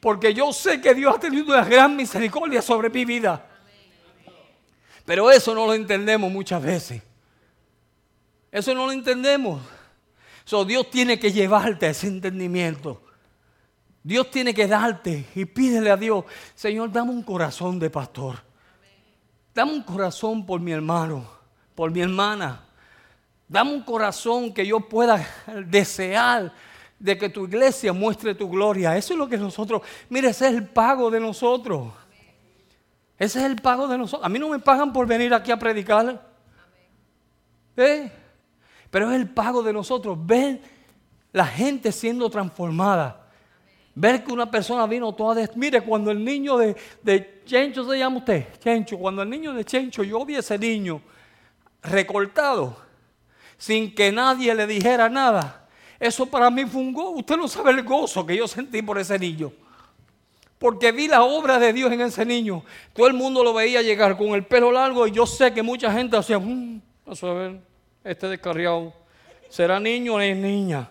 Porque 0.00 0.34
yo 0.34 0.52
sé 0.52 0.80
que 0.80 0.94
Dios 0.94 1.14
ha 1.14 1.20
tenido 1.20 1.46
una 1.46 1.64
gran 1.64 1.94
misericordia 1.94 2.60
sobre 2.60 2.90
mi 2.90 3.04
vida. 3.04 3.46
Pero 5.04 5.30
eso 5.30 5.54
no 5.54 5.66
lo 5.66 5.74
entendemos 5.74 6.30
muchas 6.30 6.62
veces. 6.62 7.02
Eso 8.50 8.74
no 8.74 8.86
lo 8.86 8.92
entendemos. 8.92 9.62
So, 10.44 10.64
Dios 10.64 10.90
tiene 10.90 11.18
que 11.18 11.30
llevarte 11.30 11.86
a 11.86 11.90
ese 11.90 12.08
entendimiento. 12.08 13.02
Dios 14.02 14.30
tiene 14.30 14.52
que 14.52 14.66
darte 14.66 15.26
y 15.34 15.44
pídele 15.44 15.90
a 15.90 15.96
Dios, 15.96 16.24
Señor, 16.54 16.90
dame 16.90 17.12
un 17.12 17.22
corazón 17.22 17.78
de 17.78 17.88
pastor. 17.90 18.36
Dame 19.54 19.72
un 19.72 19.82
corazón 19.82 20.44
por 20.44 20.60
mi 20.60 20.72
hermano, 20.72 21.26
por 21.74 21.90
mi 21.90 22.00
hermana. 22.00 22.64
Dame 23.46 23.72
un 23.72 23.82
corazón 23.82 24.52
que 24.52 24.66
yo 24.66 24.80
pueda 24.80 25.24
desear 25.66 26.52
de 26.98 27.18
que 27.18 27.28
tu 27.28 27.44
iglesia 27.44 27.92
muestre 27.92 28.34
tu 28.34 28.48
gloria. 28.48 28.96
Eso 28.96 29.12
es 29.12 29.18
lo 29.18 29.28
que 29.28 29.36
nosotros, 29.36 29.82
mire, 30.08 30.30
ese 30.30 30.48
es 30.48 30.54
el 30.54 30.66
pago 30.66 31.10
de 31.10 31.20
nosotros. 31.20 31.92
Ese 33.18 33.38
es 33.38 33.44
el 33.44 33.56
pago 33.56 33.86
de 33.86 33.98
nosotros. 33.98 34.24
A 34.26 34.28
mí 34.28 34.38
no 34.38 34.48
me 34.48 34.58
pagan 34.58 34.92
por 34.92 35.06
venir 35.06 35.32
aquí 35.34 35.52
a 35.52 35.58
predicar. 35.58 36.26
¿Eh? 37.76 38.10
Pero 38.90 39.10
es 39.10 39.16
el 39.16 39.28
pago 39.28 39.62
de 39.62 39.72
nosotros. 39.72 40.18
Ver 40.26 40.60
la 41.30 41.46
gente 41.46 41.92
siendo 41.92 42.28
transformada. 42.30 43.21
Ver 43.94 44.24
que 44.24 44.32
una 44.32 44.50
persona 44.50 44.86
vino 44.86 45.14
toda 45.14 45.46
Mire, 45.54 45.82
cuando 45.82 46.10
el 46.10 46.24
niño 46.24 46.56
de, 46.56 46.74
de 47.02 47.42
Chencho 47.44 47.88
se 47.88 47.98
llama 47.98 48.18
usted, 48.18 48.46
Chencho, 48.58 48.98
cuando 48.98 49.22
el 49.22 49.28
niño 49.28 49.52
de 49.52 49.64
Chencho, 49.64 50.02
yo 50.02 50.24
vi 50.24 50.36
ese 50.36 50.58
niño 50.58 51.02
recortado, 51.82 52.76
sin 53.58 53.94
que 53.94 54.10
nadie 54.10 54.54
le 54.54 54.66
dijera 54.66 55.08
nada. 55.08 55.68
Eso 55.98 56.26
para 56.26 56.50
mí 56.50 56.64
fue 56.64 56.80
un 56.80 56.92
gozo. 56.92 57.10
Usted 57.10 57.36
no 57.36 57.46
sabe 57.46 57.70
el 57.70 57.82
gozo 57.82 58.26
que 58.26 58.36
yo 58.36 58.48
sentí 58.48 58.82
por 58.82 58.98
ese 58.98 59.18
niño. 59.18 59.52
Porque 60.58 60.90
vi 60.90 61.08
la 61.08 61.22
obra 61.22 61.58
de 61.58 61.72
Dios 61.72 61.92
en 61.92 62.00
ese 62.00 62.24
niño. 62.24 62.64
Todo 62.92 63.06
el 63.06 63.14
mundo 63.14 63.44
lo 63.44 63.52
veía 63.52 63.82
llegar 63.82 64.16
con 64.16 64.28
el 64.28 64.44
pelo 64.44 64.72
largo 64.72 65.06
y 65.06 65.10
yo 65.10 65.26
sé 65.26 65.52
que 65.52 65.62
mucha 65.62 65.92
gente 65.92 66.16
hacía, 66.16 66.38
mmm, 66.38 66.80
a 67.06 67.26
ver, 67.34 67.60
este 68.04 68.28
descarriado, 68.28 68.92
¿será 69.48 69.78
niño 69.78 70.14
o 70.14 70.20
es 70.20 70.36
niña? 70.36 70.88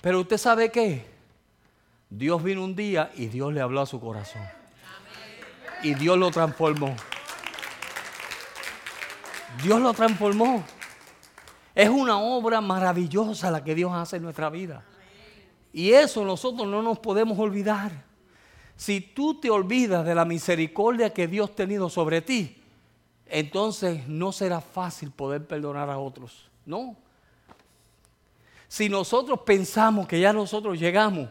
Pero 0.00 0.20
usted 0.20 0.38
sabe 0.38 0.70
qué? 0.70 1.06
Dios 2.08 2.42
vino 2.42 2.64
un 2.64 2.74
día 2.74 3.10
y 3.16 3.26
Dios 3.26 3.52
le 3.52 3.60
habló 3.60 3.80
a 3.80 3.86
su 3.86 4.00
corazón. 4.00 4.42
Y 5.82 5.94
Dios 5.94 6.18
lo 6.18 6.30
transformó. 6.30 6.94
Dios 9.62 9.80
lo 9.80 9.92
transformó. 9.92 10.64
Es 11.74 11.88
una 11.88 12.18
obra 12.18 12.60
maravillosa 12.60 13.50
la 13.50 13.62
que 13.62 13.74
Dios 13.74 13.92
hace 13.92 14.16
en 14.16 14.24
nuestra 14.24 14.50
vida. 14.50 14.84
Y 15.72 15.92
eso 15.92 16.24
nosotros 16.24 16.66
no 16.66 16.82
nos 16.82 16.98
podemos 16.98 17.38
olvidar. 17.38 17.92
Si 18.76 19.00
tú 19.00 19.38
te 19.38 19.50
olvidas 19.50 20.04
de 20.04 20.14
la 20.14 20.24
misericordia 20.24 21.12
que 21.12 21.28
Dios 21.28 21.50
ha 21.50 21.54
tenido 21.54 21.88
sobre 21.88 22.22
ti, 22.22 22.62
entonces 23.26 24.08
no 24.08 24.32
será 24.32 24.60
fácil 24.60 25.10
poder 25.10 25.46
perdonar 25.46 25.90
a 25.90 25.98
otros. 25.98 26.50
No. 26.66 26.96
Si 28.70 28.88
nosotros 28.88 29.40
pensamos 29.40 30.06
que 30.06 30.20
ya 30.20 30.32
nosotros 30.32 30.78
llegamos 30.78 31.28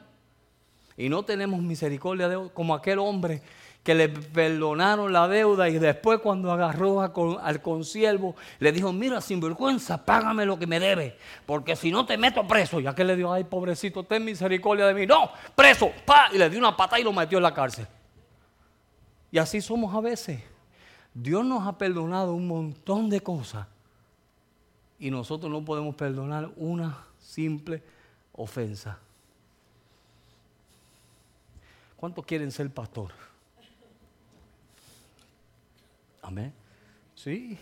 y 0.97 1.07
no 1.07 1.23
tenemos 1.23 1.61
misericordia 1.61 2.27
de 2.27 2.49
como 2.49 2.75
aquel 2.75 2.99
hombre 2.99 3.41
que 3.81 3.95
le 3.95 4.09
perdonaron 4.09 5.13
la 5.13 5.25
deuda 5.29 5.69
y 5.69 5.79
después 5.79 6.19
cuando 6.19 6.51
agarró 6.51 6.99
al 6.99 7.61
consiervo 7.61 8.35
le 8.59 8.73
dijo, 8.73 8.91
mira, 8.91 9.21
sinvergüenza, 9.21 10.03
págame 10.03 10.45
lo 10.45 10.59
que 10.59 10.67
me 10.67 10.81
debe, 10.81 11.15
porque 11.45 11.77
si 11.77 11.91
no 11.91 12.05
te 12.05 12.17
meto 12.17 12.45
preso. 12.45 12.81
Ya 12.81 12.93
que 12.93 13.05
le 13.05 13.15
dijo, 13.15 13.31
ay, 13.31 13.45
pobrecito, 13.45 14.03
ten 14.03 14.25
misericordia 14.25 14.85
de 14.87 14.93
mí. 14.93 15.07
No, 15.07 15.31
preso, 15.55 15.93
pa, 16.05 16.27
y 16.33 16.37
le 16.37 16.49
dio 16.49 16.59
una 16.59 16.75
patada 16.75 16.99
y 16.99 17.05
lo 17.05 17.13
metió 17.13 17.37
en 17.37 17.43
la 17.43 17.53
cárcel. 17.53 17.87
Y 19.31 19.37
así 19.37 19.61
somos 19.61 19.95
a 19.95 20.01
veces. 20.01 20.43
Dios 21.13 21.45
nos 21.45 21.65
ha 21.65 21.77
perdonado 21.77 22.33
un 22.33 22.49
montón 22.49 23.09
de 23.09 23.21
cosas 23.21 23.65
y 24.99 25.09
nosotros 25.09 25.49
no 25.49 25.63
podemos 25.63 25.95
perdonar 25.95 26.49
una 26.57 27.09
simple 27.30 27.84
ofensa. 28.34 28.97
¿Cuántos 31.95 32.25
quieren 32.25 32.51
ser 32.51 32.73
pastor? 32.73 33.11
Amén. 36.21 36.51
Sí. 37.13 37.57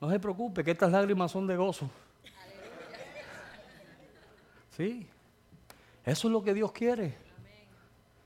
No 0.00 0.10
se 0.10 0.18
preocupe, 0.18 0.64
que 0.64 0.72
estas 0.72 0.90
lágrimas 0.90 1.30
son 1.30 1.46
de 1.46 1.56
gozo. 1.56 1.88
Sí. 4.76 5.06
Eso 6.04 6.28
es 6.28 6.32
lo 6.32 6.42
que 6.42 6.54
Dios 6.54 6.72
quiere. 6.72 7.16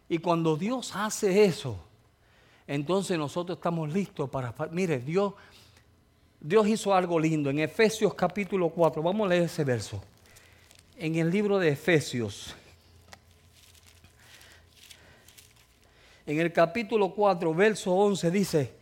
Y 0.09 0.19
cuando 0.19 0.57
Dios 0.57 0.97
hace 0.97 1.45
eso, 1.45 1.79
entonces 2.67 3.19
nosotros 3.19 3.59
estamos 3.59 3.93
listos 3.93 4.29
para... 4.31 4.55
Mire, 4.71 5.01
Dios 5.01 5.35
Dios 6.41 6.67
hizo 6.69 6.95
algo 6.95 7.21
lindo. 7.21 7.51
En 7.51 7.59
Efesios 7.59 8.15
capítulo 8.15 8.71
4, 8.71 9.03
vamos 9.03 9.27
a 9.27 9.29
leer 9.29 9.43
ese 9.43 9.63
verso. 9.63 10.03
En 10.97 11.15
el 11.17 11.31
libro 11.31 11.59
de 11.59 11.69
Efesios, 11.69 12.55
en 16.27 16.41
el 16.41 16.51
capítulo 16.51 17.11
4, 17.15 17.55
verso 17.55 17.93
11 17.93 18.31
dice, 18.31 18.73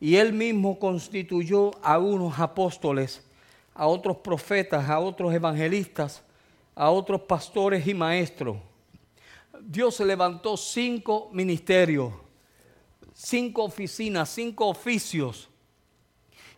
y 0.00 0.14
él 0.14 0.32
mismo 0.32 0.78
constituyó 0.78 1.72
a 1.82 1.98
unos 1.98 2.38
apóstoles, 2.38 3.24
a 3.74 3.88
otros 3.88 4.18
profetas, 4.18 4.88
a 4.88 5.00
otros 5.00 5.34
evangelistas, 5.34 6.22
a 6.76 6.90
otros 6.90 7.22
pastores 7.22 7.84
y 7.88 7.94
maestros. 7.94 8.58
Dios 9.60 9.98
levantó 9.98 10.56
cinco 10.56 11.30
ministerios, 11.32 12.12
cinco 13.12 13.64
oficinas, 13.64 14.28
cinco 14.28 14.68
oficios 14.68 15.48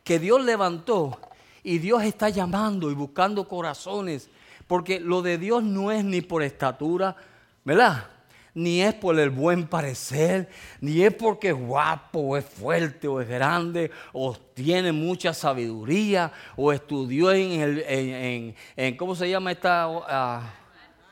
que 0.05 0.19
Dios 0.19 0.45
levantó 0.45 1.19
y 1.63 1.79
Dios 1.79 2.03
está 2.03 2.29
llamando 2.29 2.91
y 2.91 2.95
buscando 2.95 3.47
corazones, 3.47 4.31
porque 4.67 5.01
lo 5.01 5.23
de 5.23 5.39
Dios 5.39 5.63
no 5.63 5.93
es 5.93 6.05
ni 6.05 6.21
por 6.21 6.43
estatura, 6.43 7.17
¿verdad? 7.65 8.07
Ni 8.55 8.83
es 8.83 8.95
por 8.95 9.19
el 9.19 9.31
buen 9.31 9.69
parecer, 9.69 10.49
ni 10.81 11.03
es 11.03 11.15
porque 11.15 11.51
es 11.51 11.55
guapo, 11.55 12.21
o 12.21 12.37
es 12.37 12.45
fuerte, 12.45 13.07
o 13.07 13.21
es 13.21 13.29
grande, 13.29 13.91
o 14.13 14.35
tiene 14.35 14.91
mucha 14.91 15.33
sabiduría, 15.33 16.33
o 16.57 16.73
estudió 16.73 17.31
en 17.33 17.61
el, 17.61 18.55
en, 18.77 18.97
¿cómo 18.97 19.15
se 19.15 19.31
llama 19.31 19.53
esta? 19.53 19.85
ah, 19.87 20.53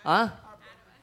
¿ah? 0.05 0.48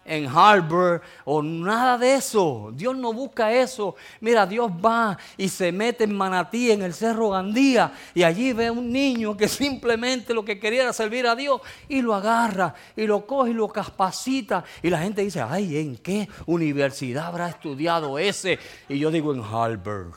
En 0.05 0.27
Harvard 0.27 1.01
o 1.25 1.41
nada 1.41 1.97
de 1.97 2.15
eso. 2.15 2.71
Dios 2.73 2.95
no 2.95 3.11
busca 3.11 3.51
eso. 3.51 3.95
Mira, 4.21 4.45
Dios 4.45 4.71
va 4.71 5.17
y 5.35 5.49
se 5.49 5.71
mete 5.71 6.03
en 6.03 6.15
Manatí, 6.15 6.71
en 6.71 6.83
el 6.83 6.93
Cerro 6.93 7.31
Gandía, 7.31 7.91
y 8.13 8.23
allí 8.23 8.53
ve 8.53 8.67
a 8.67 8.71
un 8.71 8.91
niño 8.91 9.35
que 9.35 9.47
simplemente 9.49 10.33
lo 10.33 10.45
que 10.45 10.59
quería 10.59 10.83
era 10.83 10.93
servir 10.93 11.25
a 11.27 11.35
Dios 11.35 11.61
y 11.89 12.01
lo 12.01 12.13
agarra 12.13 12.75
y 12.95 13.07
lo 13.07 13.25
coge 13.25 13.51
y 13.51 13.53
lo 13.53 13.67
capacita. 13.67 14.63
Y 14.83 14.89
la 14.89 14.99
gente 14.99 15.23
dice, 15.23 15.41
ay, 15.41 15.77
¿en 15.77 15.97
qué 15.97 16.29
universidad 16.45 17.25
habrá 17.25 17.49
estudiado 17.49 18.19
ese? 18.19 18.59
Y 18.87 18.99
yo 18.99 19.09
digo, 19.09 19.33
en 19.33 19.41
Harvard. 19.41 20.13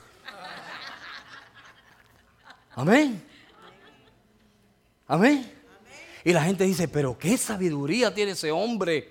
Amén. 2.76 3.22
Amén. 5.08 5.52
Y 6.24 6.32
la 6.32 6.42
gente 6.42 6.64
dice, 6.64 6.86
pero 6.88 7.18
qué 7.18 7.38
sabiduría 7.38 8.14
tiene 8.14 8.32
ese 8.32 8.52
hombre 8.52 9.10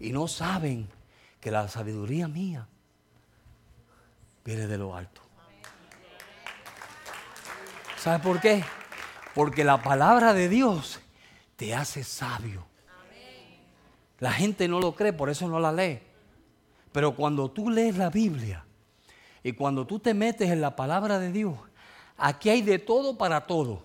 y 0.00 0.12
no 0.12 0.28
saben 0.28 0.88
que 1.40 1.50
la 1.50 1.68
sabiduría 1.68 2.28
mía 2.28 2.66
viene 4.44 4.66
de 4.66 4.78
lo 4.78 4.96
alto. 4.96 5.20
¿Sabe 7.96 8.22
por 8.22 8.40
qué? 8.40 8.64
Porque 9.34 9.64
la 9.64 9.82
palabra 9.82 10.32
de 10.32 10.48
Dios 10.48 11.00
te 11.56 11.74
hace 11.74 12.04
sabio. 12.04 12.66
La 14.20 14.32
gente 14.32 14.66
no 14.68 14.80
lo 14.80 14.94
cree, 14.94 15.12
por 15.12 15.30
eso 15.30 15.48
no 15.48 15.60
la 15.60 15.72
lee. 15.72 16.00
Pero 16.92 17.14
cuando 17.14 17.50
tú 17.50 17.70
lees 17.70 17.96
la 17.96 18.10
Biblia, 18.10 18.64
Y 19.42 19.52
cuando 19.52 19.86
tú 19.86 19.98
te 19.98 20.14
metes 20.14 20.50
en 20.50 20.60
la 20.60 20.74
palabra 20.74 21.18
de 21.18 21.32
Dios, 21.32 21.54
aquí 22.16 22.50
hay 22.50 22.62
de 22.62 22.78
todo 22.78 23.16
para 23.16 23.46
todo. 23.46 23.82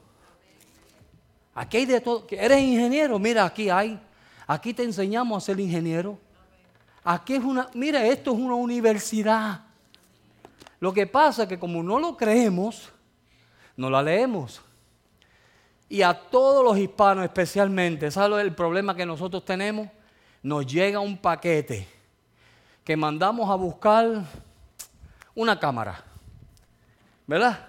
Aquí 1.53 1.77
hay 1.77 1.85
de 1.85 2.01
todo. 2.01 2.25
¿Eres 2.31 2.59
ingeniero? 2.59 3.19
Mira, 3.19 3.45
aquí 3.45 3.69
hay. 3.69 3.99
Aquí 4.47 4.73
te 4.73 4.83
enseñamos 4.83 5.41
a 5.41 5.45
ser 5.45 5.59
ingeniero. 5.59 6.17
Aquí 7.03 7.35
es 7.35 7.43
una, 7.43 7.69
mira, 7.73 8.05
esto 8.05 8.31
es 8.31 8.39
una 8.39 8.55
universidad. 8.55 9.61
Lo 10.79 10.93
que 10.93 11.07
pasa 11.07 11.43
es 11.43 11.49
que 11.49 11.59
como 11.59 11.81
no 11.81 11.99
lo 11.99 12.17
creemos, 12.17 12.89
no 13.75 13.89
la 13.89 14.01
leemos. 14.01 14.61
Y 15.89 16.01
a 16.01 16.13
todos 16.13 16.63
los 16.63 16.77
hispanos 16.77 17.23
especialmente, 17.23 18.09
¿sabes 18.11 18.41
el 18.41 18.55
problema 18.55 18.95
que 18.95 19.05
nosotros 19.05 19.45
tenemos? 19.45 19.87
Nos 20.41 20.65
llega 20.65 20.99
un 20.99 21.17
paquete 21.17 21.87
que 22.83 22.97
mandamos 22.97 23.49
a 23.49 23.55
buscar 23.55 24.23
una 25.35 25.59
cámara, 25.59 26.03
¿verdad? 27.27 27.67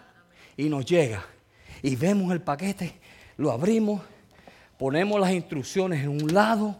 Y 0.56 0.68
nos 0.68 0.84
llega. 0.84 1.24
Y 1.82 1.96
vemos 1.96 2.32
el 2.32 2.40
paquete, 2.40 2.98
lo 3.36 3.52
abrimos, 3.52 4.00
ponemos 4.78 5.20
las 5.20 5.32
instrucciones 5.32 6.02
en 6.02 6.10
un 6.10 6.32
lado 6.32 6.76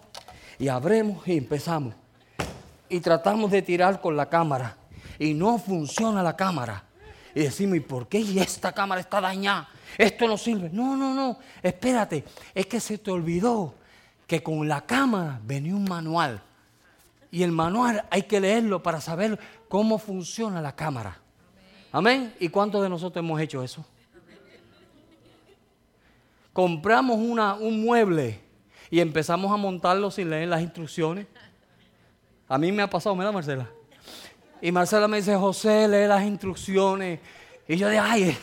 y 0.59 0.69
abrimos 0.69 1.27
y 1.27 1.37
empezamos. 1.37 1.95
Y 2.89 3.01
tratamos 3.01 3.51
de 3.51 3.63
tirar 3.63 4.01
con 4.01 4.17
la 4.17 4.29
cámara. 4.29 4.77
Y 5.19 5.35
no 5.35 5.59
funciona 5.59 6.23
la 6.23 6.37
cámara. 6.37 6.85
Y 7.35 7.41
decimos, 7.41 7.77
¿y 7.77 7.81
por 7.81 8.09
qué 8.09 8.21
esta 8.41 8.73
cámara 8.73 9.01
está 9.01 9.21
dañada? 9.21 9.69
Esto 9.99 10.29
no 10.29 10.37
sirve. 10.37 10.71
No, 10.73 10.97
no, 10.97 11.15
no. 11.15 11.39
Espérate. 11.63 12.25
Es 12.55 12.67
que 12.67 12.81
se 12.81 12.99
te 12.99 13.11
olvidó 13.11 13.75
que 14.27 14.43
con 14.43 14.69
la 14.69 14.83
cámara 14.83 15.41
venía 15.45 15.75
un 15.75 15.85
manual. 15.85 16.41
Y 17.31 17.43
el 17.43 17.51
manual 17.51 18.05
hay 18.11 18.23
que 18.23 18.41
leerlo 18.41 18.83
para 18.83 19.01
saber 19.01 19.39
cómo 19.69 19.99
funciona 19.99 20.61
la 20.61 20.75
cámara. 20.75 21.19
Amén. 21.91 22.35
¿Y 22.39 22.49
cuántos 22.49 22.83
de 22.83 22.89
nosotros 22.89 23.25
hemos 23.25 23.41
hecho 23.41 23.63
eso? 23.63 23.85
Compramos 26.55 27.19
una, 27.19 27.55
un 27.55 27.83
mueble 27.83 28.41
y 28.89 29.01
empezamos 29.01 29.53
a 29.53 29.57
montarlo 29.57 30.09
sin 30.13 30.31
leer 30.31 30.49
las 30.49 30.63
instrucciones. 30.63 31.27
A 32.49 32.57
mí 32.59 32.71
me 32.71 32.81
ha 32.81 32.89
pasado, 32.89 33.17
¿me 33.17 33.25
da 33.25 33.33
Marcela? 33.33 33.69
Y 34.63 34.71
Marcela 34.71 35.09
me 35.09 35.17
dice, 35.17 35.35
José, 35.35 35.89
lee 35.89 36.07
las 36.07 36.23
instrucciones. 36.25 37.19
Y 37.67 37.77
yo 37.77 37.89
digo, 37.89 38.03
ay, 38.07 38.37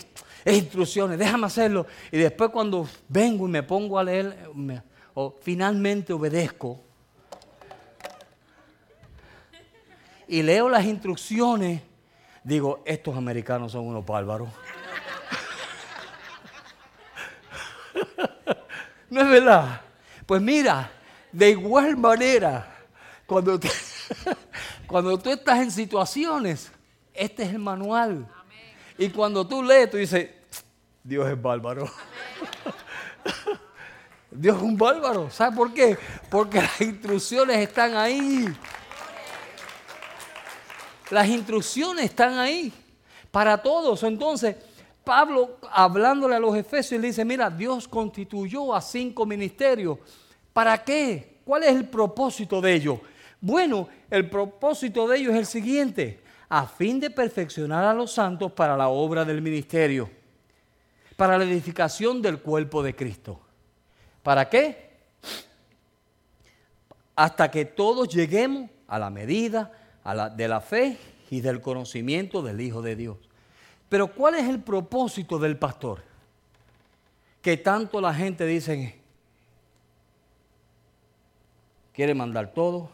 es, 0.46 0.58
instrucciones, 0.58 1.18
déjame 1.18 1.48
hacerlo. 1.48 1.88
Y 2.12 2.18
después 2.18 2.50
cuando 2.50 2.86
vengo 3.08 3.48
y 3.48 3.52
me 3.52 3.64
pongo 3.64 3.98
a 3.98 4.04
leer, 4.04 4.38
o 5.14 5.34
finalmente 5.42 6.12
obedezco. 6.12 6.82
Y 10.28 10.44
leo 10.44 10.68
las 10.68 10.84
instrucciones, 10.84 11.82
digo, 12.44 12.82
estos 12.86 13.16
americanos 13.16 13.72
son 13.72 13.88
unos 13.88 14.06
bárbaros. 14.06 14.50
¿No 19.10 19.22
es 19.22 19.30
verdad? 19.30 19.82
Pues 20.26 20.42
mira, 20.42 20.92
de 21.32 21.50
igual 21.52 21.98
manera, 21.98 22.76
cuando, 23.26 23.60
cuando 24.88 25.18
tú 25.18 25.32
estás 25.32 25.60
en 25.60 25.72
situaciones, 25.72 26.72
este 27.14 27.44
es 27.44 27.50
el 27.50 27.60
manual. 27.60 28.28
Y 28.98 29.10
cuando 29.10 29.48
tú 29.48 29.64
lees, 29.64 29.90
tú 29.90 29.98
dices, 29.98 30.30
Dios 31.04 31.28
es 31.30 31.42
bárbaro. 31.42 31.90
Dios 34.32 34.58
es 34.58 34.64
un 34.64 34.78
bárbaro. 34.78 35.30
¿Sabes 35.30 35.58
por 35.58 35.74
qué? 35.74 35.98
Porque 36.30 36.62
las 36.62 36.80
instrucciones 36.82 37.58
están 37.58 37.98
ahí. 37.98 38.46
Las 41.10 41.28
instrucciones 41.28 42.06
están 42.06 42.38
ahí 42.38 42.72
para 43.32 43.58
todos. 43.58 44.04
Entonces, 44.04 44.56
Pablo, 45.04 45.58
hablándole 45.72 46.36
a 46.36 46.40
los 46.40 46.56
efesios, 46.56 47.02
le 47.02 47.08
dice, 47.08 47.26
mira, 47.26 47.50
Dios 47.50 47.88
constituyó 47.88 48.74
a 48.74 48.82
cinco 48.82 49.26
ministerios. 49.26 49.98
¿Para 50.54 50.84
qué? 50.84 51.40
¿Cuál 51.44 51.64
es 51.64 51.76
el 51.76 51.90
propósito 51.90 52.62
de 52.62 52.74
ellos? 52.74 53.00
Bueno, 53.40 53.90
el 54.10 54.30
propósito 54.30 55.08
de 55.08 55.18
ellos 55.18 55.34
es 55.34 55.40
el 55.40 55.46
siguiente, 55.48 56.22
a 56.48 56.68
fin 56.68 57.00
de 57.00 57.10
perfeccionar 57.10 57.84
a 57.84 57.94
los 57.94 58.12
santos 58.12 58.52
para 58.52 58.78
la 58.78 58.90
obra 58.90 59.26
del 59.26 59.42
ministerio, 59.42 60.10
para 61.16 61.38
la 61.38 61.46
edificación 61.46 62.22
del 62.22 62.40
cuerpo 62.40 62.84
de 62.84 62.96
Cristo. 62.96 63.40
¿Para 64.22 64.48
qué? 64.48 64.92
Hasta 67.16 67.50
que 67.50 67.66
todos 67.66 68.08
lleguemos 68.08 68.70
a 68.88 69.00
la 69.00 69.10
medida 69.10 69.72
de 70.36 70.48
la 70.48 70.62
fe 70.62 70.98
y 71.32 71.42
del 71.42 71.62
conocimiento 71.62 72.44
del 72.44 72.62
Hijo 72.62 72.82
de 72.82 72.96
Dios. 72.96 73.18
Pero 73.92 74.08
¿cuál 74.08 74.36
es 74.36 74.48
el 74.48 74.62
propósito 74.62 75.38
del 75.38 75.58
pastor? 75.58 76.02
Que 77.42 77.58
tanto 77.58 78.00
la 78.00 78.14
gente 78.14 78.46
dice, 78.46 78.98
quiere 81.92 82.16
mandar 82.16 82.54
todo, 82.54 82.90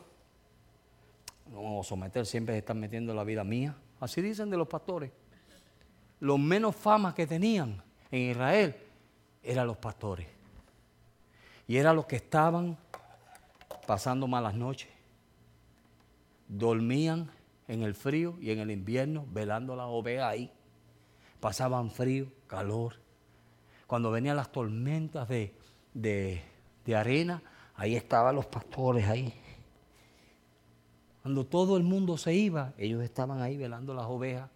no 1.52 1.84
someter, 1.84 2.26
siempre 2.26 2.58
están 2.58 2.80
metiendo 2.80 3.14
la 3.14 3.24
vida 3.24 3.44
mía. 3.44 3.76
Así 4.00 4.24
dicen 4.24 4.50
de 4.50 4.58
los 4.58 4.68
pastores. 4.68 5.12
Los 6.20 6.40
menos 6.40 6.76
fama 6.76 7.14
que 7.14 7.28
tenían 7.28 7.80
en 8.10 8.32
Israel 8.32 8.76
eran 9.44 9.68
los 9.68 9.78
pastores. 9.78 10.26
Y 11.68 11.78
eran 11.78 11.96
los 11.96 12.08
que 12.08 12.16
estaban 12.16 12.76
pasando 13.86 14.26
malas 14.26 14.56
noches. 14.56 14.90
Dormían 16.48 17.30
en 17.68 17.84
el 17.84 17.94
frío 17.94 18.36
y 18.42 18.50
en 18.50 18.58
el 18.58 18.72
invierno 18.72 19.28
velando 19.30 19.76
las 19.76 19.86
ovejas 19.88 20.26
ahí 20.32 20.52
pasaban 21.40 21.92
frío, 21.92 22.28
calor. 22.48 22.96
Cuando 23.86 24.12
venían 24.12 24.36
las 24.36 24.52
tormentas 24.52 25.28
de, 25.28 25.54
de, 25.94 26.96
arena, 26.96 27.42
ahí 27.76 27.96
estaban 27.96 28.36
los 28.36 28.46
pastores 28.46 29.08
ahí. 29.08 29.34
Cuando 31.22 31.46
todo 31.46 31.78
el 31.78 31.84
mundo 31.84 32.18
se 32.18 32.34
iba, 32.34 32.74
ellos 32.78 33.04
estaban 33.04 33.42
ahí 33.42 33.58
velando 33.58 33.94
las 33.94 34.06
ovejas. 34.06 34.50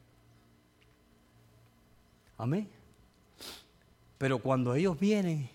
Amén. 2.38 2.70
Pero 4.18 4.40
cuando 4.40 4.76
ellos 4.76 5.00
vienen 5.00 5.50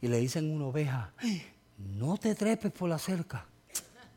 y 0.00 0.08
le 0.08 0.18
dicen 0.18 0.50
a 0.50 0.54
una 0.54 0.66
oveja, 0.66 1.12
no 1.78 2.16
te 2.16 2.34
trepes 2.34 2.72
por 2.72 2.88
la 2.88 2.98
cerca, 2.98 3.46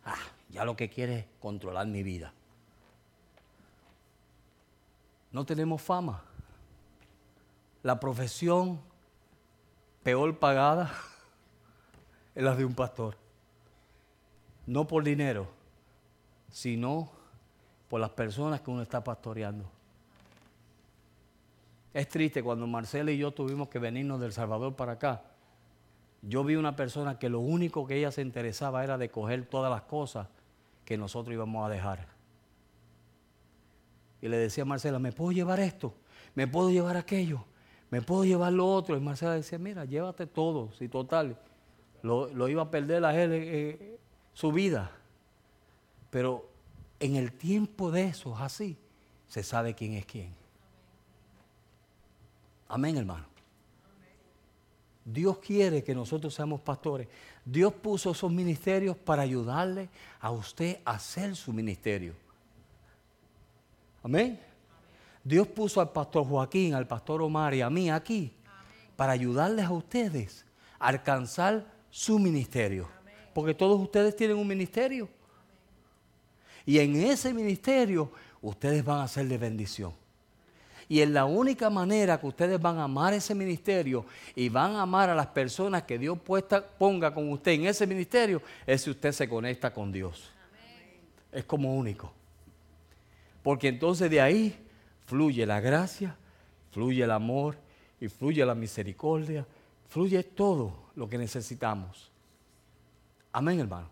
ah, 0.06 0.16
ya 0.50 0.66
lo 0.66 0.76
que 0.76 0.90
quiere 0.90 1.20
es 1.20 1.26
controlar 1.40 1.88
mi 1.88 2.04
vida. 2.04 2.34
No 5.32 5.46
tenemos 5.46 5.82
fama 5.82 6.24
la 7.84 8.00
profesión 8.00 8.80
peor 10.02 10.40
pagada 10.40 10.92
es 12.36 12.44
la 12.44 12.56
de 12.56 12.66
un 12.66 12.74
pastor. 12.74 13.18
No 14.66 14.88
por 14.88 15.04
dinero, 15.04 15.48
sino 16.50 17.12
por 17.90 18.00
las 18.00 18.12
personas 18.12 18.62
que 18.62 18.72
uno 18.72 18.82
está 18.82 19.04
pastoreando. 19.04 19.70
Es 21.94 22.08
triste 22.08 22.42
cuando 22.42 22.66
Marcela 22.66 23.12
y 23.12 23.18
yo 23.18 23.32
tuvimos 23.32 23.68
que 23.68 23.78
venirnos 23.78 24.20
del 24.20 24.32
Salvador 24.32 24.76
para 24.76 24.94
acá. 24.94 25.22
Yo 26.22 26.44
vi 26.44 26.56
una 26.56 26.76
persona 26.76 27.20
que 27.20 27.30
lo 27.30 27.42
único 27.42 27.86
que 27.86 27.98
ella 27.98 28.12
se 28.12 28.22
interesaba 28.22 28.84
era 28.84 28.98
de 28.98 29.12
coger 29.12 29.46
todas 29.46 29.70
las 29.70 29.82
cosas 29.84 30.28
que 30.86 30.98
nosotros 30.98 31.34
íbamos 31.34 31.66
a 31.66 31.70
dejar. 31.70 32.08
Y 34.22 34.30
le 34.30 34.38
decía 34.38 34.64
a 34.64 34.66
Marcela, 34.66 35.00
¿me 35.00 35.12
puedo 35.12 35.34
llevar 35.34 35.60
esto? 35.60 35.94
¿Me 36.34 36.48
puedo 36.48 36.72
llevar 36.72 36.96
aquello? 36.96 37.46
¿Me 37.94 38.02
puedo 38.02 38.26
llevar 38.26 38.52
lo 38.52 38.66
otro? 38.66 38.98
Y 38.98 39.00
Marcela 39.00 39.34
decía, 39.36 39.60
mira, 39.60 39.86
llévate 39.86 40.26
todo, 40.26 40.72
si 40.80 40.90
total, 40.90 41.38
lo, 42.02 42.50
iba 42.50 42.64
a 42.64 42.72
perder 42.72 43.06
a 43.06 43.22
él 43.22 43.30
eh, 43.34 44.00
su 44.34 44.52
vida. 44.52 44.90
Pero 46.10 46.50
en 47.00 47.18
el 47.18 47.34
tiempo 47.34 47.92
de 47.92 48.06
eso, 48.06 48.36
así, 48.36 48.76
se 49.28 49.44
sabe 49.44 49.76
quién 49.76 49.94
es 49.94 50.08
quién. 50.08 50.34
Amén, 52.68 52.98
hermano. 52.98 53.28
Dios 55.06 55.38
quiere 55.38 55.84
que 55.84 55.94
nosotros 55.94 56.34
seamos 56.34 56.62
pastores. 56.62 57.08
Dios 57.46 57.72
puso 57.74 58.10
esos 58.10 58.32
ministerios 58.32 58.98
para 58.98 59.22
ayudarle 59.22 59.88
a 60.20 60.32
usted 60.32 60.80
a 60.84 60.94
hacer 60.94 61.36
su 61.36 61.54
ministerio. 61.54 62.16
Amén. 64.02 64.40
Dios 65.24 65.48
puso 65.48 65.80
al 65.80 65.92
pastor 65.92 66.28
Joaquín, 66.28 66.74
al 66.74 66.88
pastor 66.88 67.22
Omar 67.22 67.54
y 67.54 67.62
a 67.62 67.70
mí 67.70 67.90
aquí 67.90 68.34
para 68.96 69.14
ayudarles 69.14 69.66
a 69.66 69.72
ustedes 69.72 70.46
a 70.80 70.88
alcanzar 70.88 71.66
su 71.90 72.20
ministerio. 72.20 72.90
Porque 73.34 73.54
todos 73.54 73.80
ustedes 73.80 74.16
tienen 74.16 74.38
un 74.38 74.48
ministerio. 74.48 75.10
Y 76.66 76.80
en 76.80 76.96
ese 76.96 77.34
ministerio 77.34 78.12
ustedes 78.42 78.84
van 78.84 79.02
a 79.02 79.08
ser 79.08 79.28
de 79.28 79.38
bendición. 79.38 79.94
Y 80.90 81.02
en 81.02 81.14
la 81.14 81.26
única 81.26 81.70
manera 81.70 82.20
que 82.20 82.28
ustedes 82.28 82.62
van 82.62 82.78
a 82.78 82.84
amar 82.84 83.14
ese 83.14 83.34
ministerio 83.34 84.06
y 84.36 84.50
van 84.50 84.76
a 84.76 84.82
amar 84.82 85.10
a 85.10 85.16
las 85.16 85.28
personas 85.28 85.84
que 85.84 85.98
Dios 85.98 86.20
ponga 86.78 87.14
con 87.14 87.32
usted 87.32 87.54
en 87.54 87.66
ese 87.66 87.88
ministerio 87.88 88.42
es 88.68 88.82
si 88.82 88.90
usted 88.92 89.12
se 89.14 89.28
conecta 89.28 89.74
con 89.74 89.92
Dios. 89.92 90.30
Es 91.32 91.46
como 91.46 91.76
único. 91.76 92.12
Porque 93.42 93.70
entonces 93.70 94.10
de 94.12 94.22
ahí 94.22 94.63
fluye 95.06 95.46
la 95.46 95.60
gracia, 95.60 96.16
fluye 96.72 97.04
el 97.04 97.12
amor 97.12 97.58
y 98.00 98.08
fluye 98.08 98.46
la 98.46 98.56
misericordia, 98.56 99.46
fluye 99.88 100.24
todo 100.24 100.74
lo 100.96 101.08
que 101.08 101.18
necesitamos. 101.18 102.12
Amén, 103.32 103.60
hermano. 103.60 103.90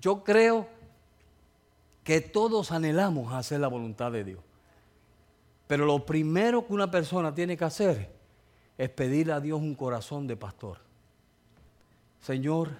Yo 0.00 0.22
creo 0.22 0.68
que 2.04 2.20
todos 2.20 2.70
anhelamos 2.70 3.32
hacer 3.32 3.58
la 3.60 3.68
voluntad 3.68 4.12
de 4.12 4.22
Dios. 4.22 4.40
Pero 5.66 5.84
lo 5.84 6.06
primero 6.06 6.64
que 6.64 6.72
una 6.72 6.88
persona 6.88 7.34
tiene 7.34 7.56
que 7.56 7.64
hacer 7.64 8.12
es 8.78 8.90
pedirle 8.90 9.32
a 9.32 9.40
Dios 9.40 9.60
un 9.60 9.74
corazón 9.74 10.26
de 10.26 10.36
pastor. 10.36 10.78
Señor, 12.20 12.70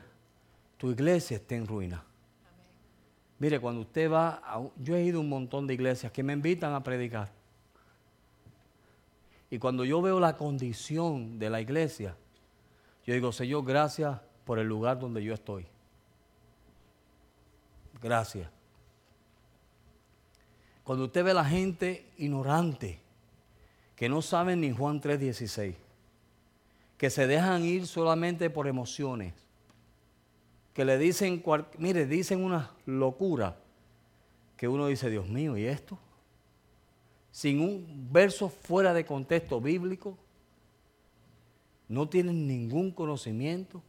tu 0.77 0.91
iglesia 0.91 1.39
está 1.39 1.57
en 1.57 1.67
ruina. 1.67 2.05
Mire, 3.39 3.61
cuando 3.61 3.83
usted 3.83 4.11
va, 4.11 4.43
yo 4.77 4.97
he 4.97 5.05
ido 5.05 5.19
a 5.19 5.21
un 5.23 5.29
montón 5.29 5.67
de 5.67 5.75
iglesias 5.75 6.11
que 6.11 6.23
me 6.23 6.33
invitan 6.33 6.75
a 6.75 6.83
predicar. 6.83 7.31
Y 9.51 9.59
cuando 9.59 9.85
yo 9.85 10.01
veo 10.03 10.19
la 10.19 10.37
condición 10.37 11.39
de 11.39 11.51
la 11.51 11.61
iglesia, 11.61 12.17
yo 13.05 13.15
digo, 13.15 13.31
Señor, 13.33 13.65
gracias 13.65 14.19
por 14.45 14.59
el 14.59 14.67
lugar 14.67 14.99
donde 14.99 15.23
yo 15.23 15.35
estoy. 15.35 15.67
Gracias. 18.03 18.51
Cuando 20.83 21.05
usted 21.05 21.25
ve 21.25 21.33
a 21.33 21.35
la 21.35 21.45
gente 21.45 22.11
ignorante, 22.19 23.01
que 23.97 24.09
no 24.09 24.23
saben 24.23 24.61
ni 24.61 24.71
Juan 24.71 25.01
3:16, 25.01 25.75
que 26.97 27.11
se 27.11 27.27
dejan 27.27 27.65
ir 27.65 27.87
solamente 27.87 28.51
por 28.51 28.69
emociones, 28.69 29.46
que 30.77 30.85
le 30.85 30.99
dicen, 30.99 31.43
mire, 31.79 32.05
dicen 32.05 32.45
una 32.45 32.71
locura, 32.85 33.57
que 34.59 34.69
uno 34.69 34.89
dice, 34.89 35.09
Dios 35.09 35.27
mío, 35.27 35.57
¿y 35.57 35.65
esto? 35.65 35.99
Sin 37.33 37.61
un 37.61 38.09
verso 38.13 38.51
fuera 38.51 38.93
de 38.93 39.07
contexto 39.07 39.59
bíblico, 39.59 40.19
no 41.89 42.07
tienen 42.11 42.47
ningún 42.47 42.91
conocimiento 42.91 43.83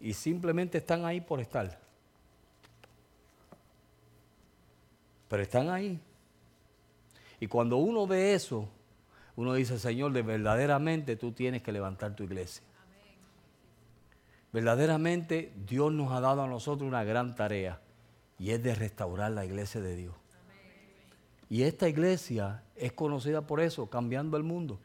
y 0.00 0.12
simplemente 0.12 0.78
están 0.78 1.04
ahí 1.04 1.20
por 1.20 1.40
estar. 1.40 1.84
pero 5.28 5.42
están 5.42 5.68
ahí. 5.68 5.98
Y 7.40 7.46
cuando 7.48 7.76
uno 7.76 8.06
ve 8.06 8.34
eso, 8.34 8.68
uno 9.34 9.54
dice, 9.54 9.78
Señor, 9.78 10.12
de 10.12 10.22
verdaderamente 10.22 11.16
tú 11.16 11.32
tienes 11.32 11.62
que 11.62 11.72
levantar 11.72 12.14
tu 12.14 12.22
iglesia. 12.22 12.62
Verdaderamente 14.54 15.52
Dios 15.66 15.92
nos 15.92 16.12
ha 16.12 16.20
dado 16.20 16.44
a 16.44 16.46
nosotros 16.46 16.86
una 16.86 17.02
gran 17.02 17.34
tarea 17.34 17.80
y 18.38 18.52
es 18.52 18.62
de 18.62 18.72
restaurar 18.76 19.32
la 19.32 19.44
iglesia 19.44 19.80
de 19.80 19.96
Dios. 19.96 20.14
Y 21.50 21.64
esta 21.64 21.88
iglesia 21.88 22.62
es 22.76 22.92
conocida 22.92 23.44
por 23.44 23.60
eso, 23.60 23.90
cambiando 23.90 24.36
el 24.36 24.44
mundo. 24.44 24.78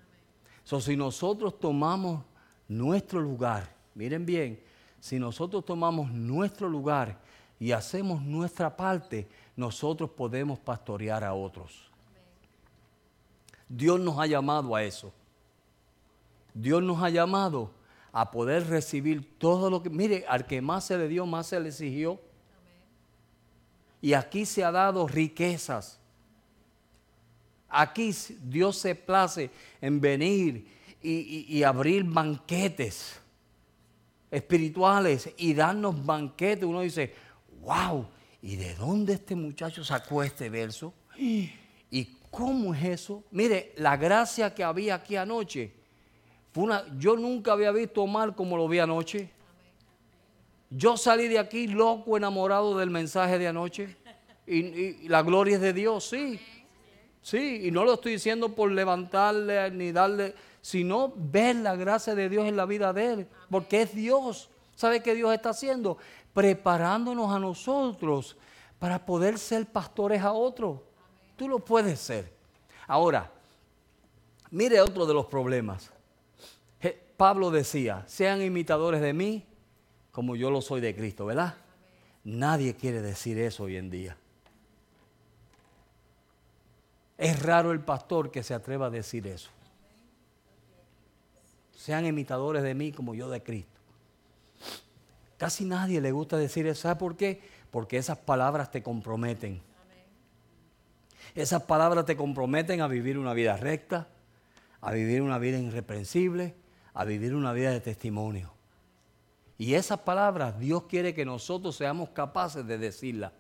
Si 0.64 0.98
nosotros 0.98 1.60
tomamos 1.60 2.24
nuestro 2.68 3.22
lugar, 3.22 3.70
miren 3.94 4.26
bien, 4.26 4.60
si 5.00 5.20
nosotros 5.20 5.64
tomamos 5.64 6.12
nuestro 6.12 6.68
lugar 6.68 7.20
y 7.60 7.72
hacemos 7.72 8.24
nuestra 8.24 8.76
parte, 8.76 9.30
nosotros 9.56 10.10
podemos 10.10 10.58
pastorear 10.58 11.24
a 11.24 11.36
otros. 11.36 11.92
Dios 13.68 14.00
nos 14.00 14.18
ha 14.18 14.26
llamado 14.26 14.76
a 14.76 14.82
eso. 14.82 15.14
Dios 16.56 16.82
nos 16.82 17.04
ha 17.04 17.10
llamado 17.12 17.78
a 18.12 18.32
poder 18.32 18.68
recibir 18.68 19.38
todo 19.38 19.70
lo 19.70 19.84
que, 19.84 19.90
mire, 19.90 20.26
al 20.28 20.48
que 20.48 20.62
más 20.62 20.86
se 20.86 20.98
le 20.98 21.08
dio, 21.08 21.26
más 21.26 21.48
se 21.48 21.60
le 21.60 21.70
exigió. 21.70 22.20
Y 24.02 24.14
aquí 24.14 24.46
se 24.46 24.64
ha 24.64 24.72
dado 24.72 25.08
riquezas. 25.08 26.00
Aquí 27.68 28.12
Dios 28.44 28.78
se 28.78 28.96
place 28.96 29.52
en 29.80 30.02
venir 30.02 30.68
y, 31.02 31.46
y 31.48 31.64
abrir 31.64 32.04
banquetes 32.04 33.20
espirituales 34.32 35.30
y 35.38 35.54
darnos 35.54 36.04
banquetes. 36.06 36.64
Uno 36.64 36.82
dice, 36.82 37.14
wow, 37.62 38.08
¿y 38.42 38.56
de 38.56 38.76
dónde 38.76 39.14
este 39.14 39.36
muchacho 39.36 39.84
sacó 39.84 40.24
este 40.24 40.50
verso? 40.50 40.94
¿Y 41.18 42.06
cómo 42.30 42.74
es 42.74 42.84
eso? 42.84 43.24
Mire, 43.32 43.74
la 43.78 43.98
gracia 43.98 44.54
que 44.54 44.64
había 44.64 44.96
aquí 44.96 45.16
anoche, 45.16 45.74
fue 46.52 46.64
una, 46.64 46.86
yo 46.98 47.16
nunca 47.16 47.54
había 47.54 47.72
visto 47.72 48.06
mal 48.08 48.36
como 48.36 48.58
lo 48.58 48.68
vi 48.68 48.80
anoche. 48.80 49.30
Yo 50.70 50.98
salí 50.98 51.28
de 51.28 51.40
aquí 51.40 51.68
loco, 51.68 52.18
enamorado 52.18 52.78
del 52.78 52.90
mensaje 52.90 53.38
de 53.38 53.48
anoche. 53.48 53.98
Y, 54.46 55.08
la 55.08 55.22
gloria 55.22 55.56
es 55.56 55.62
de 55.62 55.74
Dios, 55.74 56.06
sí. 56.10 56.40
Sí, 57.22 57.68
y 57.68 57.72
no 57.72 57.84
lo 57.84 57.96
estoy 57.96 58.14
diciendo 58.14 58.56
por 58.56 58.72
levantarle 58.72 59.70
ni 59.72 59.92
darle, 59.92 60.34
sino 60.62 61.14
ver 61.16 61.58
la 61.58 61.76
gracia 61.76 62.16
de 62.16 62.30
Dios 62.30 62.48
en 62.48 62.56
la 62.56 62.66
vida 62.66 62.94
de 62.94 63.14
él, 63.14 63.28
porque 63.50 63.82
es 63.84 63.94
Dios. 63.94 64.50
¿Sabe 64.76 65.04
qué 65.04 65.14
Dios 65.14 65.34
está 65.34 65.50
haciendo? 65.50 65.98
preparándonos 66.34 67.32
a 67.32 67.40
nosotros 67.40 68.38
para 68.78 69.06
poder 69.06 69.38
ser 69.38 69.66
pastores 69.66 70.22
a 70.22 70.32
otros. 70.32 70.80
Tú 71.36 71.50
lo 71.50 71.60
puedes 71.60 72.00
ser. 72.00 72.34
Ahora, 72.88 73.32
mire 74.52 74.80
otro 74.82 75.06
de 75.06 75.14
los 75.14 75.26
problemas. 75.26 75.92
Pablo 77.20 77.52
decía, 77.52 78.06
sean 78.08 78.42
imitadores 78.42 79.02
de 79.02 79.12
mí 79.12 79.46
como 80.10 80.38
yo 80.38 80.50
lo 80.52 80.62
soy 80.62 80.80
de 80.80 80.96
Cristo, 80.96 81.26
¿verdad? 81.26 81.54
Nadie 82.24 82.78
quiere 82.78 83.02
decir 83.02 83.38
eso 83.38 83.64
hoy 83.64 83.76
en 83.76 83.90
día. 83.90 84.16
Es 87.18 87.44
raro 87.44 87.74
el 87.74 87.82
pastor 87.82 88.32
que 88.32 88.42
se 88.42 88.54
atreva 88.54 88.86
a 88.86 88.90
decir 88.90 89.28
eso. 89.28 89.50
Sean 91.76 92.06
imitadores 92.06 92.64
de 92.64 92.74
mí 92.74 92.94
como 92.94 93.14
yo 93.14 93.30
de 93.30 93.44
Cristo. 93.44 93.82
Casi 95.38 95.66
nadie 95.66 96.00
le 96.00 96.14
gusta 96.14 96.38
decir 96.38 96.68
eso. 96.68 96.84
¿Sabe 96.84 96.98
por 96.98 97.18
qué? 97.18 97.42
Porque 97.70 97.98
esas 97.98 98.18
palabras 98.18 98.72
te 98.72 98.82
comprometen. 98.82 99.62
Esas 101.36 101.64
palabras 101.64 102.06
te 102.06 102.16
comprometen 102.16 102.80
a 102.80 102.88
vivir 102.88 103.18
una 103.18 103.34
vida 103.34 103.58
recta, 103.58 104.08
a 104.80 104.94
vivir 104.94 105.22
una 105.22 105.38
vida 105.38 105.60
irreprensible, 105.60 106.56
a 107.00 107.06
vivir 107.06 107.34
una 107.34 107.54
vida 107.54 107.72
de 107.72 107.80
testimonio. 107.80 108.52
Y 109.58 109.76
esas 109.76 110.00
palabras 110.00 110.60
Dios 110.60 110.84
quiere 110.84 111.14
que 111.14 111.24
nosotros 111.24 111.78
seamos 111.78 112.10
capaces 112.10 112.68
de 112.68 112.78
decirlas. 112.78 113.32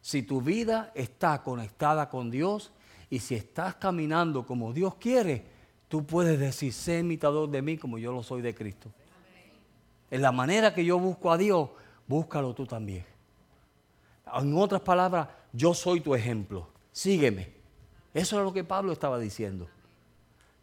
Si 0.00 0.24
tu 0.24 0.42
vida 0.42 0.90
está 0.96 1.40
conectada 1.44 2.08
con 2.08 2.28
Dios 2.28 2.72
y 3.08 3.20
si 3.20 3.36
estás 3.36 3.76
caminando 3.76 4.44
como 4.44 4.72
Dios 4.72 4.96
quiere, 4.96 5.44
tú 5.86 6.04
puedes 6.04 6.40
decir, 6.40 6.72
sé 6.72 6.98
imitador 6.98 7.48
de 7.50 7.62
mí 7.62 7.78
como 7.78 7.98
yo 7.98 8.10
lo 8.10 8.24
soy 8.24 8.42
de 8.42 8.52
Cristo. 8.52 8.90
En 10.10 10.20
la 10.20 10.32
manera 10.32 10.74
que 10.74 10.84
yo 10.84 10.98
busco 10.98 11.30
a 11.30 11.38
Dios, 11.38 11.70
búscalo 12.08 12.52
tú 12.52 12.66
también. 12.66 13.06
En 14.34 14.56
otras 14.56 14.80
palabras, 14.80 15.28
yo 15.52 15.72
soy 15.72 16.00
tu 16.00 16.16
ejemplo. 16.16 16.66
Sígueme. 16.90 17.52
Eso 18.12 18.40
es 18.40 18.44
lo 18.44 18.52
que 18.52 18.64
Pablo 18.64 18.90
estaba 18.90 19.20
diciendo. 19.20 19.68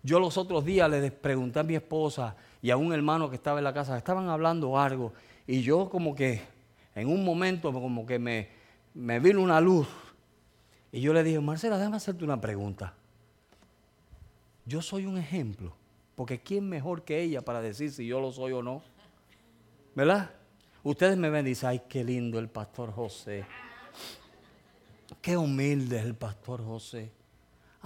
Yo 0.06 0.20
los 0.20 0.38
otros 0.38 0.64
días 0.64 0.88
le 0.88 1.10
pregunté 1.10 1.58
a 1.58 1.64
mi 1.64 1.74
esposa 1.74 2.36
y 2.62 2.70
a 2.70 2.78
un 2.78 2.94
hermano 2.94 3.28
que 3.28 3.38
estaba 3.38 3.58
en 3.58 3.64
la 3.64 3.74
casa, 3.74 3.98
estaban 3.98 4.30
hablando 4.30 4.78
algo 4.78 5.14
y 5.48 5.64
yo 5.64 5.90
como 5.90 6.14
que 6.14 6.44
en 6.94 7.08
un 7.08 7.26
momento 7.26 7.74
como 7.74 8.06
que 8.06 8.20
me, 8.20 8.50
me 8.94 9.20
vino 9.20 9.42
una 9.42 9.60
luz 9.60 9.88
y 10.92 11.02
yo 11.02 11.12
le 11.12 11.24
dije, 11.24 11.40
Marcela, 11.40 11.80
déjame 11.80 11.98
hacerte 11.98 12.24
una 12.24 12.40
pregunta. 12.40 12.94
Yo 14.68 14.80
soy 14.84 15.08
un 15.08 15.18
ejemplo, 15.18 15.76
porque 16.14 16.40
¿quién 16.40 16.70
mejor 16.70 17.04
que 17.04 17.24
ella 17.24 17.42
para 17.42 17.60
decir 17.60 17.92
si 17.92 18.06
yo 18.06 18.22
lo 18.22 18.32
soy 18.32 18.52
o 18.52 18.62
no? 18.62 18.84
¿Verdad? 19.96 20.30
Ustedes 20.84 21.18
me 21.18 21.32
ven 21.32 21.48
y 21.48 21.50
dicen, 21.50 21.70
ay, 21.70 21.82
qué 21.90 22.04
lindo 22.04 22.38
el 22.38 22.48
pastor 22.48 22.92
José. 22.92 23.44
Qué 25.20 25.36
humilde 25.36 25.98
es 25.98 26.06
el 26.06 26.14
pastor 26.14 26.64
José. 26.64 27.12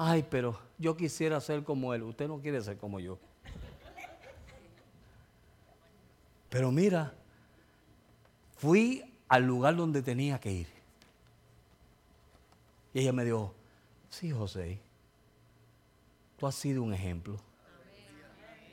Ay, 0.01 0.25
pero 0.29 0.57
yo 0.77 0.95
quisiera 0.95 1.41
ser 1.41 1.61
como 1.65 1.93
él. 1.93 2.03
Usted 2.03 2.25
no 2.29 2.39
quiere 2.39 2.61
ser 2.61 2.77
como 2.77 3.01
yo. 3.01 3.19
Pero 6.47 6.71
mira, 6.71 7.13
fui 8.55 9.03
al 9.27 9.43
lugar 9.43 9.75
donde 9.75 10.01
tenía 10.01 10.39
que 10.39 10.53
ir. 10.53 10.67
Y 12.93 13.01
ella 13.01 13.11
me 13.11 13.25
dijo, 13.25 13.53
sí, 14.09 14.31
José, 14.31 14.79
tú 16.37 16.47
has 16.47 16.55
sido 16.55 16.81
un 16.81 16.93
ejemplo. 16.93 17.35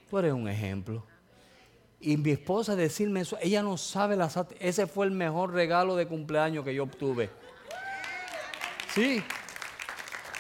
Tú 0.08 0.18
eres 0.18 0.32
un 0.32 0.48
ejemplo. 0.48 1.04
Y 1.98 2.16
mi 2.18 2.30
esposa 2.30 2.76
decirme 2.76 3.22
eso, 3.22 3.36
ella 3.42 3.64
no 3.64 3.76
sabe 3.76 4.14
la 4.14 4.30
ese 4.60 4.86
fue 4.86 5.06
el 5.06 5.10
mejor 5.10 5.52
regalo 5.52 5.96
de 5.96 6.06
cumpleaños 6.06 6.64
que 6.64 6.72
yo 6.72 6.84
obtuve. 6.84 7.30
Sí. 8.94 9.24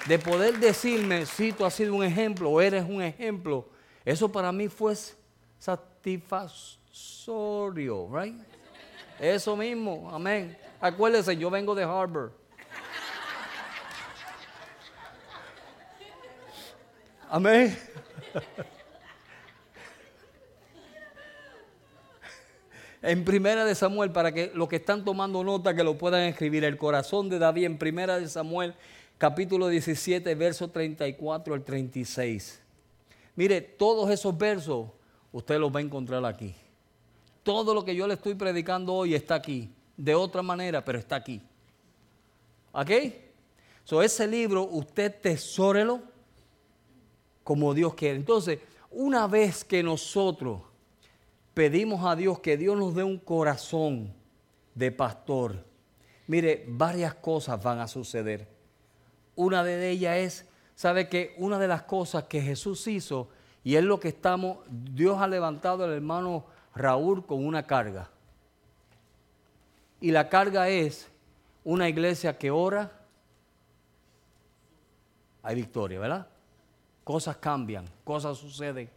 De 0.06 0.18
poder 0.18 0.58
decirme, 0.58 1.26
si 1.26 1.52
tú 1.52 1.64
has 1.64 1.74
sido 1.74 1.94
un 1.94 2.04
ejemplo 2.04 2.50
o 2.50 2.60
eres 2.60 2.84
un 2.88 3.02
ejemplo, 3.02 3.68
eso 4.04 4.30
para 4.30 4.52
mí 4.52 4.68
fue 4.68 4.94
satisfactorio, 5.58 8.08
right? 8.12 8.36
Eso 9.18 9.56
mismo, 9.56 10.10
amén. 10.12 10.56
Acuérdese, 10.80 11.36
yo 11.36 11.50
vengo 11.50 11.74
de 11.74 11.82
Harvard. 11.82 12.30
Amén. 17.28 17.76
En 23.02 23.24
Primera 23.24 23.64
de 23.64 23.74
Samuel, 23.74 24.12
para 24.12 24.32
que 24.32 24.50
los 24.54 24.68
que 24.68 24.76
están 24.76 25.04
tomando 25.04 25.42
nota 25.42 25.74
que 25.74 25.84
lo 25.84 25.98
puedan 25.98 26.22
escribir, 26.22 26.64
el 26.64 26.76
corazón 26.76 27.28
de 27.28 27.38
David 27.38 27.64
en 27.64 27.78
Primera 27.78 28.18
de 28.18 28.28
Samuel, 28.28 28.74
capítulo 29.18 29.68
17, 29.68 30.34
verso 30.34 30.68
34 30.68 31.54
al 31.54 31.64
36. 31.64 32.60
Mire, 33.34 33.60
todos 33.60 34.10
esos 34.10 34.36
versos 34.36 34.88
usted 35.32 35.58
los 35.58 35.74
va 35.74 35.80
a 35.80 35.82
encontrar 35.82 36.24
aquí. 36.24 36.54
Todo 37.42 37.74
lo 37.74 37.84
que 37.84 37.94
yo 37.94 38.06
le 38.06 38.14
estoy 38.14 38.34
predicando 38.34 38.92
hoy 38.94 39.14
está 39.14 39.36
aquí. 39.36 39.72
De 39.96 40.14
otra 40.14 40.42
manera, 40.42 40.84
pero 40.84 40.98
está 40.98 41.16
aquí. 41.16 41.40
¿Ok? 42.72 42.90
So, 43.84 44.02
ese 44.02 44.26
libro 44.26 44.64
usted 44.64 45.14
tesórelo 45.20 46.02
como 47.44 47.72
Dios 47.72 47.94
quiere. 47.94 48.16
Entonces, 48.16 48.58
una 48.90 49.26
vez 49.26 49.64
que 49.64 49.82
nosotros 49.82 50.62
pedimos 51.54 52.04
a 52.04 52.16
Dios 52.16 52.40
que 52.40 52.56
Dios 52.56 52.76
nos 52.76 52.94
dé 52.94 53.04
un 53.04 53.18
corazón 53.18 54.12
de 54.74 54.90
pastor, 54.90 55.64
mire, 56.26 56.64
varias 56.66 57.14
cosas 57.14 57.62
van 57.62 57.78
a 57.78 57.86
suceder. 57.86 58.55
Una 59.36 59.62
de 59.62 59.90
ellas 59.90 60.16
es, 60.16 60.48
¿sabe 60.74 61.08
que 61.08 61.34
Una 61.38 61.58
de 61.58 61.68
las 61.68 61.82
cosas 61.82 62.24
que 62.24 62.40
Jesús 62.40 62.86
hizo, 62.88 63.28
y 63.62 63.76
es 63.76 63.84
lo 63.84 64.00
que 64.00 64.08
estamos, 64.08 64.58
Dios 64.68 65.20
ha 65.20 65.28
levantado 65.28 65.84
al 65.84 65.92
hermano 65.92 66.46
Raúl 66.74 67.24
con 67.26 67.44
una 67.44 67.66
carga. 67.66 68.10
Y 70.00 70.10
la 70.10 70.28
carga 70.28 70.68
es 70.68 71.08
una 71.64 71.88
iglesia 71.88 72.38
que 72.38 72.50
ora, 72.50 72.92
hay 75.42 75.54
victoria, 75.54 76.00
¿verdad? 76.00 76.26
Cosas 77.04 77.36
cambian, 77.36 77.84
cosas 78.04 78.38
suceden. 78.38 78.90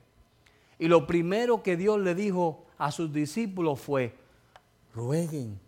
Y 0.78 0.88
lo 0.88 1.06
primero 1.06 1.62
que 1.62 1.78
Dios 1.78 2.00
le 2.00 2.16
dijo 2.16 2.66
a 2.78 2.92
sus 2.92 3.12
discípulos 3.12 3.80
fue, 3.80 4.16
rueguen 4.94 5.60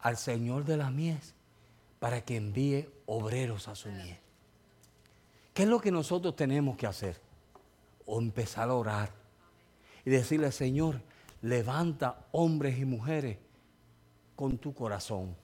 al 0.00 0.16
Señor 0.16 0.64
de 0.64 0.76
la 0.76 0.90
mies 0.90 1.33
para 2.04 2.22
que 2.22 2.36
envíe 2.36 2.86
obreros 3.06 3.66
a 3.66 3.74
su 3.74 3.88
mies. 3.88 4.18
¿Qué 5.54 5.62
es 5.62 5.68
lo 5.70 5.80
que 5.80 5.90
nosotros 5.90 6.36
tenemos 6.36 6.76
que 6.76 6.86
hacer? 6.86 7.18
O 8.04 8.20
empezar 8.20 8.68
a 8.68 8.74
orar 8.74 9.10
y 10.04 10.10
decirle, 10.10 10.52
Señor, 10.52 11.00
levanta 11.40 12.26
hombres 12.32 12.78
y 12.78 12.84
mujeres 12.84 13.38
con 14.36 14.58
tu 14.58 14.74
corazón 14.74 15.34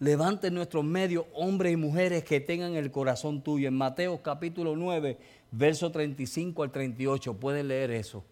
levante 0.00 0.46
en 0.46 0.54
nuestros 0.54 0.84
medios 0.84 1.26
hombres 1.34 1.74
y 1.74 1.76
mujeres 1.76 2.24
que 2.24 2.40
tengan 2.40 2.74
el 2.74 2.90
corazón 2.90 3.42
tuyo. 3.42 3.68
En 3.68 3.74
Mateo 3.74 4.22
capítulo 4.22 4.74
9, 4.74 5.18
verso 5.50 5.92
35 5.92 6.62
al 6.62 6.70
38, 6.70 7.34
pueden 7.34 7.68
leer 7.68 7.90
eso. 7.90 8.24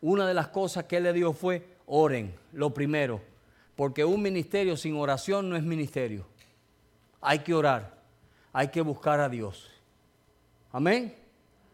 Una 0.00 0.26
de 0.26 0.32
las 0.32 0.48
cosas 0.48 0.84
que 0.84 0.96
él 0.96 1.02
le 1.02 1.12
dio 1.12 1.34
fue, 1.34 1.66
oren, 1.86 2.34
lo 2.54 2.72
primero, 2.72 3.20
porque 3.78 4.04
un 4.04 4.20
ministerio 4.20 4.76
sin 4.76 4.96
oración 4.96 5.48
no 5.48 5.54
es 5.54 5.62
ministerio. 5.62 6.26
Hay 7.20 7.38
que 7.38 7.54
orar, 7.54 7.96
hay 8.52 8.72
que 8.72 8.80
buscar 8.80 9.20
a 9.20 9.28
Dios. 9.28 9.70
Amén. 10.72 11.14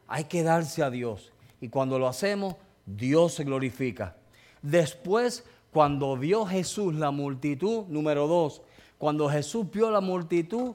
Hay 0.06 0.24
que 0.24 0.42
darse 0.42 0.82
a 0.82 0.90
Dios. 0.90 1.32
Y 1.62 1.70
cuando 1.70 1.98
lo 1.98 2.06
hacemos, 2.06 2.56
Dios 2.84 3.32
se 3.32 3.44
glorifica. 3.44 4.18
Después, 4.60 5.46
cuando 5.72 6.14
vio 6.18 6.44
Jesús 6.44 6.94
la 6.94 7.10
multitud, 7.10 7.86
número 7.86 8.26
dos, 8.26 8.60
cuando 8.98 9.30
Jesús 9.30 9.70
vio 9.72 9.90
la 9.90 10.02
multitud 10.02 10.74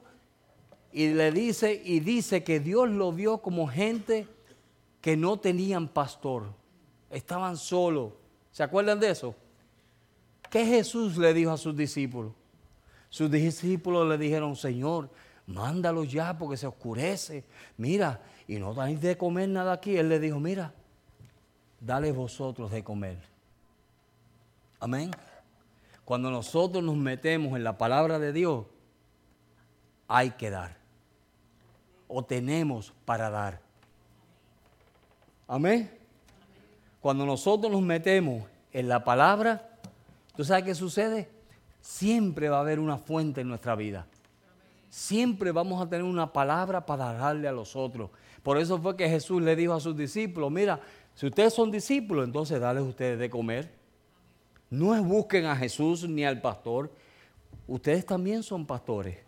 y 0.90 1.10
le 1.10 1.30
dice 1.30 1.80
y 1.84 2.00
dice 2.00 2.42
que 2.42 2.58
Dios 2.58 2.90
lo 2.90 3.12
vio 3.12 3.38
como 3.38 3.68
gente 3.68 4.26
que 5.00 5.16
no 5.16 5.38
tenían 5.38 5.86
pastor, 5.86 6.46
estaban 7.08 7.56
solos. 7.56 8.14
¿Se 8.50 8.64
acuerdan 8.64 8.98
de 8.98 9.10
eso? 9.10 9.36
¿Qué 10.50 10.66
Jesús 10.66 11.16
le 11.16 11.32
dijo 11.32 11.52
a 11.52 11.56
sus 11.56 11.76
discípulos? 11.76 12.32
Sus 13.08 13.30
discípulos 13.30 14.08
le 14.08 14.18
dijeron, 14.18 14.56
Señor, 14.56 15.08
mándalo 15.46 16.04
ya 16.04 16.36
porque 16.36 16.56
se 16.56 16.66
oscurece. 16.66 17.44
Mira, 17.76 18.20
y 18.48 18.56
no 18.56 18.74
dais 18.74 19.00
de 19.00 19.16
comer 19.16 19.48
nada 19.48 19.72
aquí. 19.72 19.96
Él 19.96 20.08
le 20.08 20.18
dijo, 20.18 20.40
mira, 20.40 20.74
dale 21.80 22.10
vosotros 22.10 22.70
de 22.72 22.82
comer. 22.82 23.18
Amén. 24.80 25.12
Cuando 26.04 26.30
nosotros 26.30 26.82
nos 26.82 26.96
metemos 26.96 27.56
en 27.56 27.62
la 27.62 27.78
palabra 27.78 28.18
de 28.18 28.32
Dios, 28.32 28.66
hay 30.08 30.30
que 30.32 30.50
dar. 30.50 30.76
O 32.08 32.24
tenemos 32.24 32.92
para 33.04 33.30
dar. 33.30 33.60
Amén. 35.46 35.96
Cuando 37.00 37.24
nosotros 37.24 37.70
nos 37.70 37.82
metemos 37.82 38.44
en 38.72 38.88
la 38.88 39.04
palabra, 39.04 39.69
¿tú 40.36 40.44
sabes 40.44 40.64
qué 40.64 40.74
sucede? 40.74 41.28
Siempre 41.80 42.48
va 42.48 42.58
a 42.58 42.60
haber 42.60 42.78
una 42.78 42.98
fuente 42.98 43.40
en 43.40 43.48
nuestra 43.48 43.74
vida. 43.74 44.06
Siempre 44.88 45.52
vamos 45.52 45.80
a 45.80 45.88
tener 45.88 46.04
una 46.04 46.32
palabra 46.32 46.84
para 46.84 47.12
darle 47.12 47.48
a 47.48 47.52
los 47.52 47.76
otros. 47.76 48.10
Por 48.42 48.58
eso 48.58 48.80
fue 48.80 48.96
que 48.96 49.08
Jesús 49.08 49.40
le 49.40 49.54
dijo 49.54 49.72
a 49.72 49.80
sus 49.80 49.96
discípulos, 49.96 50.50
mira, 50.50 50.80
si 51.14 51.26
ustedes 51.26 51.54
son 51.54 51.70
discípulos, 51.70 52.24
entonces 52.24 52.60
dale 52.60 52.80
a 52.80 52.82
ustedes 52.82 53.18
de 53.18 53.30
comer. 53.30 53.70
No 54.68 55.00
busquen 55.02 55.46
a 55.46 55.56
Jesús 55.56 56.08
ni 56.08 56.24
al 56.24 56.40
pastor. 56.40 56.90
Ustedes 57.66 58.04
también 58.06 58.42
son 58.42 58.66
pastores. 58.66 59.18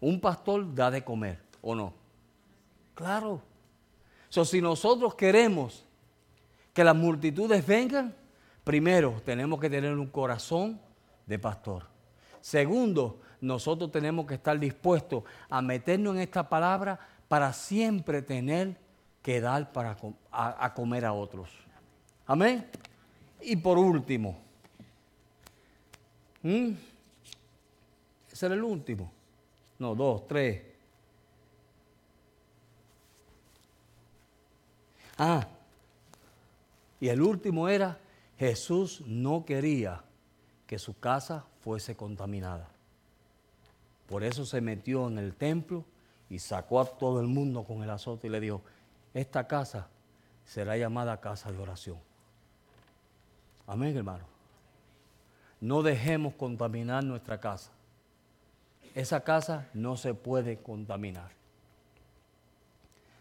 Un 0.00 0.20
pastor 0.20 0.74
da 0.74 0.90
de 0.90 1.02
comer, 1.02 1.40
¿o 1.62 1.74
no? 1.74 1.92
Claro. 2.94 3.40
Si 4.28 4.60
nosotros 4.60 5.14
queremos 5.14 5.84
que 6.74 6.84
las 6.84 6.94
multitudes 6.94 7.66
vengan, 7.66 8.14
primero 8.66 9.22
tenemos 9.24 9.60
que 9.60 9.70
tener 9.70 9.96
un 9.96 10.08
corazón 10.08 10.80
de 11.24 11.38
pastor. 11.38 11.84
Segundo, 12.40 13.20
nosotros 13.40 13.92
tenemos 13.92 14.26
que 14.26 14.34
estar 14.34 14.58
dispuestos 14.58 15.22
a 15.48 15.62
meternos 15.62 16.16
en 16.16 16.22
esta 16.22 16.48
palabra 16.48 16.98
para 17.28 17.52
siempre 17.52 18.22
tener 18.22 18.76
que 19.22 19.40
dar 19.40 19.72
para 19.72 19.96
a 20.32 20.74
comer 20.74 21.04
a 21.04 21.12
otros. 21.12 21.48
Amén. 22.26 22.66
Y 23.40 23.54
por 23.54 23.78
último, 23.78 24.36
¿Mm? 26.42 26.74
Ese 28.32 28.46
era 28.46 28.54
el 28.54 28.62
último. 28.62 29.12
No, 29.78 29.94
dos, 29.94 30.28
tres. 30.28 30.62
Ah, 35.18 35.44
y 37.00 37.08
el 37.08 37.20
último 37.20 37.68
era, 37.68 37.98
Jesús 38.38 39.02
no 39.06 39.44
quería 39.44 40.04
que 40.66 40.78
su 40.78 40.98
casa 40.98 41.44
fuese 41.60 41.96
contaminada. 41.96 42.68
Por 44.08 44.22
eso 44.24 44.44
se 44.44 44.60
metió 44.60 45.08
en 45.08 45.18
el 45.18 45.34
templo 45.34 45.84
y 46.28 46.38
sacó 46.38 46.80
a 46.80 46.84
todo 46.84 47.20
el 47.20 47.26
mundo 47.26 47.64
con 47.64 47.82
el 47.82 47.90
azote 47.90 48.26
y 48.26 48.30
le 48.30 48.40
dijo, 48.40 48.62
esta 49.14 49.46
casa 49.46 49.88
será 50.44 50.76
llamada 50.76 51.20
casa 51.20 51.50
de 51.50 51.58
oración. 51.58 51.98
Amén, 53.66 53.96
hermano 53.96 54.36
no 55.60 55.82
dejemos 55.82 56.34
contaminar 56.34 57.04
nuestra 57.04 57.40
casa. 57.40 57.70
Esa 58.94 59.22
casa 59.22 59.68
no 59.74 59.96
se 59.96 60.14
puede 60.14 60.58
contaminar. 60.58 61.30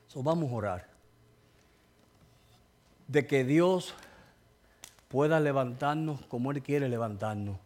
So, 0.07 0.23
vamos 0.23 0.51
a 0.51 0.55
orar. 0.55 0.87
De 3.07 3.25
que 3.27 3.43
Dios 3.43 3.93
pueda 5.07 5.39
levantarnos 5.39 6.21
como 6.25 6.51
Él 6.51 6.61
quiere 6.61 6.89
levantarnos. 6.89 7.57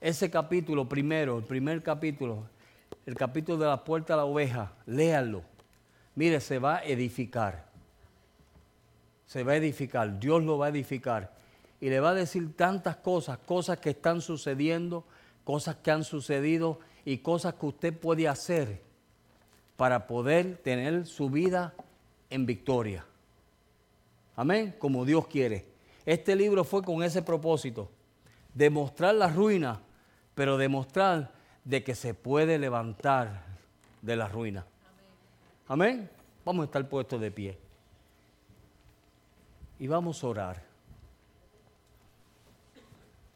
Ese 0.00 0.30
capítulo 0.30 0.88
primero, 0.88 1.38
el 1.38 1.44
primer 1.44 1.82
capítulo, 1.82 2.44
el 3.06 3.14
capítulo 3.14 3.58
de 3.58 3.66
la 3.66 3.84
puerta 3.84 4.14
a 4.14 4.18
la 4.18 4.24
oveja, 4.24 4.72
léanlo. 4.86 5.42
Mire, 6.14 6.40
se 6.40 6.58
va 6.58 6.76
a 6.76 6.84
edificar. 6.84 7.66
Se 9.26 9.42
va 9.42 9.52
a 9.52 9.56
edificar. 9.56 10.18
Dios 10.18 10.42
lo 10.44 10.58
va 10.58 10.66
a 10.66 10.68
edificar 10.70 11.34
y 11.80 11.90
le 11.90 12.00
va 12.00 12.10
a 12.10 12.14
decir 12.14 12.56
tantas 12.56 12.96
cosas, 12.96 13.38
cosas 13.38 13.78
que 13.78 13.90
están 13.90 14.20
sucediendo, 14.20 15.04
cosas 15.44 15.76
que 15.76 15.90
han 15.90 16.04
sucedido 16.04 16.80
y 17.04 17.18
cosas 17.18 17.54
que 17.54 17.66
usted 17.66 17.98
puede 17.98 18.28
hacer 18.28 18.80
para 19.76 20.06
poder 20.06 20.56
tener 20.58 21.06
su 21.06 21.28
vida 21.28 21.74
en 22.30 22.46
victoria. 22.46 23.04
Amén, 24.34 24.74
como 24.78 25.04
Dios 25.04 25.26
quiere. 25.26 25.75
Este 26.06 26.36
libro 26.36 26.62
fue 26.62 26.82
con 26.82 27.02
ese 27.02 27.20
propósito, 27.20 27.90
demostrar 28.54 29.16
la 29.16 29.28
ruina, 29.28 29.80
pero 30.36 30.56
demostrar 30.56 31.32
de 31.64 31.82
que 31.82 31.96
se 31.96 32.14
puede 32.14 32.58
levantar 32.58 33.42
de 34.02 34.14
la 34.14 34.28
ruina. 34.28 34.64
Amén. 35.66 36.08
Vamos 36.44 36.62
a 36.62 36.66
estar 36.66 36.88
puestos 36.88 37.20
de 37.20 37.32
pie. 37.32 37.58
Y 39.80 39.88
vamos 39.88 40.22
a 40.22 40.28
orar. 40.28 40.62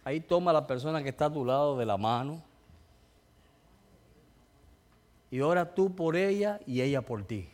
Ahí 0.04 0.20
toma 0.20 0.52
la 0.52 0.64
persona 0.64 1.02
que 1.02 1.08
está 1.08 1.26
a 1.26 1.32
tu 1.32 1.44
lado 1.44 1.76
de 1.76 1.84
la 1.84 1.96
mano. 1.96 2.40
Y 5.28 5.40
ora 5.40 5.74
tú 5.74 5.94
por 5.94 6.16
ella 6.16 6.60
y 6.66 6.80
ella 6.80 7.02
por 7.02 7.24
ti. 7.24 7.48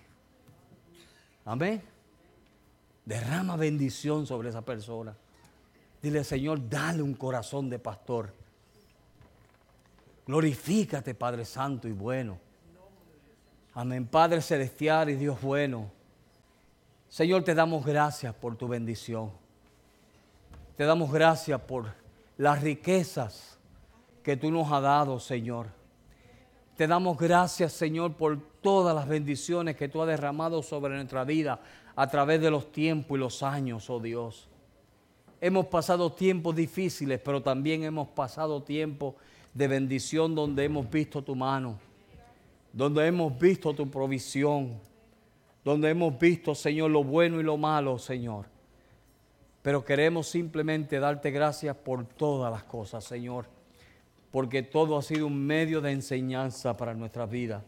Amén. 1.44 1.95
Derrama 3.06 3.56
bendición 3.56 4.26
sobre 4.26 4.48
esa 4.48 4.62
persona. 4.62 5.16
Dile, 6.02 6.24
Señor, 6.24 6.68
dale 6.68 7.02
un 7.02 7.14
corazón 7.14 7.70
de 7.70 7.78
pastor. 7.78 8.34
Glorifícate, 10.26 11.14
Padre 11.14 11.44
Santo 11.44 11.86
y 11.86 11.92
bueno. 11.92 12.38
Amén, 13.74 14.06
Padre 14.06 14.42
Celestial 14.42 15.10
y 15.10 15.14
Dios 15.14 15.40
bueno. 15.40 15.88
Señor, 17.08 17.44
te 17.44 17.54
damos 17.54 17.86
gracias 17.86 18.34
por 18.34 18.56
tu 18.56 18.66
bendición. 18.66 19.30
Te 20.76 20.84
damos 20.84 21.12
gracias 21.12 21.60
por 21.60 21.92
las 22.36 22.60
riquezas 22.60 23.56
que 24.24 24.36
tú 24.36 24.50
nos 24.50 24.70
has 24.72 24.82
dado, 24.82 25.20
Señor. 25.20 25.68
Te 26.76 26.88
damos 26.88 27.16
gracias, 27.16 27.72
Señor, 27.72 28.14
por 28.14 28.40
todas 28.60 28.94
las 28.94 29.06
bendiciones 29.06 29.76
que 29.76 29.88
tú 29.88 30.02
has 30.02 30.08
derramado 30.08 30.62
sobre 30.62 30.94
nuestra 30.96 31.22
vida 31.24 31.60
a 31.96 32.06
través 32.06 32.40
de 32.42 32.50
los 32.50 32.70
tiempos 32.70 33.16
y 33.16 33.20
los 33.20 33.42
años, 33.42 33.88
oh 33.88 33.98
Dios. 33.98 34.48
Hemos 35.40 35.66
pasado 35.66 36.12
tiempos 36.12 36.54
difíciles, 36.54 37.18
pero 37.24 37.42
también 37.42 37.82
hemos 37.84 38.08
pasado 38.08 38.62
tiempos 38.62 39.14
de 39.54 39.66
bendición 39.66 40.34
donde 40.34 40.64
hemos 40.64 40.88
visto 40.90 41.22
tu 41.22 41.34
mano, 41.34 41.78
donde 42.72 43.06
hemos 43.06 43.38
visto 43.38 43.74
tu 43.74 43.90
provisión, 43.90 44.78
donde 45.64 45.88
hemos 45.90 46.18
visto, 46.18 46.54
Señor, 46.54 46.90
lo 46.90 47.02
bueno 47.02 47.40
y 47.40 47.42
lo 47.42 47.56
malo, 47.56 47.98
Señor. 47.98 48.46
Pero 49.62 49.82
queremos 49.82 50.28
simplemente 50.28 51.00
darte 51.00 51.30
gracias 51.30 51.74
por 51.76 52.04
todas 52.04 52.52
las 52.52 52.64
cosas, 52.64 53.04
Señor, 53.04 53.46
porque 54.30 54.62
todo 54.62 54.98
ha 54.98 55.02
sido 55.02 55.26
un 55.26 55.46
medio 55.46 55.80
de 55.80 55.92
enseñanza 55.92 56.76
para 56.76 56.94
nuestra 56.94 57.24
vida. 57.24 57.64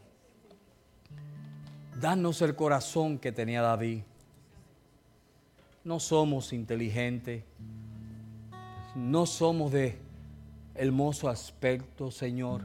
Danos 1.98 2.42
el 2.42 2.54
corazón 2.54 3.18
que 3.18 3.32
tenía 3.32 3.62
David. 3.62 4.02
No 5.88 6.00
somos 6.00 6.52
inteligentes, 6.52 7.44
no 8.94 9.24
somos 9.24 9.72
de 9.72 9.98
hermoso 10.74 11.30
aspecto, 11.30 12.10
Señor. 12.10 12.60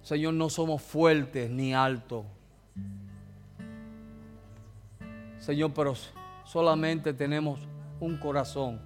Señor, 0.00 0.32
no 0.32 0.48
somos 0.48 0.80
fuertes 0.80 1.50
ni 1.50 1.74
altos. 1.74 2.24
Señor, 5.38 5.74
pero 5.74 5.92
solamente 6.44 7.12
tenemos 7.12 7.60
un 8.00 8.16
corazón 8.16 8.80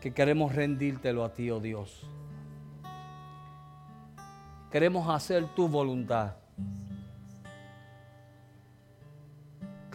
que 0.00 0.14
queremos 0.14 0.54
rendírtelo 0.54 1.22
a 1.22 1.34
ti, 1.34 1.50
oh 1.50 1.60
Dios. 1.60 2.08
Queremos 4.70 5.06
hacer 5.10 5.44
tu 5.54 5.68
voluntad. 5.68 6.36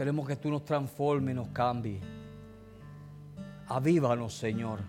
Queremos 0.01 0.27
que 0.27 0.35
tú 0.35 0.49
nos 0.49 0.65
transformes 0.65 1.35
nos 1.35 1.49
cambies. 1.49 2.01
Avívanos, 3.67 4.33
Señor. 4.33 4.79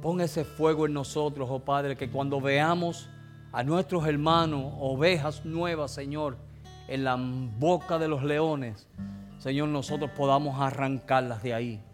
Pon 0.00 0.22
ese 0.22 0.42
fuego 0.42 0.86
en 0.86 0.94
nosotros, 0.94 1.46
oh 1.52 1.58
Padre, 1.58 1.94
que 1.94 2.08
cuando 2.10 2.40
veamos 2.40 3.10
a 3.52 3.62
nuestros 3.62 4.06
hermanos, 4.06 4.72
ovejas 4.78 5.44
nuevas, 5.44 5.90
Señor, 5.90 6.38
en 6.88 7.04
la 7.04 7.14
boca 7.14 7.98
de 7.98 8.08
los 8.08 8.22
leones, 8.22 8.88
Señor, 9.36 9.68
nosotros 9.68 10.10
podamos 10.16 10.58
arrancarlas 10.58 11.42
de 11.42 11.52
ahí. 11.52 11.84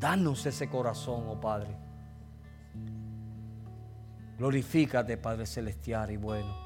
Danos 0.00 0.46
ese 0.46 0.70
corazón, 0.70 1.24
oh 1.28 1.38
Padre. 1.38 1.76
Glorifícate, 4.38 5.18
Padre 5.18 5.44
Celestial 5.44 6.10
y 6.12 6.16
bueno. 6.16 6.63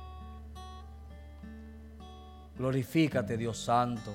Glorifícate, 2.59 3.37
Dios 3.37 3.57
Santo. 3.57 4.13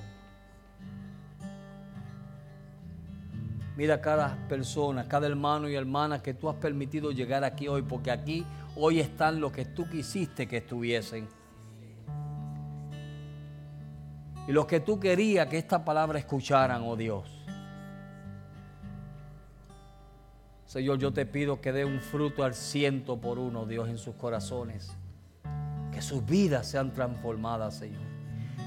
Mira 3.76 4.00
cada 4.00 4.36
persona, 4.48 5.08
cada 5.08 5.26
hermano 5.26 5.68
y 5.68 5.74
hermana 5.74 6.22
que 6.22 6.34
tú 6.34 6.48
has 6.48 6.56
permitido 6.56 7.10
llegar 7.10 7.42
aquí 7.42 7.66
hoy, 7.66 7.82
porque 7.82 8.10
aquí 8.10 8.46
hoy 8.76 9.00
están 9.00 9.40
los 9.40 9.50
que 9.50 9.64
tú 9.64 9.88
quisiste 9.88 10.46
que 10.46 10.58
estuviesen. 10.58 11.26
Y 14.46 14.52
los 14.52 14.66
que 14.66 14.80
tú 14.80 15.00
querías 15.00 15.48
que 15.48 15.56
esta 15.56 15.82
palabra 15.82 16.18
escucharan, 16.18 16.82
oh 16.84 16.96
Dios. 16.96 17.28
Señor, 20.66 20.98
yo 20.98 21.12
te 21.12 21.24
pido 21.24 21.60
que 21.60 21.72
dé 21.72 21.84
un 21.84 22.00
fruto 22.00 22.44
al 22.44 22.54
ciento 22.54 23.16
por 23.20 23.38
uno, 23.38 23.64
Dios, 23.64 23.88
en 23.88 23.96
sus 23.96 24.14
corazones. 24.16 24.92
Que 25.92 26.02
sus 26.02 26.24
vidas 26.26 26.68
sean 26.68 26.92
transformadas, 26.92 27.76
Señor. 27.76 28.13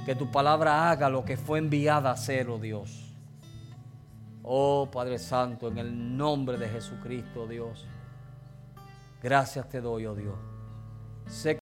Que 0.07 0.15
tu 0.15 0.31
palabra 0.31 0.89
haga 0.89 1.09
lo 1.09 1.25
que 1.25 1.35
fue 1.35 1.59
enviada 1.59 2.11
a 2.11 2.13
hacer, 2.13 2.49
oh 2.49 2.57
Dios. 2.57 3.13
Oh 4.41 4.89
Padre 4.89 5.19
Santo, 5.19 5.67
en 5.67 5.77
el 5.79 6.15
nombre 6.15 6.57
de 6.57 6.69
Jesucristo, 6.69 7.45
Dios. 7.45 7.85
Gracias 9.21 9.67
te 9.67 9.81
doy, 9.81 10.05
oh 10.05 10.15
Dios. 10.15 10.37
Sé 11.27 11.55